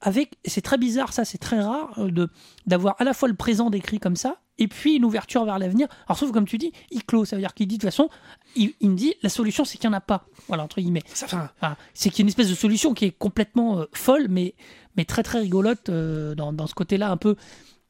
avec. 0.04 0.38
C'est 0.46 0.62
très 0.62 0.78
bizarre, 0.78 1.12
ça, 1.14 1.26
c'est 1.26 1.38
très 1.40 1.60
rare 1.60 1.98
euh, 1.98 2.12
de 2.12 2.30
d'avoir 2.68 2.96
à 3.00 3.04
la 3.04 3.14
fois 3.14 3.28
le 3.28 3.34
présent 3.36 3.70
décrit 3.72 4.00
comme 4.00 4.16
ça 4.16 4.38
et 4.60 4.68
puis 4.68 4.96
une 4.98 5.06
ouverture 5.06 5.44
vers 5.46 5.58
l'avenir. 5.58 5.88
Alors, 6.08 6.20
sauf 6.20 6.32
comme 6.32 6.46
tu 6.46 6.60
dis, 6.60 6.72
il 6.92 7.04
clôt, 7.04 7.26
ça 7.26 7.36
veut 7.36 7.42
dire 7.42 7.54
qu'il 7.56 7.68
dit 7.68 7.78
de 7.78 7.82
toute 7.82 7.90
façon, 7.90 8.10
il, 8.56 8.74
il 8.82 8.92
me 8.92 8.96
dit 8.96 9.16
la 9.24 9.30
solution, 9.30 9.66
c'est 9.66 9.78
qu'il 9.80 9.90
n'y 9.90 9.96
en 9.96 9.98
a 9.98 10.02
pas. 10.02 10.26
Voilà, 10.48 10.64
entre 10.64 10.80
guillemets. 10.80 11.02
Ça, 11.14 11.26
enfin, 11.58 11.76
c'est 11.96 12.10
qu'il 12.12 12.20
y 12.20 12.22
a 12.22 12.26
une 12.26 12.30
espèce 12.30 12.50
de 12.50 12.56
solution 12.56 12.94
qui 12.94 13.06
est 13.06 13.12
complètement 13.18 13.80
euh, 13.80 13.86
folle, 13.94 14.28
mais, 14.30 14.54
mais 14.96 15.06
très 15.06 15.24
très 15.24 15.40
rigolote 15.40 15.90
euh, 15.90 16.36
dans, 16.36 16.54
dans 16.54 16.68
ce 16.68 16.76
côté-là 16.76 17.10
un 17.10 17.18
peu, 17.18 17.36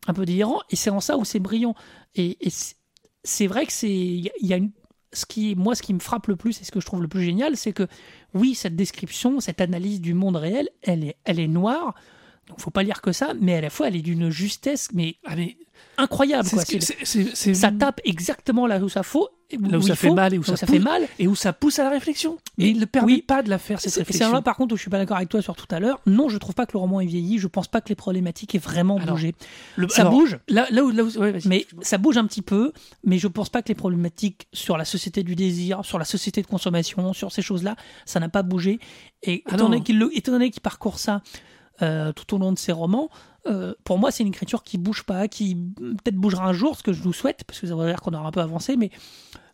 un 0.07 0.13
peu 0.13 0.25
délirant. 0.25 0.59
Et 0.69 0.75
c'est 0.77 0.89
en 0.89 1.01
ça 1.01 1.17
où 1.17 1.25
c'est 1.25 1.39
brillant. 1.39 1.75
Et, 2.15 2.37
et 2.39 2.49
c'est- 2.49 3.47
vrai 3.47 3.65
que 3.65 3.73
c'est 3.73 3.89
il 3.89 4.21
y 4.21 4.29
a- 4.29 4.33
il 4.39 4.47
y 4.47 4.53
a 4.53 4.57
une 4.57 4.71
ce 5.13 5.25
qui 5.25 5.55
moi 5.55 5.75
ce 5.75 5.81
qui 5.81 5.93
me 5.93 5.99
frappe 5.99 6.27
le 6.27 6.35
plus 6.35 6.59
et 6.61 6.63
ce 6.63 6.71
que 6.71 6.79
je 6.79 6.85
trouve 6.85 7.01
le 7.01 7.07
plus 7.07 7.23
génial, 7.23 7.57
c'est 7.57 7.73
que 7.73 7.87
oui 8.33 8.55
cette 8.55 8.75
description, 8.75 9.39
cette 9.39 9.61
analyse 9.61 10.01
du 10.01 10.13
monde 10.13 10.35
réel, 10.35 10.69
elle 10.81 11.03
est 11.03 11.17
elle 11.23 11.39
est 11.39 11.47
noire. 11.47 11.95
Donc 12.47 12.59
faut 12.59 12.71
pas 12.71 12.83
lire 12.83 13.01
que 13.01 13.11
ça, 13.11 13.33
mais 13.39 13.55
à 13.55 13.61
la 13.61 13.69
fois 13.69 13.87
elle 13.87 13.95
est 13.95 14.01
d'une 14.01 14.29
justesse 14.29 14.89
mais 14.93 15.15
ah, 15.25 15.35
mais 15.35 15.57
incroyable. 15.97 16.49
quoi. 16.49 16.63
ce 16.65 17.53
ça 17.53 17.71
tape 17.71 18.01
exactement 18.03 18.67
là 18.67 18.79
où 18.79 18.89
ça 18.89 19.03
faut, 19.03 19.29
Là 19.59 19.77
où 19.77 19.81
ça 19.83 19.95
fait 19.95 20.07
faut, 20.07 20.15
mal 20.15 20.33
et 20.33 20.39
où 20.39 20.43
ça 20.43 20.57
fait 20.57 20.65
pousse. 20.65 20.79
mal. 20.83 21.03
et 21.19 21.27
où 21.27 21.35
ça 21.35 21.53
pousse 21.53 21.77
à 21.77 21.83
la 21.83 21.91
réflexion. 21.91 22.39
Et 22.57 22.69
il 22.69 22.79
ne 22.79 22.85
permet 22.85 23.13
oui. 23.13 23.21
pas 23.21 23.43
de 23.43 23.51
la 23.51 23.59
faire, 23.59 23.79
cette 23.79 23.91
C'est 23.91 23.99
c'est 23.99 23.99
réflexion. 23.99 24.31
là 24.31 24.41
par 24.41 24.55
contre 24.55 24.73
où 24.73 24.77
je 24.77 24.81
suis 24.81 24.89
pas 24.89 24.97
d'accord 24.97 25.17
avec 25.17 25.29
toi 25.29 25.43
sur 25.43 25.55
tout 25.55 25.67
à 25.69 25.79
l'heure. 25.79 25.99
Non, 26.07 26.27
je 26.27 26.39
trouve 26.39 26.55
pas 26.55 26.65
que 26.65 26.71
le 26.73 26.79
roman 26.79 27.01
est 27.01 27.05
vieilli. 27.05 27.37
Je 27.37 27.45
pense 27.47 27.67
pas 27.67 27.79
que 27.79 27.89
les 27.89 27.95
problématiques 27.95 28.55
aient 28.55 28.59
vraiment 28.59 28.97
Alors, 28.97 29.13
bougé. 29.15 29.35
Le- 29.75 29.87
Ça 29.89 30.01
alors, 30.01 30.13
bouge, 30.13 30.39
Là, 30.47 30.65
là 30.71 30.83
où, 30.83 30.89
là 30.89 31.03
où- 31.03 31.17
ouais, 31.19 31.37
mais 31.45 31.67
ça 31.81 31.99
bouge 31.99 32.17
un 32.17 32.25
petit 32.25 32.41
peu. 32.41 32.71
Mais 33.03 33.19
je 33.19 33.27
pense 33.27 33.49
pas 33.49 33.61
que 33.61 33.67
les 33.67 33.75
problématiques 33.75 34.47
sur 34.53 34.75
la 34.75 34.85
société 34.85 35.21
du 35.21 35.35
désir, 35.35 35.85
sur 35.85 35.99
la 35.99 36.05
société 36.05 36.41
de 36.41 36.47
consommation, 36.47 37.13
sur 37.13 37.31
ces 37.31 37.43
choses-là, 37.43 37.75
ça 38.05 38.19
n'a 38.19 38.29
pas 38.29 38.41
bougé. 38.41 38.79
Et 39.21 39.43
Ah 39.45 39.53
étant 39.53 39.65
non. 39.65 39.69
donné 39.69 39.83
qu'il 39.83 39.99
le- 39.99 40.09
étant 40.17 40.31
donné 40.31 40.49
qu'il 40.49 40.61
parcourt 40.63 40.97
ça 40.97 41.21
euh, 41.83 42.11
tout 42.13 42.35
au 42.35 42.39
long 42.39 42.51
de 42.51 42.57
ses 42.59 42.71
romans, 42.71 43.09
euh, 43.47 43.73
pour 43.83 43.97
moi, 43.99 44.11
c'est 44.11 44.23
une 44.23 44.29
écriture 44.29 44.63
qui 44.63 44.77
bouge 44.77 45.03
pas, 45.03 45.27
qui 45.27 45.55
peut-être 45.55 46.15
bougera 46.15 46.45
un 46.47 46.53
jour, 46.53 46.77
ce 46.77 46.83
que 46.83 46.93
je 46.93 47.03
nous 47.03 47.13
souhaite, 47.13 47.43
parce 47.45 47.59
que 47.59 47.67
ça 47.67 47.75
veut 47.75 47.85
dire 47.87 48.01
qu'on 48.01 48.13
aura 48.13 48.27
un 48.27 48.31
peu 48.31 48.41
avancé, 48.41 48.75
mais. 48.77 48.89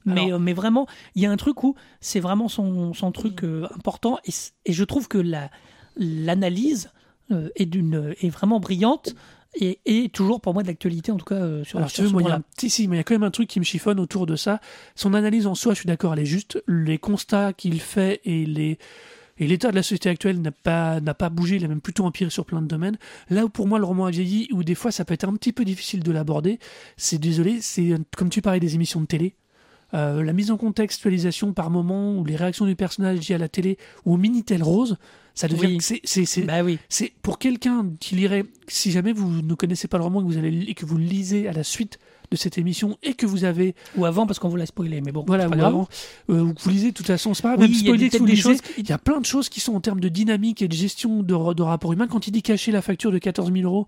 Mais, 0.05 0.21
Alors- 0.21 0.33
euh, 0.35 0.39
mais 0.39 0.53
vraiment, 0.53 0.87
il 1.15 1.21
y 1.23 1.25
a 1.25 1.31
un 1.31 1.35
truc 1.35 1.61
où 1.63 1.75
c'est 1.99 2.21
vraiment 2.21 2.47
son, 2.47 2.93
son 2.93 3.11
truc 3.11 3.43
euh, 3.43 3.67
important 3.75 4.17
et, 4.25 4.71
je 4.71 4.83
trouve 4.85 5.07
que 5.09 5.17
la- 5.17 5.49
l'analyse 5.97 6.89
euh, 7.31 7.49
est, 7.55 7.65
d'une- 7.65 8.15
est 8.21 8.29
vraiment 8.29 8.59
brillante 8.61 9.13
et, 9.55 9.79
et 9.85 10.09
toujours 10.09 10.41
pour 10.41 10.53
moi 10.53 10.63
de 10.63 10.67
l'actualité 10.69 11.11
en 11.11 11.17
tout 11.17 11.25
cas 11.25 11.35
euh, 11.35 11.63
sur, 11.63 11.77
Alors, 11.79 11.89
sur 11.89 11.95
tu 11.97 12.01
veux, 12.03 12.07
ce 12.07 12.13
moi, 12.13 12.21
y 12.23 12.31
a, 12.31 12.41
si, 12.57 12.69
si, 12.69 12.87
mais 12.87 12.95
il 12.95 12.99
y 12.99 13.01
a 13.01 13.03
quand 13.03 13.13
même 13.13 13.23
un 13.23 13.29
truc 13.31 13.49
qui 13.49 13.59
me 13.59 13.65
chiffonne 13.65 13.99
autour 13.99 14.25
de 14.25 14.35
ça. 14.35 14.61
Son 14.95 15.13
analyse 15.13 15.45
en 15.47 15.53
soi, 15.53 15.73
je 15.73 15.79
suis 15.79 15.87
d'accord, 15.87 16.13
elle 16.13 16.19
est 16.19 16.25
juste. 16.25 16.63
Les 16.67 16.97
constats 16.97 17.51
qu'il 17.53 17.79
fait 17.81 18.21
et 18.23 18.45
les 18.45 18.79
et 19.39 19.47
l'état 19.47 19.71
de 19.71 19.75
la 19.75 19.83
société 19.83 20.09
actuelle 20.09 20.41
n'a 20.41 20.51
pas 20.51 20.99
n'a 20.99 21.13
pas 21.13 21.29
bougé, 21.29 21.55
il 21.55 21.65
a 21.65 21.67
même 21.67 21.81
plutôt 21.81 22.05
empiré 22.05 22.29
sur 22.29 22.45
plein 22.45 22.61
de 22.61 22.67
domaines. 22.67 22.97
Là 23.29 23.45
où 23.45 23.49
pour 23.49 23.67
moi 23.67 23.79
le 23.79 23.85
roman 23.85 24.05
a 24.05 24.11
vieilli, 24.11 24.47
où 24.51 24.63
des 24.63 24.75
fois 24.75 24.91
ça 24.91 25.05
peut 25.05 25.13
être 25.13 25.27
un 25.27 25.33
petit 25.33 25.53
peu 25.53 25.65
difficile 25.65 26.03
de 26.03 26.11
l'aborder, 26.11 26.59
c'est 26.97 27.19
désolé, 27.19 27.59
c'est 27.61 27.91
euh, 27.91 27.97
comme 28.17 28.29
tu 28.29 28.41
parlais 28.41 28.59
des 28.59 28.75
émissions 28.75 29.01
de 29.01 29.05
télé. 29.05 29.35
Euh, 29.95 30.23
la 30.23 30.33
mise 30.33 30.51
en 30.51 30.57
contextualisation 30.57 31.51
par 31.53 31.71
moment 31.71 32.15
ou 32.15 32.23
les 32.23 32.35
réactions 32.35 32.67
du 32.67 32.75
personnage 32.75 33.19
dit 33.21 33.33
à 33.33 33.39
la 33.39 33.49
télé 33.49 33.79
ou 34.05 34.13
au 34.13 34.17
minitel 34.17 34.61
rose, 34.61 34.97
ça 35.33 35.47
devient 35.47 35.65
Oui. 35.65 35.77
c'est 35.81 36.01
c'est 36.03 36.25
c'est 36.25 36.43
Bah 36.43 36.61
oui, 36.63 36.77
c'est 36.89 37.11
pour 37.23 37.39
quelqu'un 37.39 37.87
qui 37.99 38.15
lirait, 38.15 38.45
si 38.67 38.91
jamais 38.91 39.13
vous 39.13 39.41
ne 39.41 39.53
connaissez 39.55 39.87
pas 39.87 39.97
le 39.97 40.03
roman 40.03 40.19
et 40.19 40.23
que 40.23 40.27
vous, 40.27 40.37
allez, 40.37 40.65
et 40.67 40.75
que 40.75 40.85
vous 40.85 40.97
le 40.97 41.05
lisez 41.05 41.47
à 41.47 41.53
la 41.53 41.63
suite 41.63 41.97
de 42.31 42.37
cette 42.37 42.57
émission 42.57 42.97
et 43.03 43.13
que 43.13 43.25
vous 43.25 43.43
avez 43.43 43.75
Ou 43.97 44.05
avant, 44.05 44.25
parce 44.27 44.39
qu'on 44.39 44.49
vous 44.49 44.55
l'a 44.55 44.65
spoilé, 44.65 45.01
mais 45.01 45.11
bon. 45.11 45.23
voilà, 45.27 45.47
ou 45.49 45.53
avant, 45.53 45.87
euh, 46.29 46.53
vous 46.59 46.69
lisez, 46.69 46.91
de 46.91 46.95
toute 46.95 47.07
façon, 47.07 47.33
c'est 47.33 47.41
pas 47.41 47.55
grave, 47.55 47.61
Oui, 47.61 47.67
même 47.67 47.95
il 47.95 48.01
y 48.01 48.05
a 48.05 48.09
spoiler, 48.09 48.17
vous 48.19 48.25
lisez, 48.25 48.61
il 48.77 48.89
y 48.89 48.91
a 48.91 48.97
plein 48.97 49.19
de 49.19 49.25
choses 49.25 49.49
qui 49.49 49.59
sont 49.59 49.75
en 49.75 49.81
termes 49.81 49.99
de 49.99 50.09
dynamique 50.09 50.61
et 50.61 50.67
de 50.67 50.73
gestion 50.73 51.23
de, 51.23 51.53
de 51.53 51.61
rapport 51.63 51.93
humain. 51.93 52.07
Quand 52.07 52.27
il 52.27 52.31
dit 52.31 52.41
cacher 52.41 52.71
la 52.71 52.81
facture 52.81 53.11
de 53.11 53.17
14 53.17 53.51
000 53.51 53.63
euros 53.65 53.87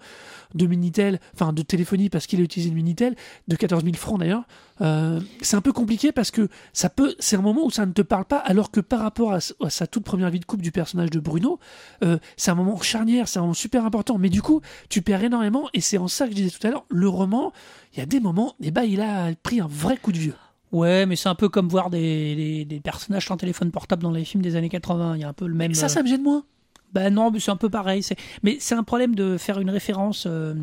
de 0.56 0.66
Minitel, 0.66 1.20
enfin 1.34 1.54
de 1.54 1.62
téléphonie 1.62 2.10
parce 2.10 2.28
qu'il 2.28 2.40
a 2.40 2.44
utilisé 2.44 2.70
une 2.70 2.76
Minitel, 2.76 3.16
de 3.48 3.56
14 3.56 3.84
000 3.84 3.96
francs 3.96 4.20
d'ailleurs, 4.20 4.44
euh, 4.82 5.20
c'est 5.42 5.56
un 5.56 5.62
peu 5.62 5.72
compliqué 5.74 6.12
parce 6.12 6.32
que 6.32 6.50
ça 6.74 6.90
peut, 6.90 7.16
c'est 7.20 7.36
un 7.36 7.42
moment 7.42 7.66
où 7.66 7.70
ça 7.72 7.86
ne 7.86 7.92
te 7.92 8.02
parle 8.02 8.26
pas, 8.26 8.38
alors 8.38 8.72
que 8.72 8.80
par 8.80 9.00
rapport 9.00 9.34
à 9.34 9.40
sa 9.70 9.88
toute 9.88 10.04
première 10.04 10.30
vie 10.30 10.40
de 10.40 10.46
couple 10.46 10.64
du 10.64 10.72
personnage 10.72 11.10
de 11.12 11.20
Bruno, 11.20 11.60
euh, 12.04 12.18
c'est 12.36 12.52
un 12.52 12.56
moment 12.56 12.80
charnière, 12.82 13.28
c'est 13.28 13.40
un 13.40 13.44
moment 13.44 13.54
super 13.54 13.86
important. 13.86 14.18
Mais 14.18 14.30
du 14.30 14.42
coup, 14.42 14.62
tu 14.90 15.02
perds 15.02 15.24
énormément 15.24 15.70
et 15.74 15.82
c'est 15.82 15.98
en 15.98 16.08
ça 16.08 16.26
que 16.26 16.32
je 16.32 16.36
disais 16.38 16.50
tout 16.50 16.66
à 16.66 16.72
l'heure, 16.72 16.86
le 16.90 17.08
roman, 17.08 17.54
il 17.94 18.00
y 18.00 18.02
a 18.02 18.06
des 18.06 18.20
moments, 18.20 18.31
et 18.62 18.72
bah, 18.72 18.86
il 18.86 19.02
a 19.02 19.32
pris 19.44 19.60
un 19.62 19.68
vrai 19.68 19.98
coup 19.98 20.12
de 20.12 20.18
vieux. 20.18 20.36
Ouais, 20.72 21.06
mais 21.06 21.16
c'est 21.16 21.30
un 21.30 21.36
peu 21.36 21.50
comme 21.50 21.68
voir 21.68 21.90
des, 21.90 22.36
des, 22.36 22.66
des 22.66 22.80
personnages 22.80 23.26
sans 23.28 23.36
téléphone 23.38 23.72
portable 23.72 24.04
dans 24.04 24.12
les 24.12 24.24
films 24.24 24.42
des 24.44 24.56
années 24.56 24.70
80. 24.70 25.16
Il 25.16 25.22
y 25.22 25.24
a 25.24 25.30
un 25.30 25.34
peu 25.34 25.46
le 25.48 25.54
même. 25.54 25.74
Ça, 25.74 25.86
euh, 25.86 25.90
ça 25.90 26.02
me 26.04 26.08
gêne 26.08 26.24
moins. 26.24 26.46
Bah 26.94 27.10
non, 27.10 27.30
mais 27.32 27.40
c'est 27.40 27.52
un 27.52 27.58
peu 27.58 27.70
pareil. 27.70 28.04
C'est... 28.04 28.16
Mais 28.44 28.58
c'est 28.60 28.76
un 28.76 28.84
problème 28.84 29.14
de 29.16 29.38
faire 29.38 29.60
une 29.60 29.70
référence, 29.70 30.26
euh, 30.28 30.54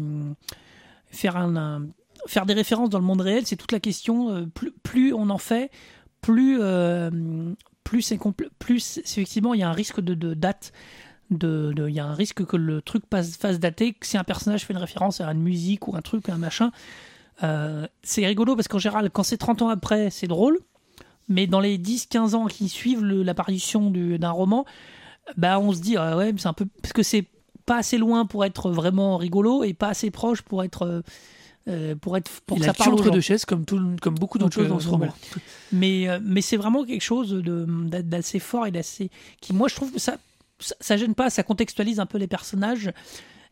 faire 1.11 1.37
un, 1.37 1.57
un- 1.57 1.87
faire 2.27 2.47
des 2.47 2.55
références 2.55 2.91
dans 2.91 2.99
le 2.99 3.05
monde 3.05 3.21
réel. 3.21 3.47
C'est 3.47 3.57
toute 3.57 3.73
la 3.73 3.81
question. 3.81 4.31
euh, 4.31 4.47
plus, 4.47 4.73
plus 4.83 5.13
on 5.13 5.31
en 5.31 5.39
fait, 5.39 5.71
plus 6.21 6.59
euh, 6.61 7.11
plus 7.85 8.03
c'est 8.03 8.19
plus 8.59 8.99
effectivement 8.99 9.55
il 9.55 9.61
y 9.61 9.63
a 9.63 9.69
un 9.69 9.73
risque 9.73 10.01
de, 10.01 10.15
de 10.15 10.35
date. 10.35 10.73
De, 11.31 11.75
il 11.89 11.95
y 11.95 12.01
a 12.01 12.07
un 12.07 12.15
risque 12.15 12.47
que 12.47 12.57
le 12.57 12.81
truc 12.81 13.05
passe, 13.05 13.37
fasse 13.37 13.61
dater. 13.61 13.95
Si 14.01 14.17
un 14.17 14.25
personnage 14.25 14.65
fait 14.65 14.73
une 14.73 14.79
référence 14.79 15.21
à 15.21 15.31
une 15.31 15.43
musique 15.43 15.87
ou 15.87 15.95
un 15.95 16.01
truc, 16.01 16.31
un 16.31 16.39
machin, 16.39 16.71
euh, 17.43 17.87
c'est 18.03 18.27
rigolo 18.27 18.57
parce 18.57 18.69
qu'en 18.69 18.79
général, 18.79 19.11
quand 19.11 19.23
c'est 19.23 19.37
30 19.39 19.63
ans 19.63 19.69
après, 19.69 20.11
c'est 20.11 20.27
drôle. 20.27 20.59
Mais 21.29 21.47
dans 21.47 21.61
les 21.61 21.77
10-15 21.79 22.35
ans 22.35 22.47
qui 22.47 22.69
suivent 22.71 23.05
l'apparition 23.05 23.91
du- 23.91 24.19
d'un 24.19 24.31
roman, 24.31 24.65
bah 25.37 25.61
on 25.61 25.73
se 25.75 25.81
dit 25.81 25.97
ah 25.99 26.17
ouais 26.17 26.33
c'est 26.39 26.47
un 26.49 26.55
peu 26.55 26.65
parce 26.81 26.95
que 26.95 27.03
c'est 27.03 27.27
pas 27.67 27.77
assez 27.77 27.99
loin 27.99 28.25
pour 28.25 28.47
être 28.47 28.71
vraiment 28.71 29.19
rigolo 29.19 29.63
et 29.63 29.75
pas 29.75 29.89
assez 29.89 30.11
proche 30.11 30.41
pour 30.41 30.65
être 30.65 30.83
euh, 30.87 31.03
euh, 31.69 31.95
pour 31.97 32.17
être 32.17 32.31
pour 32.47 32.57
que 32.57 32.63
a 32.63 32.67
ça 32.69 32.73
parle 32.73 32.95
entre 32.95 33.11
deux 33.11 33.21
chaises, 33.21 33.45
comme, 33.45 33.67
tout, 33.67 33.79
comme 34.01 34.15
beaucoup 34.15 34.39
d'autres 34.39 34.55
choses 34.55 34.69
dans 34.69 34.77
euh, 34.77 34.81
ce 34.81 34.89
roman. 34.89 35.09
mais 35.71 36.09
euh, 36.09 36.19
mais 36.25 36.41
c'est 36.41 36.57
vraiment 36.57 36.83
quelque 36.83 37.03
chose 37.03 37.31
de 37.31 37.67
d'assez 38.01 38.39
fort 38.39 38.67
et 38.67 38.71
d'assez 38.71 39.11
qui 39.43 39.53
moi 39.53 39.69
je 39.69 39.75
trouve 39.75 39.93
que 39.93 39.99
ça, 39.99 40.17
ça 40.61 40.75
ça 40.81 40.97
gêne 40.97 41.15
pas 41.15 41.29
ça 41.29 41.43
contextualise 41.43 42.01
un 42.01 42.07
peu 42.07 42.17
les 42.17 42.27
personnages 42.27 42.91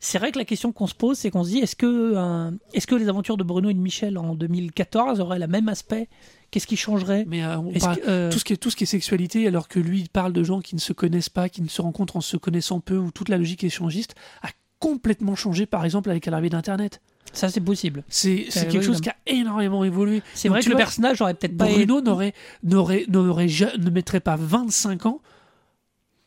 c'est 0.00 0.18
vrai 0.18 0.32
que 0.32 0.38
la 0.38 0.44
question 0.44 0.72
qu'on 0.72 0.86
se 0.86 0.94
pose 0.94 1.16
c'est 1.18 1.30
qu'on 1.30 1.44
se 1.44 1.50
dit 1.50 1.58
est-ce 1.58 1.76
que 1.76 2.50
est-ce 2.72 2.86
que 2.86 2.94
les 2.94 3.08
aventures 3.08 3.36
de 3.36 3.44
Bruno 3.44 3.70
et 3.70 3.74
de 3.74 3.78
Michel 3.78 4.18
en 4.18 4.34
2014 4.34 5.20
auraient 5.20 5.38
le 5.38 5.46
même 5.46 5.68
aspect? 5.68 6.08
Qu'est-ce 6.52 6.66
qui 6.68 6.76
changerait? 6.76 7.24
Mais 7.26 7.42
euh, 7.42 7.58
on 7.58 7.70
Est-ce 7.72 7.84
parle- 7.84 7.96
que, 8.00 8.08
euh, 8.08 8.30
tout, 8.30 8.38
ce 8.38 8.44
qui 8.44 8.52
est, 8.52 8.56
tout 8.56 8.70
ce 8.70 8.76
qui 8.76 8.84
est 8.84 8.86
sexualité, 8.86 9.46
alors 9.48 9.66
que 9.66 9.80
lui, 9.80 10.00
il 10.00 10.08
parle 10.08 10.32
de 10.32 10.44
gens 10.44 10.60
qui 10.60 10.76
ne 10.76 10.80
se 10.80 10.92
connaissent 10.92 11.28
pas, 11.28 11.48
qui 11.48 11.60
ne 11.60 11.68
se 11.68 11.82
rencontrent 11.82 12.16
en 12.16 12.20
se 12.20 12.36
connaissant 12.36 12.78
peu, 12.78 12.96
où 12.96 13.10
toute 13.10 13.28
la 13.28 13.36
logique 13.36 13.64
échangiste 13.64 14.14
a 14.42 14.48
complètement 14.78 15.34
changé, 15.34 15.66
par 15.66 15.84
exemple, 15.84 16.08
avec 16.08 16.24
l'arrivée 16.26 16.48
d'Internet. 16.50 17.00
ça 17.32 17.48
c'est 17.48 17.60
possible 17.60 18.04
C'est 18.08 18.46
Euh, 18.56 18.60
quelque 18.62 18.78
oui, 18.78 18.82
chose 18.84 18.96
non. 18.96 19.00
qui 19.00 19.08
a 19.08 19.16
énormément 19.26 19.82
évolué. 19.82 20.22
c'est 20.34 20.48
vrai 20.48 20.62
que 20.62 20.68
le 20.70 20.76
personnage 20.76 21.20
aurait 21.20 21.34
peut-être 21.34 21.56
pas 21.56 21.66
Bruno 21.66 22.00
n'aurait, 22.00 22.32
n'aurait, 22.62 23.04
ne 23.08 23.90
mettrait 23.90 24.20
pas 24.20 24.36
25 24.36 25.06
ans, 25.06 25.20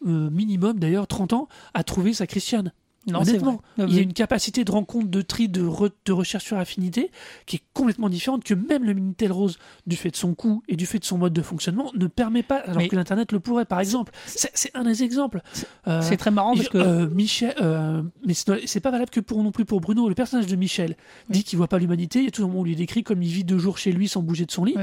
euh, 0.05 0.29
minimum 0.29 0.79
d'ailleurs 0.79 1.07
30 1.07 1.31
ans, 1.33 1.47
à 1.73 1.83
trouver 1.85 2.13
sa 2.13 2.27
Christiane. 2.27 2.73
Non 3.07 3.21
Honnêtement, 3.21 3.61
vrai. 3.77 3.87
il 3.89 3.95
y 3.95 3.99
a 3.99 4.01
une 4.01 4.13
capacité 4.13 4.63
de 4.63 4.71
rencontre, 4.71 5.07
de 5.07 5.21
tri, 5.21 5.47
de, 5.49 5.61
re- 5.63 5.89
de 6.05 6.11
recherche 6.11 6.43
sur 6.45 6.57
affinité 6.57 7.11
qui 7.45 7.55
est 7.57 7.61
complètement 7.73 8.09
différente 8.09 8.43
que 8.43 8.53
même 8.53 8.83
le 8.83 8.93
Minitel 8.93 9.31
Rose, 9.31 9.57
du 9.87 9.95
fait 9.95 10.11
de 10.11 10.15
son 10.15 10.35
coût 10.35 10.61
et 10.67 10.75
du 10.75 10.85
fait 10.85 10.99
de 10.99 11.05
son 11.05 11.17
mode 11.17 11.33
de 11.33 11.41
fonctionnement, 11.41 11.91
ne 11.95 12.07
permet 12.07 12.43
pas, 12.43 12.57
alors 12.57 12.77
Mais- 12.77 12.87
que 12.87 12.95
l'Internet 12.95 13.31
le 13.31 13.39
pourrait, 13.39 13.65
par 13.65 13.79
exemple. 13.79 14.11
C'est 14.25 14.71
un 14.75 14.83
des 14.83 15.03
exemples. 15.03 15.41
Euh, 15.87 16.01
c'est 16.01 16.17
très 16.17 16.29
marrant 16.31 16.53
parce 16.55 16.67
il- 16.67 16.69
que 16.71 16.77
euh, 16.77 17.07
Michel, 17.09 17.53
euh, 17.61 18.03
mais 18.25 18.33
c'est 18.33 18.79
pas 18.81 18.91
valable 18.91 19.09
que 19.11 19.19
pour 19.21 19.41
non 19.43 19.51
plus 19.51 19.65
pour 19.65 19.81
Bruno. 19.81 20.07
Le 20.09 20.15
personnage 20.15 20.47
de 20.47 20.55
Michel 20.55 20.95
dit 21.29 21.43
qu'il 21.43 21.57
voit 21.57 21.67
pas 21.69 21.79
l'humanité. 21.79 22.19
Il 22.19 22.25
y 22.25 22.27
a 22.27 22.31
tout 22.31 22.41
le 22.41 22.47
moment 22.47 22.59
où 22.59 22.61
on 22.61 22.65
lui 22.65 22.75
décrit 22.75 23.03
comme 23.03 23.23
il 23.23 23.29
vit 23.31 23.43
deux 23.43 23.57
jours 23.59 23.77
chez 23.77 23.91
lui 23.91 24.07
sans 24.07 24.21
bouger 24.21 24.45
de 24.45 24.51
son 24.51 24.65
lit. 24.65 24.75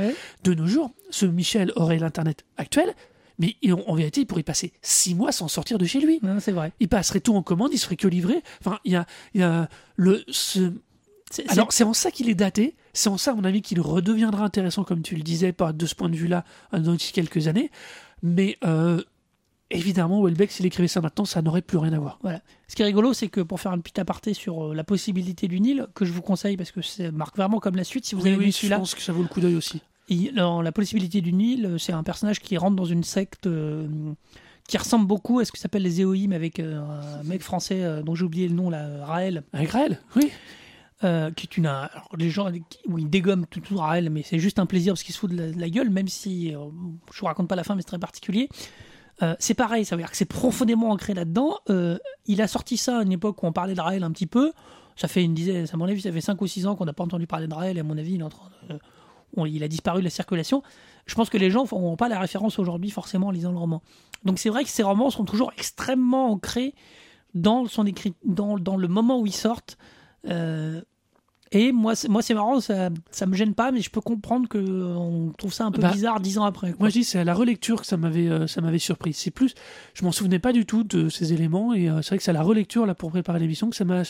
De 0.43 0.55
nos 0.55 0.67
jours, 0.67 0.91
ce 1.11 1.27
Michel 1.27 1.71
aurait 1.77 1.99
l'internet 1.99 2.45
actuel, 2.57 2.95
mais 3.39 3.57
en 3.87 3.95
vérité, 3.95 4.21
il 4.23 4.27
pourrait 4.27 4.43
passer 4.43 4.73
six 4.83 5.15
mois 5.15 5.33
sans 5.33 5.49
sortir 5.49 5.79
de 5.79 5.85
chez 5.85 6.01
lui. 6.01 6.19
Non, 6.23 6.39
c'est 6.41 6.53
vrai. 6.53 6.73
Il 6.81 6.89
passerait 6.89 7.21
tout 7.21 7.35
en 7.35 7.43
commande, 7.43 7.71
il 7.73 7.79
se 7.79 7.85
ferait 7.85 7.97
que 7.97 8.09
livrer. 8.09 8.43
Enfin, 8.61 8.79
il 8.85 8.93
y 8.93 8.97
a, 8.97 9.07
il 9.35 9.41
y 9.41 9.45
a 9.45 9.69
le. 9.97 10.25
ce- 10.29 10.73
Alors, 11.49 11.73
c'est 11.73 11.85
en 11.85 11.93
ça 11.93 12.11
qu'il 12.11 12.29
est 12.31 12.35
daté. 12.35 12.77
C'est 12.93 13.09
en 13.11 13.19
ça, 13.19 13.33
à 13.33 13.35
mon 13.35 13.45
avis, 13.45 13.61
qu'il 13.63 13.81
redeviendra 13.81 14.45
intéressant, 14.45 14.85
comme 14.85 15.03
tu 15.03 15.17
le 15.17 15.23
disais, 15.23 15.53
de 15.53 15.87
ce 15.87 15.95
point 15.95 16.09
de 16.09 16.17
vue-là, 16.17 16.45
euh, 16.73 16.79
dans 16.79 16.97
quelques 16.97 17.47
années. 17.49 17.71
Mais 18.23 18.57
euh, 18.65 19.03
évidemment, 19.71 20.23
Welbeck, 20.23 20.51
s'il 20.53 20.65
écrivait 20.67 20.89
ça 20.89 21.01
maintenant, 21.01 21.25
ça 21.25 21.43
n'aurait 21.43 21.61
plus 21.63 21.77
rien 21.79 21.93
à 21.93 21.99
voir. 21.99 22.19
Voilà. 22.23 22.41
Ce 22.69 22.75
qui 22.77 22.83
est 22.83 22.87
rigolo, 22.87 23.13
c'est 23.13 23.29
que 23.29 23.41
pour 23.41 23.61
faire 23.61 23.73
un 23.73 23.79
petit 23.81 24.01
aparté 24.01 24.33
sur 24.33 24.69
euh, 24.71 24.75
la 24.75 24.85
possibilité 24.85 25.49
du 25.49 25.61
Nil, 25.61 25.87
que 25.95 26.05
je 26.05 26.13
vous 26.13 26.23
conseille 26.23 26.57
parce 26.57 26.71
que 26.71 26.81
ça 26.83 27.11
marque 27.11 27.37
vraiment 27.37 27.61
comme 27.61 27.77
la 27.77 27.85
suite, 27.85 28.07
si 28.07 28.15
vous 28.15 28.23
Oui, 28.23 28.29
avez 28.31 28.39
oui, 28.39 28.45
vu 28.47 28.53
je 28.53 28.57
celui-là, 28.57 28.79
pense 28.79 28.95
que 28.95 29.03
ça 29.03 29.13
vaut 29.13 29.23
le 29.23 29.29
coup 29.29 29.41
d'œil 29.41 29.57
aussi. 29.57 29.83
Dans 30.35 30.63
la 30.63 30.73
possibilité 30.73 31.21
du 31.21 31.33
Nil, 31.33 31.67
euh, 31.67 31.79
c'est 31.79 31.93
un 31.93 32.03
personnage 32.03 32.41
qui 32.41 32.57
rentre 32.57 32.77
dans 32.77 32.85
une 32.85 33.05
secte 33.05 33.47
euh, 33.47 33.87
qui 34.69 34.79
ressemble 34.79 35.07
beaucoup 35.07 35.39
à 35.41 35.45
ce 35.45 35.53
que 35.53 35.59
s'appelle 35.59 35.83
les 35.83 36.01
Éoïm 36.01 36.33
avec 36.33 36.59
euh, 36.61 36.81
un 37.21 37.23
mec 37.25 37.43
français 37.43 37.83
euh, 37.83 38.03
dont 38.03 38.15
j'ai 38.15 38.25
oublié 38.25 38.49
le 38.49 38.55
nom, 38.55 38.71
là, 38.71 39.05
Raël, 39.05 39.43
Avec 39.53 39.71
Raël, 39.71 40.01
oui. 40.17 40.31
qui 41.01 41.47
est 41.47 41.57
une. 41.57 41.67
Alors, 41.67 42.09
les 42.19 42.31
gens, 42.31 42.51
qui- 42.53 42.79
où 42.89 42.99
il 42.99 43.09
dégomme 43.11 43.47
tout, 43.47 43.61
tout 43.61 43.77
Raël, 43.77 44.11
mais 44.11 44.23
c'est 44.23 44.39
juste 44.39 44.59
un 44.59 44.67
plaisir 44.67 44.93
parce 44.95 45.03
qu'il 45.03 45.15
se 45.15 45.19
fout 45.21 45.31
de 45.31 45.37
la, 45.37 45.51
de 45.53 45.61
la 45.61 45.69
gueule, 45.71 45.91
même 45.91 46.09
si 46.09 46.51
je 46.51 46.57
vous 47.21 47.27
raconte 47.27 47.49
pas 47.49 47.57
la 47.57 47.65
fin, 47.65 47.75
mais 47.75 47.83
c'est 47.83 47.89
très 47.89 47.99
particulier. 47.99 48.49
Euh, 49.23 49.35
c'est 49.39 49.55
pareil, 49.55 49.85
ça 49.85 49.97
veut 49.97 50.03
dire 50.03 50.11
que 50.11 50.17
c'est 50.17 50.25
profondément 50.27 50.91
ancré 50.91 51.15
là-dedans. 51.15 51.57
Euh, 51.71 51.97
il 52.27 52.43
a 52.43 52.49
sorti 52.49 52.77
ça 52.77 52.99
à 52.99 53.03
une 53.03 53.13
époque 53.13 53.43
où 53.43 53.47
on 53.47 53.53
parlait 53.53 53.75
de 53.75 53.81
Raël 53.81 54.03
un 54.05 54.11
petit 54.11 54.27
peu. 54.27 54.53
Ça 54.95 55.09
fait 55.09 55.23
une 55.23 55.35
dizaine, 55.35 55.67
à 55.73 55.77
mon 55.77 55.85
avis, 55.87 56.01
ça 56.03 56.11
fait 56.13 56.21
5 56.21 56.41
ou 56.41 56.47
6 56.47 56.67
ans 56.67 56.75
qu'on 56.77 56.85
n'a 56.87 56.93
pas 56.93 57.05
entendu 57.05 57.27
parler 57.27 57.47
de 57.47 57.55
Raël, 57.55 57.77
et 57.77 57.81
à 57.81 57.83
mon 57.85 57.97
avis, 57.99 58.15
il 58.15 58.21
est 58.21 58.25
en 58.25 58.29
train 58.31 58.49
de- 58.69 58.79
on- 59.37 59.47
il 59.47 59.63
a 59.63 59.69
disparu 59.69 60.01
de 60.01 60.05
la 60.05 60.11
circulation. 60.11 60.63
Je 61.07 61.15
pense 61.15 61.31
que 61.31 61.39
les 61.39 61.51
gens 61.51 61.67
n'ont 61.71 61.97
pas 61.97 62.09
la 62.09 62.19
référence 62.19 62.59
aujourd'hui 62.59 62.91
forcément 62.91 63.29
en 63.29 63.31
lisant 63.31 63.53
le 63.53 63.59
roman. 63.59 63.83
Donc 64.25 64.39
c'est 64.39 64.49
vrai 64.51 64.65
que 64.65 64.71
ces 64.71 64.83
romans 64.83 65.11
sont 65.11 65.25
toujours 65.25 65.53
extrêmement 65.57 66.31
ancrés 66.33 66.75
dans, 67.35 67.67
son 67.67 67.87
écrit, 67.87 68.15
dans, 68.25 68.59
dans 68.59 68.77
le 68.77 68.89
moment 68.89 69.21
où 69.21 69.27
ils 69.27 69.33
sortent. 69.33 69.77
Euh, 70.29 70.81
et 71.53 71.71
moi, 71.71 71.95
c'est- 71.95 72.09
moi 72.09 72.23
c'est 72.23 72.35
marrant, 72.35 72.59
ça, 72.61 72.91
ça 73.13 73.27
me 73.27 73.37
gêne 73.37 73.55
pas, 73.55 73.71
mais 73.71 73.81
je 73.81 73.91
peux 73.91 74.01
comprendre 74.01 74.49
que 74.49 74.59
euh, 74.59 74.97
on 74.97 75.31
trouve 75.39 75.53
ça 75.53 75.65
un 75.65 75.71
peu 75.71 75.81
Bah, 75.81 75.93
bizarre 75.93 76.19
dix 76.19 76.39
ans 76.39 76.45
après. 76.45 76.71
quoi. 76.71 76.77
Moi, 76.81 76.89
je 76.89 76.95
dis, 76.95 77.05
c'est 77.05 77.21
à 77.21 77.25
la 77.25 77.35
relecture 77.35 77.83
que 77.83 77.87
ça 77.87 77.97
m'avait, 77.97 78.27
euh, 78.29 78.47
ça 78.49 78.61
m'avait 78.63 78.81
surpris. 78.81 79.13
C'est 79.13 79.31
plus, 79.31 79.55
je 79.95 80.05
m'en 80.05 80.11
souvenais 80.11 80.41
pas 80.41 80.53
du 80.53 80.67
tout 80.67 80.83
de 80.83 81.09
ces 81.09 81.33
éléments, 81.33 81.73
et 81.73 81.89
euh, 81.89 82.03
c'est 82.03 82.09
vrai 82.09 82.17
que 82.19 82.25
c'est 82.25 82.31
à 82.33 82.35
la 82.35 82.43
relecture 82.43 82.85
là 82.85 82.97
pour 82.97 83.11
préparer 83.11 83.39
l'émission 83.39 83.71
que 83.71 83.77
ça 83.77 83.85
m'a, 83.85 84.03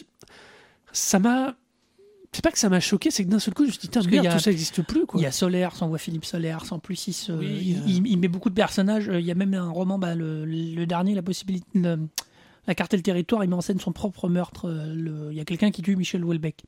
ça 0.92 1.18
m'a, 1.18 1.54
c'est 2.37 2.43
pas 2.45 2.51
que 2.53 2.59
ça 2.59 2.68
m'a 2.68 2.80
choqué, 2.80 3.11
c'est 3.11 3.24
que 3.24 3.30
d'un 3.30 3.39
seul 3.39 3.55
coup, 3.55 3.62
je 3.64 3.68
me 3.68 3.72
suis 3.72 3.80
dit, 3.80 3.89
Tain, 3.89 4.01
merde, 4.01 4.11
qu'il 4.12 4.22
y 4.24 4.26
a- 4.28 4.32
tout 4.32 4.39
ça 4.39 4.51
n'existe 4.51 4.82
plus, 4.82 5.07
quoi. 5.07 5.20
Il 5.20 5.24
y 5.24 5.26
a 5.26 5.32
Solaire, 5.32 5.72
on 5.80 5.89
voit 5.89 5.99
Philippe 5.99 6.24
Solaire, 6.24 6.62
en 6.70 6.78
plus 6.78 7.09
il, 7.09 7.12
se- 7.12 7.32
Oui, 7.32 7.47
il, 7.62 7.76
euh. 7.78 7.80
il- 7.87 8.07
il 8.07 8.18
met 8.18 8.28
beaucoup 8.28 8.51
de 8.51 8.55
personnages. 8.55 9.09
Euh, 9.09 9.18
Il 9.20 9.26
y 9.26 9.30
a 9.30 9.34
même 9.34 9.55
un 9.55 9.68
roman, 9.70 9.99
bah, 9.99 10.14
le, 10.14 10.45
le 10.45 10.87
dernier, 10.87 11.14
la 11.14 11.22
possibilité, 11.22 11.66
le- 11.74 11.99
la 12.66 12.74
carte 12.74 12.93
et 12.95 12.97
le 12.97 13.03
territoire, 13.03 13.43
il 13.45 13.49
met 13.51 13.57
en 13.57 13.61
scène 13.61 13.80
son 13.80 13.93
propre 13.93 14.28
meurtre. 14.28 14.68
euh, 14.68 14.95
le- 14.95 15.28
il 15.32 15.37
y 15.37 15.41
a 15.41 15.45
quelqu'un 15.45 15.70
qui 15.70 15.82
tue 15.82 15.97
Michel 15.97 16.24
Houellebecq. 16.24 16.62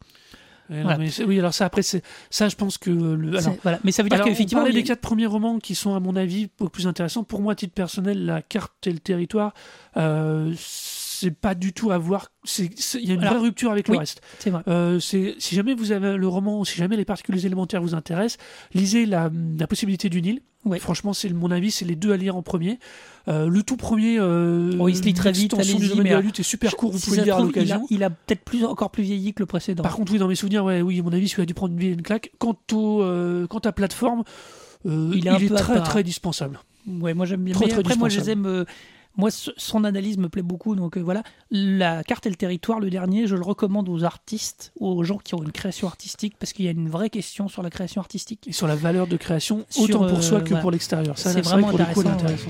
Ouais, 0.71 0.77
non, 0.77 0.83
Voilà. 0.83 0.99
mais 0.99 1.11
c'est- 1.11 1.25
oui, 1.25 1.39
alors 1.39 1.55
ça, 1.55 1.65
après, 1.65 1.81
ça, 1.83 1.99
je 2.49 2.55
pense 2.55 2.77
que 2.77 2.91
euh, 2.91 3.17
le, 3.17 3.29
alors, 3.31 3.41
C'est- 3.43 3.61
voilà. 3.63 3.79
Mais 3.85 3.91
ça 3.93 4.03
veut 4.03 4.11
dire 4.11 4.23
qu'effectivement, 4.23 4.67
y 4.67 4.79
a- 4.79 4.83
quatre 4.83 5.01
premiers 5.01 5.25
romans 5.27 5.59
qui 5.59 5.75
sont, 5.75 5.95
à 5.95 6.01
mon 6.01 6.15
avis, 6.15 6.49
beaucoup 6.59 6.71
plus 6.73 6.87
intéressants. 6.87 7.25
Pour 7.25 7.41
moi, 7.41 7.53
à 7.53 7.57
titre 7.57 7.73
personnel, 7.73 8.27
La 8.27 8.43
carte 8.43 8.87
et 8.87 8.93
le 8.93 8.99
territoire, 8.99 9.55
euh, 9.97 10.53
c'est 11.21 11.31
pas 11.31 11.55
du 11.55 11.73
tout 11.73 11.91
à 11.91 11.99
voir. 11.99 12.31
Il 12.59 12.71
y 13.07 13.11
a 13.11 13.15
une 13.15 13.21
Alors, 13.21 13.35
vraie 13.35 13.43
rupture 13.43 13.71
avec 13.71 13.89
le 13.89 13.93
oui. 13.95 13.99
reste. 13.99 14.21
c'est 14.39 14.51
vrai. 14.51 14.63
Euh, 14.69 15.01
si 15.01 15.35
jamais 15.53 15.75
vous 15.75 15.93
avez 15.93 16.17
le 16.17 16.29
roman, 16.29 16.65
si 16.65 16.77
jamais 16.77 16.97
les 16.97 17.05
particules 17.05 17.45
élémentaires 17.45 17.83
vous 17.83 17.95
intéressent, 17.95 18.39
lisez 18.75 19.07
la, 19.07 19.31
la 19.59 19.67
possibilité 19.67 20.09
du 20.09 20.23
Nil. 20.23 20.41
Franchement, 20.81 21.15
c'est 21.15 21.31
mon 21.33 21.51
avis, 21.51 21.71
c'est 21.71 21.85
les 21.87 21.95
deux 21.97 22.13
à 22.13 22.17
lire 22.17 22.37
en 22.37 22.43
premier. 22.43 22.79
Euh, 23.29 23.49
le 23.49 23.63
tout 23.63 23.77
premier, 23.77 24.19
euh, 24.19 24.73
Oh, 24.79 24.89
il 24.89 24.97
se 24.97 25.03
lit 25.03 25.15
très 25.15 25.33
vite, 25.33 25.53
du 25.57 25.89
domaine 25.89 26.03
mais 26.03 26.11
de 26.11 26.15
la 26.17 26.21
lutte 26.21 26.41
est 26.41 26.43
super 26.43 26.77
court, 26.77 26.91
vous 26.93 26.99
Si 26.99 27.07
pouvez 27.07 27.19
le 27.19 27.25
lire 27.25 27.35
à 27.37 27.39
trouve, 27.39 27.49
l'occasion. 27.51 27.87
il 27.91 28.03
a 28.05 28.11
peut-être 28.11 28.43
plus, 28.45 28.65
encore 28.65 28.91
plus 28.91 29.03
vieilli 29.05 29.33
que 29.33 29.41
le 29.43 29.47
précédent. 29.47 29.83
Par 29.83 29.97
contre, 29.97 30.13
oui, 30.13 30.19
dans 30.19 30.29
mes 30.29 30.35
souvenirs, 30.35 30.65
ouais, 30.65 30.83
oui, 30.83 30.99
à 31.01 31.03
mon 31.03 31.13
avis, 31.13 31.29
celui 31.29 31.43
a 31.43 31.47
dû 31.47 31.55
prendre 31.55 31.75
une, 31.75 31.81
une 31.93 32.03
claque. 32.03 32.33
Quant, 32.39 32.57
au, 32.73 33.03
euh, 33.03 33.47
quant 33.47 33.61
à 33.61 33.73
plateforme, 33.73 34.25
Il 34.85 35.11
il 35.15 35.27
est 35.29 35.55
très 35.55 35.81
très 35.83 36.03
dispensable. 36.03 36.61
Ouais, 36.87 37.15
moi 37.15 37.25
j'aime 37.27 37.43
bien. 37.45 37.55
Trop, 37.55 37.65
Mais 37.65 37.71
très 37.71 37.81
après, 37.81 37.97
moi 37.97 38.09
je 38.09 38.21
les 38.21 38.31
aime. 38.31 38.65
Euh, 39.19 39.21
moi, 39.21 39.31
son 39.31 39.85
analyse 39.85 40.19
me 40.19 40.29
plaît 40.29 40.43
beaucoup. 40.43 40.75
Donc 40.75 40.97
euh, 40.97 41.01
voilà, 41.01 41.23
la 41.51 42.03
carte 42.05 42.27
et 42.27 42.31
le 42.31 42.37
territoire, 42.37 42.81
le 42.81 42.91
dernier, 42.91 43.27
je 43.27 43.35
le 43.35 43.43
recommande 43.43 43.89
aux 43.89 44.05
artistes, 44.05 44.73
aux 44.81 45.03
gens 45.05 45.19
qui 45.19 45.35
ont 45.35 45.43
une 45.43 45.53
création 45.53 45.87
artistique, 45.87 46.37
parce 46.39 46.53
qu'il 46.53 46.65
y 46.65 46.69
a 46.69 46.73
une 46.73 46.89
vraie 46.89 47.11
question 47.11 47.49
sur 47.49 47.63
la 47.63 47.71
création 47.71 48.01
artistique. 48.01 48.47
Et 48.49 48.53
sur 48.53 48.67
la 48.67 48.77
valeur 48.77 49.07
de 49.07 49.17
création, 49.17 49.65
Sur, 49.69 49.85
autant 49.85 50.07
pour 50.07 50.19
euh, 50.19 50.23
soi 50.23 50.41
que 50.41 50.49
voilà. 50.49 50.63
pour 50.63 50.71
l'extérieur. 50.71 51.19
Ça, 51.19 51.33
C'est 51.33 51.41
vrai 51.41 51.61
vraiment 51.61 51.77
que 51.77 51.93
pour 51.93 52.07
intéressant, 52.07 52.49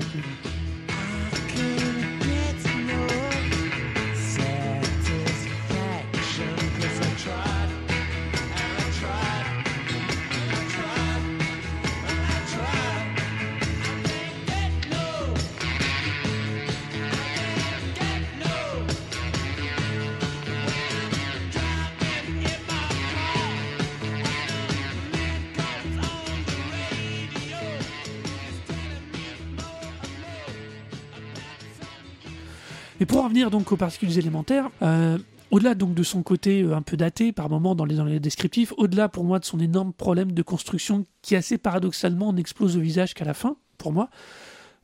Mais 32.99 33.05
pour 33.05 33.19
en 33.19 33.23
revenir 33.23 33.49
donc 33.49 33.71
aux 33.71 33.77
particules 33.77 34.17
élémentaires, 34.17 34.69
euh, 34.81 35.17
au-delà 35.51 35.73
donc 35.75 35.93
de 35.93 36.03
son 36.03 36.21
côté 36.23 36.61
euh, 36.63 36.75
un 36.75 36.81
peu 36.81 36.97
daté 36.97 37.31
par 37.31 37.49
moment 37.49 37.75
dans 37.75 37.85
les, 37.85 37.95
dans 37.95 38.05
les 38.05 38.19
descriptifs, 38.19 38.73
au-delà 38.77 39.09
pour 39.09 39.23
moi 39.23 39.39
de 39.39 39.45
son 39.45 39.59
énorme 39.59 39.93
problème 39.93 40.31
de 40.33 40.41
construction 40.41 41.05
qui 41.21 41.35
assez 41.35 41.57
paradoxalement 41.57 42.33
n'explose 42.33 42.77
au 42.77 42.81
visage 42.81 43.13
qu'à 43.13 43.25
la 43.25 43.33
fin, 43.33 43.55
pour 43.77 43.93
moi, 43.93 44.09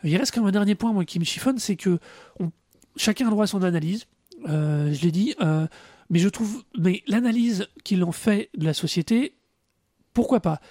il 0.04 0.16
reste 0.18 0.34
quand 0.34 0.42
même 0.42 0.50
un 0.50 0.52
dernier 0.52 0.76
point 0.76 0.94
moi, 0.94 1.04
qui 1.06 1.20
me 1.20 1.26
chiffonne, 1.26 1.58
c'est 1.60 1.76
que 1.76 2.00
on- 2.40 2.52
chacun 2.96 3.28
a 3.28 3.30
droit 3.30 3.44
à 3.44 3.48
son 3.48 3.64
analyse. 3.64 4.06
Euh, 4.48 4.94
je 4.94 5.02
l'ai 5.02 5.12
dit, 5.12 5.34
euh, 5.42 5.66
mais 6.10 6.20
je 6.20 6.30
trouve, 6.30 6.64
mais 6.78 7.04
l'analyse 7.08 7.68
qu'il 7.84 8.04
en 8.04 8.12
fait 8.12 8.50
de 8.58 8.66
la 8.66 8.74
société, 8.74 9.36
pourquoi 10.14 10.40
pas? 10.40 10.62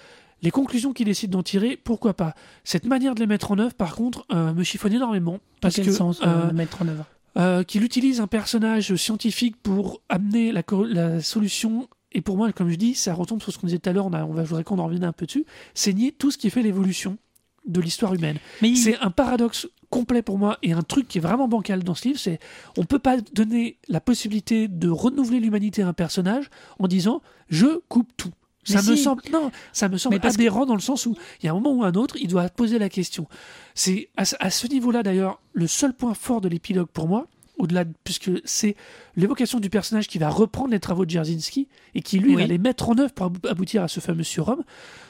Les 0.41 0.51
conclusions 0.51 0.93
qu'il 0.93 1.05
décide 1.05 1.31
d'en 1.31 1.43
tirer, 1.43 1.77
pourquoi 1.77 2.13
pas? 2.13 2.35
Cette 2.63 2.85
manière 2.85 3.15
de 3.15 3.19
les 3.19 3.27
mettre 3.27 3.51
en 3.51 3.59
œuvre, 3.59 3.73
par 3.73 3.95
contre, 3.95 4.25
euh, 4.31 4.53
me 4.53 4.63
chiffonne 4.63 4.93
énormément 4.93 5.39
parce 5.61 5.75
quel 5.75 5.85
que 5.85 5.91
sens 5.91 6.21
euh, 6.21 6.25
euh, 6.49 6.53
mettre 6.53 6.81
en 6.81 6.87
œuvre? 6.87 7.05
Euh, 7.37 7.63
qu'il 7.63 7.83
utilise 7.83 8.21
un 8.21 8.27
personnage 8.27 8.95
scientifique 8.95 9.55
pour 9.61 10.01
amener 10.09 10.51
la, 10.51 11.21
solution. 11.21 11.87
Et 12.11 12.21
pour 12.21 12.37
moi, 12.37 12.51
comme 12.53 12.69
je 12.69 12.75
dis, 12.75 12.95
ça 12.95 13.13
retombe 13.13 13.41
sur 13.41 13.51
ce 13.51 13.57
qu'on 13.57 13.67
disait 13.67 13.79
tout 13.79 13.89
à 13.89 13.93
l'heure. 13.93 14.05
On, 14.05 14.09
va, 14.09 14.43
je 14.43 14.49
voudrais 14.49 14.63
qu'on 14.63 14.79
en 14.79 14.85
revienne 14.85 15.03
un 15.03 15.11
peu 15.11 15.25
dessus. 15.25 15.45
C'est 15.73 15.93
nier 15.93 16.11
tout 16.11 16.31
ce 16.31 16.37
qui 16.37 16.49
fait 16.49 16.61
l'évolution 16.61 17.17
de 17.65 17.81
l'histoire 17.81 18.13
humaine. 18.13 18.37
Il- 18.61 18.77
C'est 18.77 18.97
un 18.99 19.09
paradoxe 19.09 19.67
complet 19.89 20.21
pour 20.21 20.37
moi 20.37 20.57
et 20.61 20.71
un 20.73 20.81
truc 20.81 21.07
qui 21.07 21.17
est 21.17 21.21
vraiment 21.21 21.47
bancal 21.47 21.83
dans 21.83 21.95
ce 21.95 22.07
livre. 22.07 22.19
C'est 22.19 22.39
on 22.77 22.85
peut 22.85 22.99
pas 22.99 23.17
donner 23.33 23.77
la 23.87 23.99
possibilité 24.01 24.67
de 24.67 24.89
renouveler 24.89 25.39
l'humanité 25.39 25.81
à 25.83 25.87
un 25.87 25.93
personnage 25.93 26.49
en 26.79 26.87
disant 26.87 27.21
je 27.49 27.79
coupe 27.89 28.11
tout. 28.17 28.31
Ça 28.65 28.81
Mais 28.81 28.91
me 28.91 28.95
si. 28.95 29.03
semble 29.03 29.21
non, 29.31 29.51
ça 29.73 29.87
me 29.89 29.97
semble 29.97 30.19
que- 30.19 30.27
aberrant 30.27 30.65
dans 30.65 30.73
le 30.75 30.81
sens 30.81 31.05
où 31.05 31.15
il 31.41 31.45
y 31.45 31.49
a 31.49 31.51
un 31.51 31.55
moment 31.55 31.71
ou 31.71 31.83
un 31.83 31.93
autre, 31.93 32.17
il 32.19 32.27
doit 32.27 32.49
poser 32.49 32.79
la 32.79 32.89
question. 32.89 33.27
C'est 33.75 34.09
à, 34.17 34.25
ce- 34.25 34.35
à 34.39 34.49
ce 34.49 34.67
niveau-là 34.67 35.03
d'ailleurs 35.03 35.39
le 35.53 35.67
seul 35.67 35.93
point 35.93 36.13
fort 36.15 36.41
de 36.41 36.49
l'épilogue 36.49 36.87
pour 36.87 37.07
moi, 37.07 37.27
au-delà 37.57 37.85
de- 37.85 37.93
puisque 38.03 38.31
c'est 38.43 38.75
l'évocation 39.15 39.59
du 39.59 39.69
personnage 39.69 40.07
qui 40.07 40.17
va 40.17 40.29
reprendre 40.29 40.71
les 40.71 40.79
travaux 40.79 41.05
de 41.05 41.09
Jarzynski 41.11 41.67
et 41.93 42.01
qui 42.01 42.19
lui 42.19 42.35
Oui. 42.35 42.41
va 42.41 42.47
les 42.47 42.57
mettre 42.57 42.89
en 42.89 42.97
œuvre 42.97 43.13
pour 43.13 43.27
abou- 43.27 43.47
aboutir 43.47 43.83
à 43.83 43.87
ce 43.87 43.99
fameux 43.99 44.23
surhomme. 44.23 44.63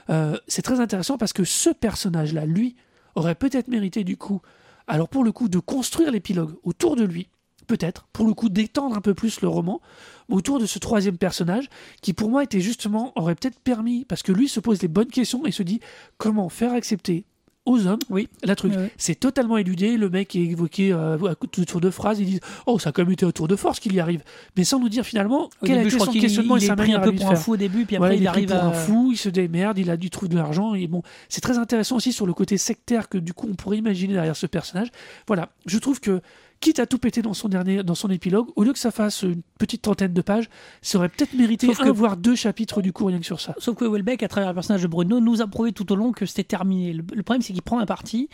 Euh, 0.10 0.38
c'est 0.48 0.62
très 0.62 0.80
intéressant 0.80 1.18
parce 1.18 1.34
que 1.34 1.44
ce 1.44 1.70
personnage-là, 1.72 2.46
lui, 2.46 2.76
aurait 3.16 3.36
peut-être 3.36 3.70
mérité 3.70 4.04
du 4.04 4.18
coup, 4.18 4.42
alors 4.88 5.08
pour 5.08 5.24
le 5.24 5.32
coup, 5.32 5.48
de 5.48 5.58
construire 5.60 6.12
l'épilogue 6.12 6.56
autour 6.64 6.96
de 6.98 7.04
lui, 7.06 7.30
peut-être, 7.66 8.08
pour 8.14 8.26
le 8.26 8.34
coup, 8.34 8.50
d'étendre 8.50 8.96
un 8.96 9.02
peu 9.02 9.14
plus 9.14 9.42
le 9.42 9.48
roman 9.48 9.82
autour 10.30 10.60
de 10.60 10.66
ce 10.66 10.80
troisième 10.80 11.18
personnage 11.18 11.70
qui 12.02 12.14
pour 12.14 12.30
moi 12.30 12.44
était 12.44 12.62
justement, 12.62 13.12
aurait 13.16 13.36
peut-être 13.36 13.60
permis, 13.60 14.06
parce 14.06 14.24
que 14.24 14.32
lui 14.32 14.48
se 14.48 14.60
pose 14.60 14.82
les 14.82 14.88
bonnes 14.88 15.08
questions 15.08 15.46
et 15.46 15.52
se 15.52 15.64
dit 15.64 15.80
comment 16.18 16.50
faire 16.50 16.74
accepter 16.74 17.26
aux 17.66 17.88
hommes 17.88 18.00
Oui. 18.10 18.28
la 18.44 18.56
truc. 18.56 18.74
Ouais. 18.76 18.92
C'est 18.98 19.16
totalement 19.16 19.58
éludé, 19.58 19.98
le 19.98 20.10
mec 20.10 20.36
est 20.36 20.44
évoqué 20.44 20.94
euh, 20.94 21.18
à 21.26 21.36
tour 21.36 21.82
de 21.82 21.90
phrase, 21.90 22.20
ils 22.20 22.26
disent 22.26 22.40
oh 22.68 22.80
ça 22.80 22.90
a 22.90 22.92
quand 22.92 23.02
même 23.04 23.12
été 23.12 23.26
un 23.26 23.32
tour 23.32 23.48
de 23.48 23.56
force 23.56 23.80
qu'il 23.80 23.94
y 23.94 24.00
arrive, 24.00 24.24
mais 24.56 24.64
sans 24.64 24.80
nous 24.80 24.90
dire 24.90 25.04
finalement 25.04 25.46
Au 25.46 25.50
quel 25.66 25.80
a 25.80 25.82
été 25.82 25.98
son 25.98 26.12
questionnement 26.12 26.58
il 26.58 26.64
et 26.64 26.68
sa 26.68 26.76
pris 26.76 26.92
manière 26.92 27.02
un 27.02 27.12
peu 27.12 27.16
pour 27.16 27.32
un 27.32 27.36
fou 27.36 27.54
au 27.54 27.58
début, 27.58 27.86
puis 27.86 27.96
après 27.96 28.18
il, 28.18 28.22
il 28.22 28.28
arrive 28.28 28.50
pour 28.50 28.58
à. 28.58 28.68
un 28.68 28.72
fou, 28.72 29.10
il 29.12 29.18
se 29.18 29.30
démerde, 29.30 29.80
il 29.80 29.90
a 29.90 29.98
du 29.98 30.10
trouve 30.10 30.30
de 30.30 30.36
l'argent 30.36 30.76
et 30.76 30.88
bon, 30.88 31.02
c'est 31.28 31.42
très 31.42 31.58
intéressant 31.58 31.96
aussi 31.96 32.14
sur 32.14 32.28
le 32.28 32.34
côté 32.34 32.58
sectaire 32.58 33.10
que 33.10 33.18
du 33.18 33.34
coup 33.34 33.48
on 33.50 33.56
pourrait 33.56 33.78
imaginer 33.78 34.14
derrière 34.14 34.36
ce 34.36 34.46
personnage. 34.46 34.90
Voilà, 35.28 35.50
je 35.66 35.80
trouve 35.80 36.00
que 36.00 36.22
quitte 36.60 36.80
à 36.80 36.86
tout 36.86 36.98
péter 36.98 37.22
dans 37.22 37.34
son 37.34 37.48
dernier, 37.48 37.84
dans 37.84 37.96
son 37.96 38.10
épilogue, 38.10 38.48
au 38.56 38.64
lieu 38.64 38.74
que 38.74 38.80
ça 38.80 38.92
fasse 38.92 39.22
une 39.24 39.42
petite 39.60 39.82
trentaine 39.82 40.14
de 40.14 40.22
pages, 40.22 40.50
ça 40.82 40.98
aurait 40.98 41.10
peut-être 41.10 41.34
mérité 41.34 41.68
Sauf 41.68 41.82
un 41.82 41.84
que- 41.86 41.90
voire 41.90 42.18
deux 42.18 42.36
chapitres 42.36 42.82
du 42.82 42.92
coup 42.94 43.06
rien 43.06 43.20
que 43.20 43.26
sur 43.26 43.40
ça. 43.40 43.54
Sauf 43.60 43.76
que 43.76 43.86
Welbeck, 43.86 44.24
à 44.24 44.28
travers 44.28 44.50
le 44.50 44.56
personnage 44.56 44.82
de 44.82 44.88
Bruno, 44.88 45.20
nous 45.20 45.42
a 45.42 45.48
prouvé 45.48 45.72
tout 45.74 45.92
au 45.92 45.96
long 45.96 46.12
que 46.12 46.26
c'était 46.26 46.44
terminé. 46.44 46.94
Le, 46.94 47.04
le 47.14 47.24
problème, 47.24 47.42
c'est 47.42 47.54
qu'il 47.54 47.62
prend 47.62 47.80
un 47.80 47.86
parti 47.86 48.30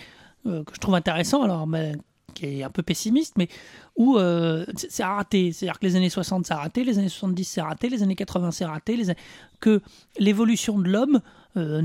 euh, 0.45 0.63
que 0.63 0.73
je 0.73 0.79
trouve 0.79 0.95
intéressant, 0.95 1.43
alors 1.43 1.67
mais, 1.67 1.93
qui 2.33 2.45
est 2.45 2.63
un 2.63 2.69
peu 2.69 2.83
pessimiste, 2.83 3.33
mais 3.37 3.49
où 3.97 4.17
euh, 4.17 4.65
c'est 4.75 4.89
c'est 4.91 5.03
raté. 5.03 5.51
C'est-à-dire 5.51 5.79
que 5.79 5.85
les 5.85 5.95
années 5.97 6.09
60, 6.09 6.45
ça 6.45 6.55
a 6.55 6.61
raté, 6.61 6.83
les 6.83 6.97
années 6.97 7.09
70, 7.09 7.43
c'est 7.43 7.61
raté, 7.61 7.89
les 7.89 8.01
années 8.03 8.15
80, 8.15 8.51
c'est 8.51 8.65
raté, 8.65 8.95
les 8.95 9.13
que 9.59 9.81
l'évolution 10.17 10.79
de 10.79 10.87
l'homme, 10.89 11.19
euh, 11.57 11.81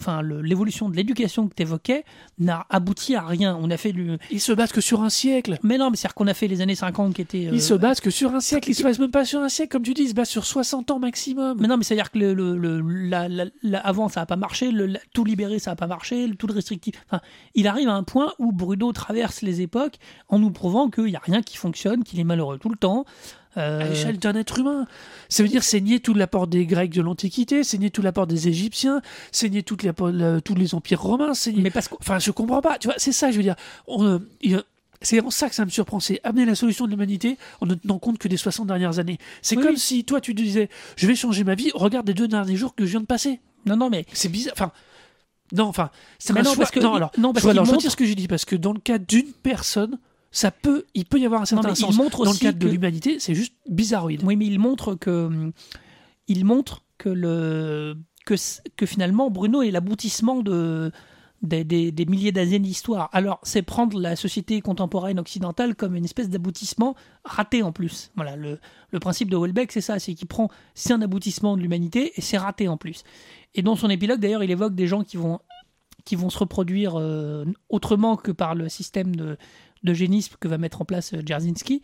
enfin 0.00 0.22
l'évolution 0.22 0.88
de 0.88 0.96
l'éducation 0.96 1.48
que 1.48 1.54
tu 1.54 1.62
évoquais, 1.62 2.04
n'a 2.38 2.66
abouti 2.70 3.14
à 3.14 3.22
rien. 3.26 3.56
On 3.60 3.70
a 3.70 3.76
fait 3.76 3.92
du... 3.92 4.12
Il 4.30 4.40
se 4.40 4.52
base 4.52 4.72
que 4.72 4.80
sur 4.80 5.02
un 5.02 5.10
siècle. 5.10 5.58
Mais 5.62 5.78
non, 5.78 5.90
mais 5.90 5.96
c'est-à-dire 5.96 6.14
qu'on 6.14 6.26
a 6.26 6.34
fait 6.34 6.48
les 6.48 6.60
années 6.60 6.74
50 6.74 7.14
qui 7.14 7.22
étaient... 7.22 7.46
euh, 7.46 7.50
Il 7.52 7.62
se 7.62 7.74
base 7.74 8.00
que 8.00 8.10
sur 8.10 8.34
un 8.34 8.40
siècle, 8.40 8.70
il 8.70 8.74
se 8.74 8.82
base 8.82 8.98
même 8.98 9.10
pas 9.10 9.24
sur 9.24 9.40
un 9.40 9.48
siècle, 9.48 9.72
comme 9.72 9.82
tu 9.82 9.94
dis, 9.94 10.02
il 10.02 10.08
se 10.08 10.14
base 10.14 10.28
sur 10.28 10.44
60 10.44 10.90
ans 10.90 10.98
maximum. 10.98 11.58
Mais 11.60 11.68
non, 11.68 11.76
mais 11.76 11.84
c'est-à-dire 11.84 12.10
que 12.10 12.18
le, 12.18 12.34
le- 12.34 12.56
le- 12.56 12.80
la- 12.80 13.28
la- 13.28 13.46
la- 13.62 13.80
avant, 13.80 14.08
ça 14.08 14.20
n'a 14.20 14.26
pas 14.26 14.36
marché, 14.36 14.70
le, 14.70 14.86
la- 14.86 15.00
tout 15.12 15.24
libéré, 15.24 15.58
ça 15.58 15.70
n'a 15.72 15.76
pas 15.76 15.86
marché, 15.86 16.26
le 16.26 16.34
tout 16.34 16.46
le 16.46 16.54
restrictif. 16.54 16.94
Enfin, 17.08 17.20
il 17.54 17.66
arrive 17.68 17.88
à 17.88 17.94
un 17.94 18.02
point 18.02 18.32
où 18.38 18.52
Bruno 18.52 18.92
traverse 18.92 19.42
les 19.42 19.60
époques 19.60 19.96
en 20.28 20.38
nous 20.38 20.50
prouvant 20.50 20.90
qu'il 20.90 21.04
n'y 21.04 21.16
a 21.16 21.22
rien 21.24 21.42
qui 21.42 21.56
fonctionne, 21.56 22.02
qu'il 22.04 22.18
est 22.20 22.24
malheureux 22.24 22.58
tout 22.58 22.68
le 22.70 22.76
temps. 22.76 23.04
Euh, 23.56 23.80
à 23.80 23.84
l'échelle 23.88 24.18
d'un 24.18 24.34
être 24.34 24.58
humain. 24.58 24.86
Ça 25.28 25.42
veut 25.42 25.48
dire 25.48 25.62
c'est 25.62 25.80
nier 25.80 26.00
tout 26.00 26.14
l'apport 26.14 26.46
des 26.46 26.66
Grecs 26.66 26.92
de 26.92 27.02
l'Antiquité, 27.02 27.62
c'est 27.64 27.78
nier 27.78 27.90
tout 27.90 28.02
l'apport 28.02 28.26
des 28.26 28.48
Égyptiens, 28.48 29.00
c'est 29.32 29.48
nier 29.48 29.62
toute 29.62 29.84
tous 30.44 30.54
les 30.54 30.74
empires 30.74 31.00
romains, 31.02 31.32
mais 31.56 31.70
parce 31.70 31.88
que 31.88 31.94
Enfin, 32.00 32.18
je 32.18 32.30
comprends 32.30 32.60
pas. 32.60 32.78
Tu 32.78 32.88
vois, 32.88 32.94
c'est 32.98 33.12
ça, 33.12 33.30
je 33.30 33.36
veux 33.36 33.42
dire. 33.42 33.56
On, 33.86 34.04
euh, 34.04 34.18
c'est 35.02 35.20
en 35.20 35.30
ça 35.30 35.48
que 35.48 35.54
ça 35.54 35.64
me 35.64 35.70
surprend. 35.70 36.00
C'est 36.00 36.20
amener 36.24 36.44
la 36.46 36.54
solution 36.54 36.86
de 36.86 36.90
l'humanité 36.90 37.36
en 37.60 37.66
ne 37.66 37.74
tenant 37.74 37.98
compte 37.98 38.18
que 38.18 38.26
des 38.28 38.36
60 38.38 38.66
dernières 38.66 38.98
années. 38.98 39.18
C'est 39.42 39.56
Oui, 39.56 39.62
comme 39.62 39.74
oui. 39.74 39.78
si 39.78 40.04
toi, 40.04 40.20
tu 40.20 40.32
disais, 40.34 40.68
je 40.96 41.06
vais 41.06 41.14
changer 41.14 41.44
ma 41.44 41.54
vie, 41.54 41.70
regarde 41.74 42.06
les 42.08 42.14
deux 42.14 42.26
derniers 42.28 42.56
jours 42.56 42.74
que 42.74 42.84
je 42.86 42.90
viens 42.92 43.00
de 43.00 43.06
passer. 43.06 43.40
non, 43.66 43.76
non, 43.76 43.90
mais 43.90 44.06
C'est 44.14 44.28
bizarre. 44.30 44.54
Enfin, 44.56 44.72
non, 45.52 45.64
enfin, 45.64 45.90
c'est 46.18 46.32
un 46.32 46.36
non, 46.42 46.44
choix. 46.54 46.56
parce 46.56 46.70
que- 46.70 46.80
non, 46.80 46.94
alors, 46.94 47.10
non, 47.18 47.32
parce 47.32 47.44
je, 47.44 47.50
alors, 47.50 47.64
je 47.64 47.70
montre- 47.70 47.78
retire 47.80 47.90
ce 47.92 47.96
que 47.96 48.04
j'ai 48.06 48.14
dit 48.14 48.28
parce 48.28 48.44
que 48.46 48.56
dans 48.56 48.72
le 48.72 48.80
cas 48.80 48.98
d'une 48.98 49.30
personne, 49.42 49.98
ça 50.36 50.50
peut, 50.50 50.84
il 50.94 51.04
peut 51.04 51.18
y 51.20 51.26
avoir 51.26 51.42
un 51.42 51.44
certain 51.44 51.70
il 51.70 51.76
sens. 51.76 51.96
montre 51.96 52.24
dans 52.24 52.32
le 52.32 52.36
cadre 52.38 52.58
de 52.58 52.68
l'humanité, 52.68 53.18
c'est 53.20 53.34
juste 53.36 53.54
bizarroïde. 53.68 54.22
oui, 54.24 54.34
mais 54.36 54.46
il 54.46 54.58
montre 54.58 54.94
que 54.96 55.52
il 56.28 56.44
montre 56.44 56.82
que 56.98 57.08
le 57.08 57.96
que, 58.26 58.34
que 58.76 58.86
finalement 58.86 59.30
Bruno 59.30 59.62
est 59.62 59.70
l'aboutissement 59.70 60.40
de 60.42 60.90
des, 61.42 61.62
des- 61.62 61.92
des 61.92 62.06
milliers 62.06 62.32
d'années 62.32 62.58
d'histoire. 62.58 63.10
Alors, 63.12 63.38
c'est 63.42 63.60
prendre 63.60 64.00
la 64.00 64.16
société 64.16 64.62
contemporaine 64.62 65.18
occidentale 65.18 65.74
comme 65.74 65.94
une 65.94 66.04
espèce 66.06 66.30
d'aboutissement 66.30 66.94
raté 67.22 67.62
en 67.62 67.70
plus. 67.70 68.10
Voilà, 68.16 68.34
le, 68.34 68.58
le 68.90 68.98
principe 68.98 69.28
de 69.28 69.36
Welbeck, 69.36 69.70
c'est 69.70 69.82
ça, 69.82 69.98
c'est 69.98 70.14
qu'il 70.14 70.26
prend, 70.26 70.48
c'est 70.74 70.94
un 70.94 71.02
aboutissement 71.02 71.56
de 71.58 71.60
l'humanité 71.62 72.12
et 72.16 72.22
c'est 72.22 72.38
raté 72.38 72.66
en 72.66 72.78
plus. 72.78 73.04
Et 73.54 73.60
dans 73.60 73.76
son 73.76 73.90
épilogue, 73.90 74.20
d'ailleurs, 74.20 74.42
il 74.42 74.50
évoque 74.50 74.74
des 74.74 74.86
gens 74.86 75.04
qui 75.04 75.18
vont, 75.18 75.38
qui 76.06 76.16
vont 76.16 76.30
se 76.30 76.38
reproduire 76.38 76.98
euh, 76.98 77.44
autrement 77.68 78.16
que 78.16 78.32
par 78.32 78.54
le 78.54 78.70
système 78.70 79.14
de 79.14 79.36
d'eugénisme 79.84 80.34
que 80.40 80.48
va 80.48 80.58
mettre 80.58 80.82
en 80.82 80.84
place 80.84 81.12
euh, 81.14 81.20
Jarzynski, 81.24 81.82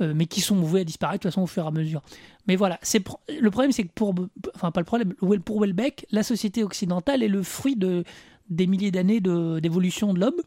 euh, 0.00 0.12
mais 0.16 0.26
qui 0.26 0.40
sont 0.40 0.56
voués 0.56 0.80
à 0.80 0.84
disparaître 0.84 1.20
de 1.20 1.22
toute 1.28 1.32
façon 1.32 1.42
au 1.42 1.46
fur 1.46 1.64
et 1.64 1.68
à 1.68 1.70
mesure. 1.70 2.02
Mais 2.48 2.56
voilà, 2.56 2.78
c'est 2.82 3.04
le 3.40 3.50
problème, 3.50 3.70
c'est 3.72 3.84
que 3.84 3.92
pour, 3.94 4.14
enfin 4.54 4.70
pas 4.72 4.80
le 4.80 4.84
problème, 4.86 5.14
pour 5.44 5.60
Welbeck, 5.60 6.06
la 6.10 6.22
société 6.22 6.64
occidentale 6.64 7.22
est 7.22 7.28
le 7.28 7.42
fruit 7.42 7.76
de 7.76 8.04
des 8.50 8.66
milliers 8.66 8.90
d'années 8.90 9.20
de- 9.20 9.60
d'évolution 9.60 10.12
de 10.12 10.20
l'homme 10.20 10.40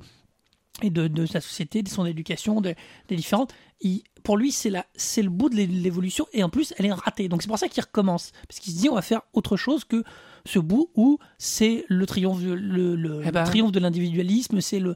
et 0.82 0.89
de, 0.89 1.08
de 1.08 1.26
sa 1.26 1.39
société, 1.39 1.82
de 1.82 1.89
son 1.89 2.06
éducation, 2.06 2.60
de- 2.60 2.76
des 3.08 3.16
différentes. 3.16 3.53
Il- 3.82 4.03
pour 4.24 4.38
lui, 4.38 4.51
c'est 4.51 4.70
le 4.72 5.30
bout 5.30 5.49
de 5.49 5.56
l'é- 5.56 5.68
l'évolution 5.68 6.26
et 6.34 6.43
en 6.43 6.49
plus, 6.49 6.74
elle 6.78 6.88
est 6.88 6.91
ratée. 6.91 7.30
Donc 7.30 7.41
c'est 7.41 7.47
pour 7.47 7.60
ça 7.60 7.68
qu'il 7.70 7.82
recommence 7.84 8.32
parce 8.47 8.60
qu'il 8.60 8.74
se 8.74 8.78
dit 8.80 8.89
on 8.89 8.95
va 8.95 9.01
faire 9.03 9.22
autre 9.34 9.56
chose 9.56 9.86
que 9.86 10.03
ce 10.45 10.60
bout 10.60 10.89
où 10.95 11.18
c'est 11.38 11.86
le 11.88 12.06
triomphe, 12.06 12.41
le, 12.43 12.56
le- 12.95 13.22
Eh 13.26 13.32
ben- 13.32 13.41
le 13.43 13.47
triomphe 13.47 13.72
de 13.72 13.80
l'individualisme, 13.80 14.62
c'est 14.62 14.80
le 14.80 14.95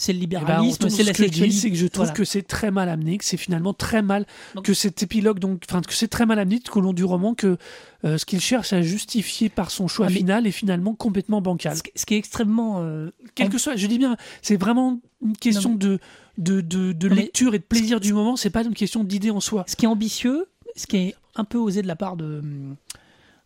c'est 0.00 0.12
le 0.12 0.18
Eh 0.22 0.26
ben, 0.26 0.38
libéralisme, 0.40 0.88
c'est 0.88 1.02
la 1.02 1.12
ce 1.12 1.18
que 1.22 1.32
je 1.32 1.50
c'est 1.50 1.70
que 1.70 1.76
je 1.76 1.86
trouve 1.88 2.04
Voilà. 2.06 2.12
que 2.16 2.24
c'est 2.24 2.42
très 2.42 2.70
mal 2.70 2.88
amené, 2.88 3.18
que 3.18 3.24
c'est 3.24 3.36
finalement 3.36 3.74
très 3.74 4.00
mal, 4.00 4.24
Donc- 4.54 4.64
que 4.64 4.72
cet 4.74 5.02
épilogue, 5.02 5.40
donc, 5.40 5.64
enfin, 5.68 5.80
que 5.82 5.92
c'est 5.92 6.06
très 6.08 6.24
mal 6.24 6.38
amené 6.38 6.60
tout 6.60 6.78
au 6.78 6.80
long 6.80 6.92
du 6.92 7.04
roman, 7.04 7.34
que 7.34 7.58
euh, 8.04 8.16
ce 8.16 8.24
qu'il 8.24 8.40
cherche 8.40 8.72
à 8.72 8.80
justifier 8.80 9.48
par 9.48 9.70
son 9.72 9.88
choix 9.88 10.06
Ah, 10.06 10.10
mais- 10.10 10.16
final 10.18 10.46
est 10.46 10.52
finalement 10.52 10.94
complètement 10.94 11.40
bancal. 11.40 11.76
Ce 11.76 11.82
qui- 11.82 11.90
ce 11.96 12.06
qui 12.06 12.14
est 12.14 12.18
extrêmement 12.18 12.76
euh, 12.78 13.10
Quel 13.34 13.48
que 13.48 13.58
soit, 13.58 13.74
je 13.76 13.86
dis 13.88 13.98
bien, 13.98 14.16
c'est 14.40 14.56
vraiment 14.56 15.00
une 15.20 15.36
question 15.36 15.70
Non, 15.70 15.76
de, 15.76 15.98
de, 16.38 16.60
de, 16.92 17.08
lecture 17.08 17.54
et 17.54 17.58
de 17.58 17.64
plaisir 17.64 17.98
du 17.98 18.12
moment, 18.12 18.36
c'est 18.36 18.50
pas 18.50 18.62
une 18.62 18.74
question 18.74 19.02
d'idée 19.02 19.30
en 19.32 19.40
soi. 19.40 19.64
ce 19.66 19.74
qui 19.74 19.84
est 19.84 19.88
ambitieux, 19.88 20.46
ce 20.76 20.86
qui 20.86 20.96
est 20.96 21.14
un 21.34 21.42
peu 21.44 21.58
osé 21.58 21.82
de 21.82 21.88
la 21.88 21.96
part 21.96 22.16
de, 22.16 22.40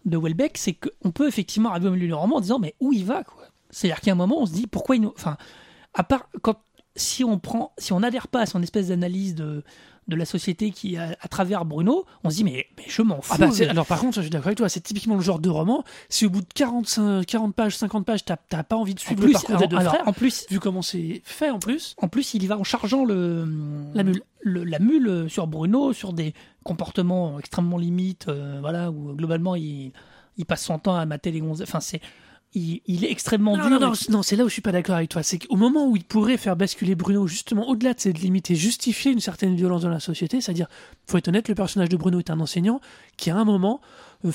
de 0.05 0.17
Welbeck, 0.19 0.59
c'est 0.59 0.75
qu'on 0.75 1.11
peut 1.13 1.29
effectivement 1.29 1.71
arriver 1.71 1.89
au 1.89 1.93
milieu 1.93 2.07
du 2.09 2.15
roman 2.15 2.37
en 2.37 2.41
disant 2.41 2.59
mais 2.59 2.75
où 2.81 2.93
il 2.93 3.05
va 3.05 3.23
quoi? 3.25 3.45
C'est-à-dire 3.71 4.01
qu'à 4.03 4.13
un 4.13 4.17
moment 4.17 4.43
on 4.43 4.47
se 4.47 4.53
dit 4.53 4.67
pourquoi 4.67 4.97
il 4.97 5.03
nous... 5.03 5.13
Enfin, 5.17 5.37
à 5.95 6.05
part 6.05 6.29
quand 6.43 6.57
si 6.97 7.25
on 7.25 7.39
prend, 7.39 7.73
si 7.79 7.93
on 7.93 8.01
n'adhère 8.01 8.29
pas 8.29 8.41
à 8.43 8.47
son 8.47 8.63
espèce 8.63 8.89
d'analyse 8.89 9.35
de, 9.35 9.65
de 10.09 10.17
la 10.17 10.25
société 10.27 10.73
qui 10.73 10.99
à, 10.99 11.17
à 11.21 11.29
travers 11.29 11.65
Bruno, 11.65 12.05
on 12.23 12.29
se 12.29 12.37
dit 12.37 12.45
mais, 12.45 12.67
mais 12.77 12.85
je 12.87 13.01
m'en 13.01 13.23
fous. 13.23 13.33
Ah 13.35 13.39
bah, 13.39 13.51
c'est- 13.51 13.65
je- 13.65 13.71
alors 13.71 13.87
par 13.87 13.99
contre, 14.01 14.17
je 14.17 14.21
suis 14.23 14.31
d'accord 14.31 14.49
avec 14.49 14.59
toi, 14.59 14.69
c'est 14.69 14.81
typiquement 14.83 15.15
le 15.15 15.23
genre 15.23 15.39
de 15.39 15.49
roman, 15.49 15.85
si 16.11 16.27
au 16.27 16.31
bout 16.31 16.43
de 16.43 16.47
45, 16.55 17.25
40 17.25 17.55
pages, 17.55 17.77
50 17.79 18.05
pages, 18.05 18.25
t'as 18.27 18.37
pas 18.37 18.77
envie 18.77 18.95
de 18.95 19.01
en 19.01 19.03
suivre 19.05 19.21
plus, 19.23 19.29
le 19.29 19.33
parcours 19.33 19.57
des 19.57 19.67
deux 19.69 19.77
alors, 19.79 19.95
frères, 19.95 20.07
en 20.09 20.13
plus, 20.13 20.45
vu 20.51 20.61
comment 20.61 20.83
c'est 20.83 21.23
fait 21.25 21.49
en 21.51 21.59
plus, 21.61 21.95
En 22.03 22.09
plus, 22.09 22.35
il 22.35 22.43
y 22.43 22.47
va 22.47 22.59
en 22.59 22.65
chargeant 22.65 23.05
le, 23.07 23.47
La 23.95 24.03
mule. 24.03 24.23
le- 24.43 24.65
la 24.65 24.79
mule 24.81 25.27
sur 25.31 25.47
Bruno, 25.47 25.93
sur 25.95 26.13
des 26.13 26.35
comportements 26.63 27.39
extrêmement 27.39 27.79
limites, 27.79 28.27
euh, 28.29 28.59
voilà, 28.61 28.91
où 28.91 29.15
globalement 29.15 29.55
il, 29.57 29.93
il 30.37 30.45
passe 30.47 30.63
son 30.65 30.79
temps 30.79 30.97
à 30.97 31.07
mater 31.07 31.31
les 31.31 31.41
gonzesses. 31.41 31.69
Enfin, 31.69 31.81
c'est 31.81 32.01
il, 32.55 32.81
il 32.87 33.05
est 33.05 33.11
extrêmement 33.11 33.57
Non, 33.57 33.63
dur. 33.69 33.71
non, 33.71 33.81
non, 33.89 33.95
et- 33.95 34.11
non, 34.13 34.23
c'est 34.23 34.37
là 34.37 34.45
où 34.45 34.49
je 34.49 34.53
suis 34.53 34.63
pas 34.63 34.73
d'accord 34.73 34.97
avec 34.97 35.09
toi. 35.09 35.23
C'est 35.23 35.39
qu'au 35.39 35.57
moment 35.57 35.87
où 35.89 35.97
il 35.97 36.05
pourrait 36.05 36.37
faire 36.37 36.55
basculer 36.57 36.95
Bruno, 36.95 37.27
justement, 37.27 37.69
au-delà 37.69 37.95
de 37.95 38.01
cette 38.01 38.19
limite 38.21 38.51
et 38.51 38.55
justifier 38.55 39.11
une 39.13 39.21
certaine 39.21 39.55
violence 39.57 39.83
dans 39.83 39.89
la 39.89 40.01
société, 40.01 40.41
c'est-à-dire, 40.41 40.67
faut 41.07 41.17
être 41.19 41.29
honnête, 41.29 41.49
le 41.49 41.55
personnage 41.55 41.89
de 41.89 41.97
Bruno 41.97 42.19
est 42.19 42.31
un 42.31 42.41
enseignant 42.41 42.81
qui, 43.17 43.31
à 43.31 43.37
un 43.37 43.45
moment, 43.45 43.81
euh, 44.27 44.31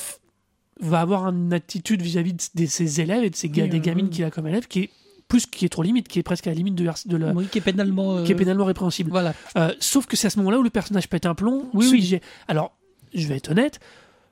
va 0.80 1.02
avoir 1.02 1.28
une 1.30 1.54
attitude 1.54 2.02
vis-à-vis 2.02 2.34
de, 2.34 2.44
de 2.56 2.66
ses 2.66 3.02
élèves 3.02 3.24
et 3.24 3.30
de 3.30 3.36
ses 3.36 3.50
ga- 3.50 3.64
Oui, 3.64 3.70
des 3.70 3.78
euh, 3.78 3.82
gamines 3.82 4.10
qu'il 4.10 4.24
a 4.24 4.32
comme 4.32 4.48
élèves 4.48 4.68
qui 4.68 4.82
est 4.84 4.90
plus 5.28 5.46
qui 5.46 5.66
est 5.66 5.70
trop 5.70 5.84
limite, 5.84 6.08
qui 6.08 6.20
est 6.20 6.24
presque 6.24 6.48
à 6.48 6.52
la 6.52 6.56
limite 6.56 6.76
de, 6.76 6.86
la, 7.18 7.34
oui, 7.34 7.48
qui 7.52 7.58
est 7.58 7.62
pénalement. 7.62 8.18
euh, 8.18 8.24
qui 8.24 8.32
est 8.32 8.36
pénalement 8.36 8.64
répréhensible. 8.66 9.10
Voilà. 9.10 9.34
Euh, 9.58 9.74
sauf 9.80 10.06
que 10.06 10.16
c'est 10.16 10.28
à 10.28 10.30
ce 10.30 10.38
moment-là 10.40 10.60
où 10.60 10.64
le 10.64 10.70
personnage 10.70 11.10
pète 11.10 11.26
un 11.26 11.36
plomb. 11.36 11.68
Oui, 11.74 11.88
oui. 11.92 12.20
Alors, 12.48 12.72
je 13.14 13.28
vais 13.28 13.36
être 13.38 13.52
honnête, 13.52 13.80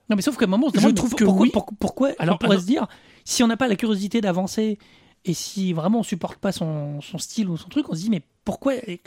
Non, 0.09 0.15
mais 0.15 0.21
sauf 0.21 0.37
qu'à 0.37 0.45
un 0.45 0.47
moment, 0.47 0.69
Je 0.73 0.87
trouve 0.89 1.13
que 1.15 1.23
pourquoi, 1.25 1.41
oui. 1.41 1.49
pour- 1.51 1.65
pourquoi 1.79 2.11
Alors, 2.19 2.35
on 2.35 2.37
pourrait 2.37 2.51
alors- 2.51 2.61
se 2.61 2.67
dire, 2.67 2.87
si 3.25 3.43
on 3.43 3.47
n'a 3.47 3.57
pas 3.57 3.67
la 3.67 3.75
curiosité 3.75 4.21
d'avancer 4.21 4.77
et 5.25 5.33
si 5.33 5.73
vraiment 5.73 5.99
on 5.99 6.03
supporte 6.03 6.37
pas 6.37 6.51
son, 6.53 7.01
son 7.01 7.17
style 7.17 7.49
ou 7.49 7.57
son 7.57 7.67
truc, 7.67 7.89
on 7.89 7.93
se 7.95 7.99
dit, 8.01 8.09
mais 8.09 8.21
pourquoi 8.45 8.75
et 8.75 9.01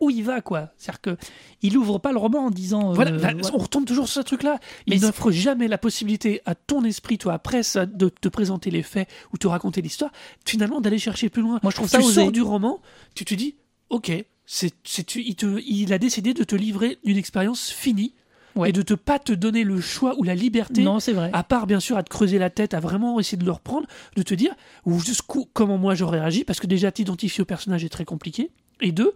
Où 0.00 0.10
il 0.10 0.22
va, 0.22 0.40
quoi? 0.42 0.70
C'est-à-dire 0.76 1.00
que 1.00 1.16
il 1.62 1.78
ouvre 1.78 1.98
pas 1.98 2.12
le 2.12 2.18
roman 2.18 2.46
en 2.46 2.50
disant. 2.50 2.90
euh, 2.90 2.94
Voilà, 2.94 3.12
là, 3.12 3.34
ouais. 3.34 3.40
on 3.54 3.58
retombe 3.58 3.86
toujours 3.86 4.06
sur 4.08 4.20
ce 4.22 4.26
truc-là. 4.26 4.58
Il 4.86 5.00
n'offre 5.00 5.30
jamais 5.30 5.68
la 5.68 5.78
possibilité 5.78 6.42
à 6.44 6.54
ton 6.54 6.84
esprit, 6.84 7.16
toi, 7.18 7.32
après 7.34 7.62
ça, 7.62 7.86
de 7.86 8.08
te 8.10 8.28
présenter 8.28 8.70
les 8.70 8.82
faits 8.82 9.08
ou 9.32 9.38
te 9.38 9.46
raconter 9.46 9.80
l'histoire, 9.80 10.12
finalement 10.44 10.80
d'aller 10.80 10.98
chercher 10.98 11.28
plus 11.30 11.40
loin. 11.42 11.58
Moi, 11.62 11.70
je 11.70 11.76
trouve 11.76 11.88
tu 11.88 11.92
ça 11.96 12.00
osé. 12.00 12.14
sors 12.20 12.32
du 12.32 12.42
roman, 12.42 12.80
tu 13.14 13.24
te 13.24 13.34
dis, 13.34 13.54
ok, 13.88 14.12
c'est, 14.44 14.74
il, 15.16 15.36
il 15.66 15.92
a 15.94 15.98
décidé 15.98 16.34
de 16.34 16.44
te 16.44 16.54
livrer 16.56 16.98
une 17.04 17.16
expérience 17.16 17.70
finie 17.70 18.12
Ouais. 18.54 18.70
et 18.70 18.72
de 18.72 18.82
te 18.82 18.94
pas 18.94 19.18
te 19.18 19.32
donner 19.32 19.64
le 19.64 19.80
choix 19.80 20.14
ou 20.18 20.22
la 20.22 20.34
liberté. 20.34 20.82
Non, 20.82 21.00
c'est 21.00 21.12
vrai. 21.12 21.30
À 21.32 21.42
part 21.42 21.66
bien 21.66 21.80
sûr 21.80 21.96
à 21.96 22.02
te 22.02 22.10
creuser 22.10 22.38
la 22.38 22.50
tête, 22.50 22.74
à 22.74 22.80
vraiment 22.80 23.18
essayer 23.20 23.38
de 23.38 23.44
le 23.44 23.52
reprendre, 23.52 23.86
de 24.16 24.22
te 24.22 24.34
dire 24.34 24.54
ou 24.84 25.00
jusqu'où 25.00 25.48
comment 25.52 25.78
moi 25.78 25.94
j'aurais 25.94 26.20
réagi, 26.20 26.44
parce 26.44 26.60
que 26.60 26.66
déjà 26.66 26.92
t'identifier 26.92 27.42
au 27.42 27.46
personnage 27.46 27.84
est 27.84 27.88
très 27.88 28.04
compliqué. 28.04 28.50
Et 28.80 28.92
deux, 28.92 29.14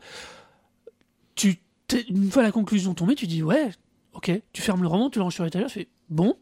tu 1.34 1.59
une 2.09 2.30
fois 2.30 2.43
la 2.43 2.53
conclusion 2.53 2.95
tombée, 2.95 3.14
tu 3.14 3.26
dis 3.26 3.43
ouais, 3.43 3.70
ok, 4.12 4.30
tu 4.53 4.62
fermes 4.62 4.82
le 4.82 4.89
roman, 4.89 5.11
tu 5.11 5.18
le 5.18 5.24
ranges 5.24 5.34
sur 5.34 5.45
l'étagère, 5.45 5.68
tu 5.68 5.74
fais 5.74 5.89
bon. 6.09 6.37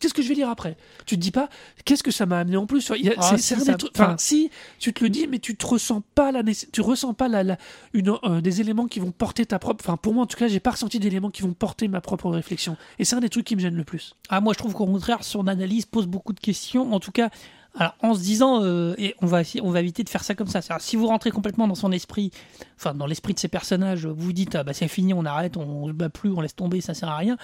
Qu'est-ce 0.00 0.14
que 0.14 0.22
je 0.22 0.28
vais 0.28 0.34
lire 0.34 0.48
après? 0.48 0.76
Tu 1.06 1.16
te 1.16 1.20
dis 1.20 1.30
pas 1.32 1.48
qu'est-ce 1.84 2.02
que 2.02 2.10
ça 2.10 2.24
m'a 2.26 2.38
amené 2.38 2.56
en 2.56 2.66
plus 2.66 2.92
Il 2.96 3.04
y 3.04 3.08
a- 3.10 3.14
Ah, 3.18 3.22
c'est- 3.30 3.38
si, 3.38 3.54
un 3.54 3.58
ça- 3.58 3.72
des 3.72 3.78
trucs- 3.78 3.90
enfin, 3.98 4.14
si 4.18 4.50
tu 4.78 4.92
te 4.92 5.02
le 5.02 5.10
dis, 5.10 5.26
mais 5.26 5.38
tu 5.40 5.56
te 5.56 5.66
ressens 5.66 6.02
pas 6.14 6.30
la 6.32 6.42
tu 6.72 6.80
ressens 6.80 7.14
pas 7.14 7.26
la, 7.28 7.42
la- 7.42 7.58
une, 7.94 8.14
euh, 8.24 8.40
des 8.40 8.60
éléments 8.60 8.86
qui 8.86 9.00
vont 9.00 9.10
porter 9.10 9.44
ta 9.46 9.58
propre. 9.58 9.84
Enfin, 9.84 9.96
pour 9.96 10.14
moi 10.14 10.22
en 10.22 10.26
tout 10.26 10.36
cas, 10.38 10.46
j'ai 10.48 10.60
pas 10.60 10.70
ressenti 10.70 10.98
d'éléments 11.00 11.30
qui 11.30 11.42
vont 11.42 11.52
porter 11.52 11.88
ma 11.88 12.00
propre 12.00 12.30
réflexion. 12.30 12.76
Et 12.98 13.04
c'est 13.04 13.16
un 13.16 13.20
des 13.20 13.28
trucs 13.28 13.46
qui 13.46 13.56
me 13.56 13.60
gêne 13.60 13.74
le 13.74 13.84
plus. 13.84 14.14
Ah, 14.28 14.40
moi, 14.40 14.52
je 14.52 14.58
trouve 14.58 14.72
qu'au 14.74 14.86
contraire, 14.86 15.24
son 15.24 15.46
analyse 15.48 15.84
pose 15.86 16.06
beaucoup 16.06 16.32
de 16.32 16.40
questions. 16.40 16.92
En 16.94 17.00
tout 17.00 17.10
cas, 17.12 17.30
alors, 17.76 17.94
en 18.02 18.14
se 18.14 18.20
disant, 18.20 18.62
euh, 18.62 18.94
et 18.98 19.14
on 19.20 19.26
va, 19.26 19.42
on 19.62 19.70
va 19.70 19.80
éviter 19.80 20.02
de 20.04 20.08
faire 20.08 20.24
ça 20.24 20.34
comme 20.34 20.46
ça. 20.48 20.60
Si 20.80 20.96
vous 20.96 21.06
rentrez 21.08 21.30
complètement 21.30 21.66
dans 21.68 21.74
son 21.74 21.92
esprit, 21.92 22.30
enfin, 22.76 22.94
dans 22.94 23.06
l'esprit 23.06 23.34
de 23.34 23.38
ces 23.40 23.48
personnages, 23.48 24.06
vous 24.06 24.14
vous 24.26 24.32
dites, 24.32 24.54
ah, 24.54 24.62
bah, 24.64 24.72
c'est 24.72 24.88
fini, 24.88 25.12
on 25.12 25.24
arrête, 25.24 25.56
on, 25.56 25.62
on 25.84 25.88
se 25.88 25.92
bat 25.92 26.08
plus, 26.08 26.30
on 26.32 26.40
laisse 26.40 26.54
tomber, 26.56 26.80
ça 26.80 26.94
sert 26.94 27.08
à 27.08 27.16
rien. 27.16 27.36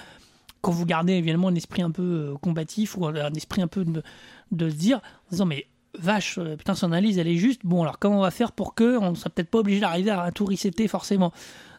Quand 0.65 0.73
vous 0.73 0.87
gardez 0.87 1.13
évidemment 1.13 1.49
un 1.49 1.55
esprit 1.55 1.83
un 1.83 1.91
peu 1.91 2.03
euh, 2.03 2.35
combatif 2.41 2.97
ou 2.97 3.07
un, 3.07 3.35
esprit 3.35 3.61
un 3.61 3.69
peu 3.69 3.85
de, 3.85 4.71
se 4.71 4.75
dire, 4.75 4.99
en 4.99 5.31
disant, 5.31 5.45
mais 5.45 5.67
vache, 5.99 6.39
euh, 6.39 6.57
putain, 6.57 6.75
son 6.75 6.87
analyse, 6.87 7.19
elle 7.19 7.29
est 7.29 7.37
juste. 7.37 7.61
Bon, 7.65 7.83
alors, 7.83 7.99
comment 7.99 8.19
on 8.19 8.23
va 8.23 8.31
faire 8.31 8.53
pour 8.53 8.75
que 8.75 8.97
on 8.97 9.11
ne 9.11 9.15
soit 9.15 9.31
peut-être 9.31 9.51
pas 9.51 9.59
obligé 9.59 9.81
d'arriver 9.81 10.11
à 10.11 10.33
tout 10.33 10.47
resetter 10.47 10.89
forcément? 10.89 11.33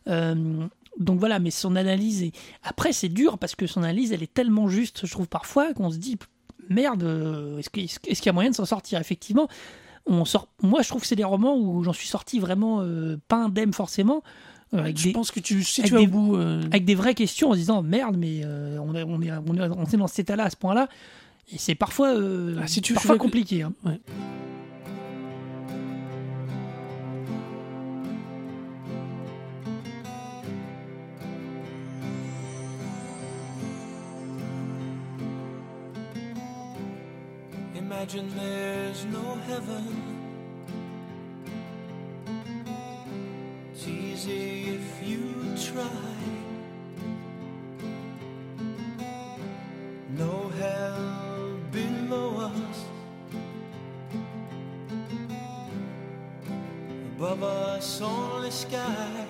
Euh, 0.08 0.68
donc 1.00 1.20
voilà, 1.20 1.40
mais 1.40 1.50
son 1.50 1.76
analyse. 1.76 2.32
Après, 2.64 2.94
c'est 2.94 3.10
dur 3.10 3.40
parce 3.40 3.56
que 3.56 3.66
son 3.66 3.82
analyse, 3.82 4.14
elle 4.14 4.22
est 4.22 4.34
tellement 4.34 4.70
juste, 4.70 5.08
je 5.08 5.12
trouve 5.12 5.28
parfois, 5.28 5.74
qu'on 5.74 5.90
se 5.90 5.98
dit 5.98 6.18
merde, 6.70 7.04
est-ce 7.58 7.70
qu'il 7.70 8.26
y 8.26 8.30
a 8.30 8.34
moyen 8.34 8.52
de 8.52 8.56
s'en 8.56 8.66
sortir? 8.66 9.00
Effectivement, 9.00 9.48
on 10.06 10.26
sort. 10.26 10.48
Moi, 10.62 10.82
je 10.82 10.90
trouve 10.90 11.02
que 11.02 11.08
c'est 11.08 11.16
des 11.16 11.24
romans 11.24 11.58
où 11.58 11.84
j'en 11.84 11.94
suis 11.94 12.08
sorti 12.08 12.40
vraiment 12.40 12.82
euh, 12.82 13.18
pas 13.28 13.50
forcément, 13.74 14.22
avec, 14.74 14.97
je 14.97 15.03
des, 15.05 15.11
pense 15.13 15.32
que 15.32 15.39
tu, 15.39 15.63
si 15.63 15.82
avec 15.82 15.91
des- 15.93 15.97
au 15.99 16.07
bout. 16.07 16.36
euh, 16.36 16.61
avec 16.66 16.86
des 16.86 16.95
vraies 16.95 17.13
questions 17.16 17.49
en 17.49 17.53
se 17.53 17.57
disant 17.59 17.82
merde, 17.82 18.16
mais 18.18 18.41
euh, 18.43 18.78
on, 18.82 18.93
est, 18.95 19.03
on, 19.03 19.22
est, 19.22 19.32
on, 19.32 19.55
est, 19.55 19.70
on 19.70 19.84
est 19.86 19.97
dans 19.97 20.07
cet 20.07 20.20
état-là 20.20 20.45
à 20.45 20.49
ce 20.49 20.55
point-là. 20.57 20.88
Et 21.53 21.57
c'est 21.57 21.76
parfois, 21.76 22.16
euh, 22.16 22.57
Ah, 22.61 22.68
si 22.68 22.82
tu 22.82 22.93
parfois 22.93 23.18
compliqué. 23.18 23.61
hein. 23.61 23.74
ouais. 23.86 23.99
Imagine 37.76 38.30
there's 38.36 39.05
no 39.05 39.36
heaven. 39.47 40.14
Easy 44.16 44.70
if 44.70 45.07
you 45.07 45.24
try. 45.70 46.16
No 50.09 50.47
hell 50.59 51.59
below 51.72 52.49
us. 52.51 52.78
Above 57.18 57.43
us, 57.43 58.01
only 58.01 58.51
sky. 58.51 59.26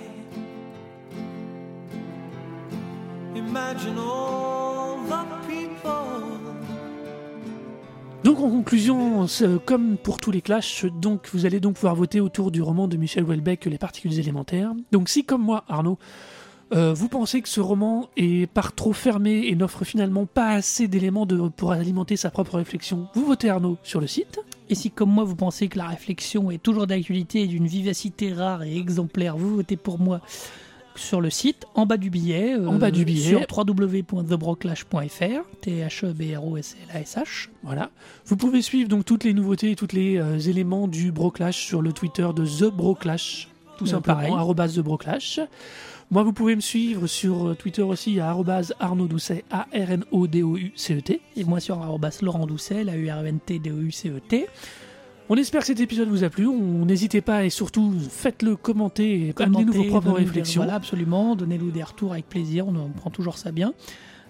Imagine 3.33 3.97
all 3.97 4.54
Donc 8.35 8.43
en 8.43 8.49
conclusion, 8.49 9.27
comme 9.63 9.95
pour 9.95 10.19
tous 10.19 10.29
les 10.29 10.41
clashs, 10.41 10.83
donc 10.83 11.29
vous 11.31 11.45
allez 11.45 11.61
donc 11.61 11.75
pouvoir 11.75 11.95
voter 11.95 12.19
autour 12.19 12.51
du 12.51 12.61
roman 12.61 12.89
de 12.89 12.97
Michel 12.97 13.23
Houellebecq, 13.23 13.63
Les 13.63 13.77
particules 13.77 14.19
élémentaires. 14.19 14.73
Donc 14.91 15.07
si 15.07 15.23
comme 15.23 15.41
moi, 15.41 15.63
Arnaud, 15.69 15.97
euh, 16.73 16.93
vous 16.93 17.07
pensez 17.07 17.41
que 17.41 17.47
ce 17.47 17.61
roman 17.61 18.09
est 18.17 18.51
par 18.51 18.75
trop 18.75 18.91
fermé 18.91 19.45
et 19.47 19.55
n'offre 19.55 19.85
finalement 19.85 20.25
pas 20.25 20.49
assez 20.49 20.89
d'éléments 20.89 21.25
pour 21.55 21.71
alimenter 21.71 22.17
sa 22.17 22.29
propre 22.29 22.57
réflexion, 22.57 23.07
vous 23.13 23.25
votez 23.25 23.49
Arnaud 23.49 23.77
sur 23.83 24.01
le 24.01 24.07
site. 24.07 24.41
Et 24.67 24.75
si, 24.75 24.91
comme 24.91 25.11
moi, 25.11 25.23
vous 25.23 25.37
pensez 25.37 25.69
que 25.69 25.77
la 25.77 25.87
réflexion 25.87 26.51
est 26.51 26.61
toujours 26.61 26.87
d'actualité 26.87 27.43
et 27.43 27.47
d'une 27.47 27.67
vivacité 27.67 28.33
rare 28.33 28.63
et 28.63 28.75
exemplaire, 28.75 29.37
vous 29.37 29.55
votez 29.55 29.77
pour 29.77 29.97
moi 29.97 30.19
sur 30.95 31.21
le 31.21 31.29
site, 31.29 31.65
en 31.75 31.85
bas 31.85 31.97
du 31.97 32.09
billet, 32.09 32.53
euh, 32.55 32.67
En 32.67 32.75
bas 32.77 32.91
du 32.91 33.05
billet. 33.05 33.29
sur 33.29 33.41
www.thebroclash.fr, 33.55 35.43
t 35.61 35.71
h 35.83 36.03
e 36.05 36.13
b 36.13 36.35
r 36.35 36.45
o 36.45 36.57
s 36.57 36.75
l 36.91 36.97
a 36.97 37.01
s 37.01 37.17
h 37.17 37.49
Voilà. 37.63 37.89
Vous 38.25 38.35
pouvez 38.37 38.61
suivre 38.61 38.87
donc 38.89 39.05
toutes 39.05 39.23
les 39.23 39.33
nouveautés 39.33 39.71
et 39.71 39.75
tous 39.75 39.93
les 39.93 40.17
euh, 40.17 40.39
éléments 40.39 40.87
du 40.87 41.11
Broclash 41.11 41.65
sur 41.65 41.81
le 41.81 41.91
Twitter 41.93 42.27
de 42.35 42.45
The 42.45 42.71
Broclash, 42.73 43.47
tout 43.77 43.85
Euh, 43.85 43.87
simplement, 43.87 44.17
pareil. 44.19 44.33
arrobase 44.33 44.75
The 44.75 44.79
Broclash. 44.79 45.39
Moi, 46.11 46.21
vous 46.23 46.33
pouvez 46.33 46.55
me 46.55 46.61
suivre 46.61 47.07
sur 47.07 47.55
Twitter 47.57 47.81
aussi 47.81 48.19
à 48.19 48.35
Arnaud 48.79 49.07
Doucet, 49.07 49.43
A-R-N-O-D-O-U-C-E-T. 49.49 51.19
et 51.35 51.43
moi 51.43 51.59
sur 51.59 51.81
arrobas 51.81 52.19
Laurent 52.21 52.45
Doucet, 52.45 52.83
la 52.83 52.95
u 52.95 53.09
r 53.09 53.25
n 53.25 53.39
t 53.39 53.57
d 53.59 53.71
o 53.71 53.77
u 53.79 53.91
c 53.91 54.09
e 54.09 54.19
t 54.19 54.45
On 55.27 55.35
espère 55.37 55.61
que 55.61 55.67
cet 55.67 55.79
épisode 55.79 56.07
vous 56.07 56.23
a 56.23 56.29
plu. 56.29 56.45
On 56.47 56.85
n'hésitez 56.85 57.21
pas 57.21 57.45
et 57.45 57.49
surtout 57.49 57.93
faites-le 58.09 58.55
commenter 58.55 59.29
et 59.29 59.33
amenez-nous 59.43 59.73
vos 59.73 59.83
propres 59.85 60.11
des- 60.11 60.23
réflexions. 60.25 60.61
Voilà, 60.61 60.75
absolument. 60.75 61.35
Donnez-nous 61.35 61.71
des 61.71 61.81
retours 61.83 62.11
avec 62.13 62.29
plaisir. 62.29 62.67
On, 62.67 62.75
on 62.75 62.89
prend 62.89 63.09
toujours 63.09 63.37
ça 63.37 63.51
bien. 63.51 63.73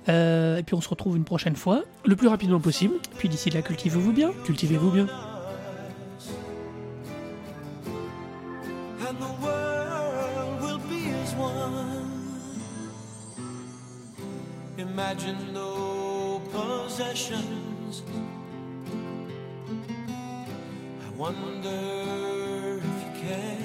Euh, 0.08 0.58
et 0.58 0.64
puis 0.64 0.74
on 0.76 0.82
se 0.82 0.88
retrouve 0.88 1.18
une 1.18 1.26
prochaine 1.26 1.56
fois. 1.56 1.84
Le 2.06 2.16
plus 2.16 2.28
rapidement 2.28 2.60
possible. 2.62 2.94
Puis 3.18 3.28
d'ici 3.28 3.50
là, 3.50 3.62
cultivez-vous 3.62 4.14
bien. 4.14 4.32
Cultivez-vous 4.46 4.92
bien. 4.92 5.08
and 9.08 9.20
the 9.20 9.44
world 9.44 10.62
will 10.62 10.80
be 10.90 11.12
as 11.24 11.36
one. 11.36 12.08
Imagine 14.80 15.36
no 15.54 16.40
possessions. 16.52 17.44
Wonder 21.18 21.70
if 22.78 22.84
you 22.84 23.22
can. 23.22 23.65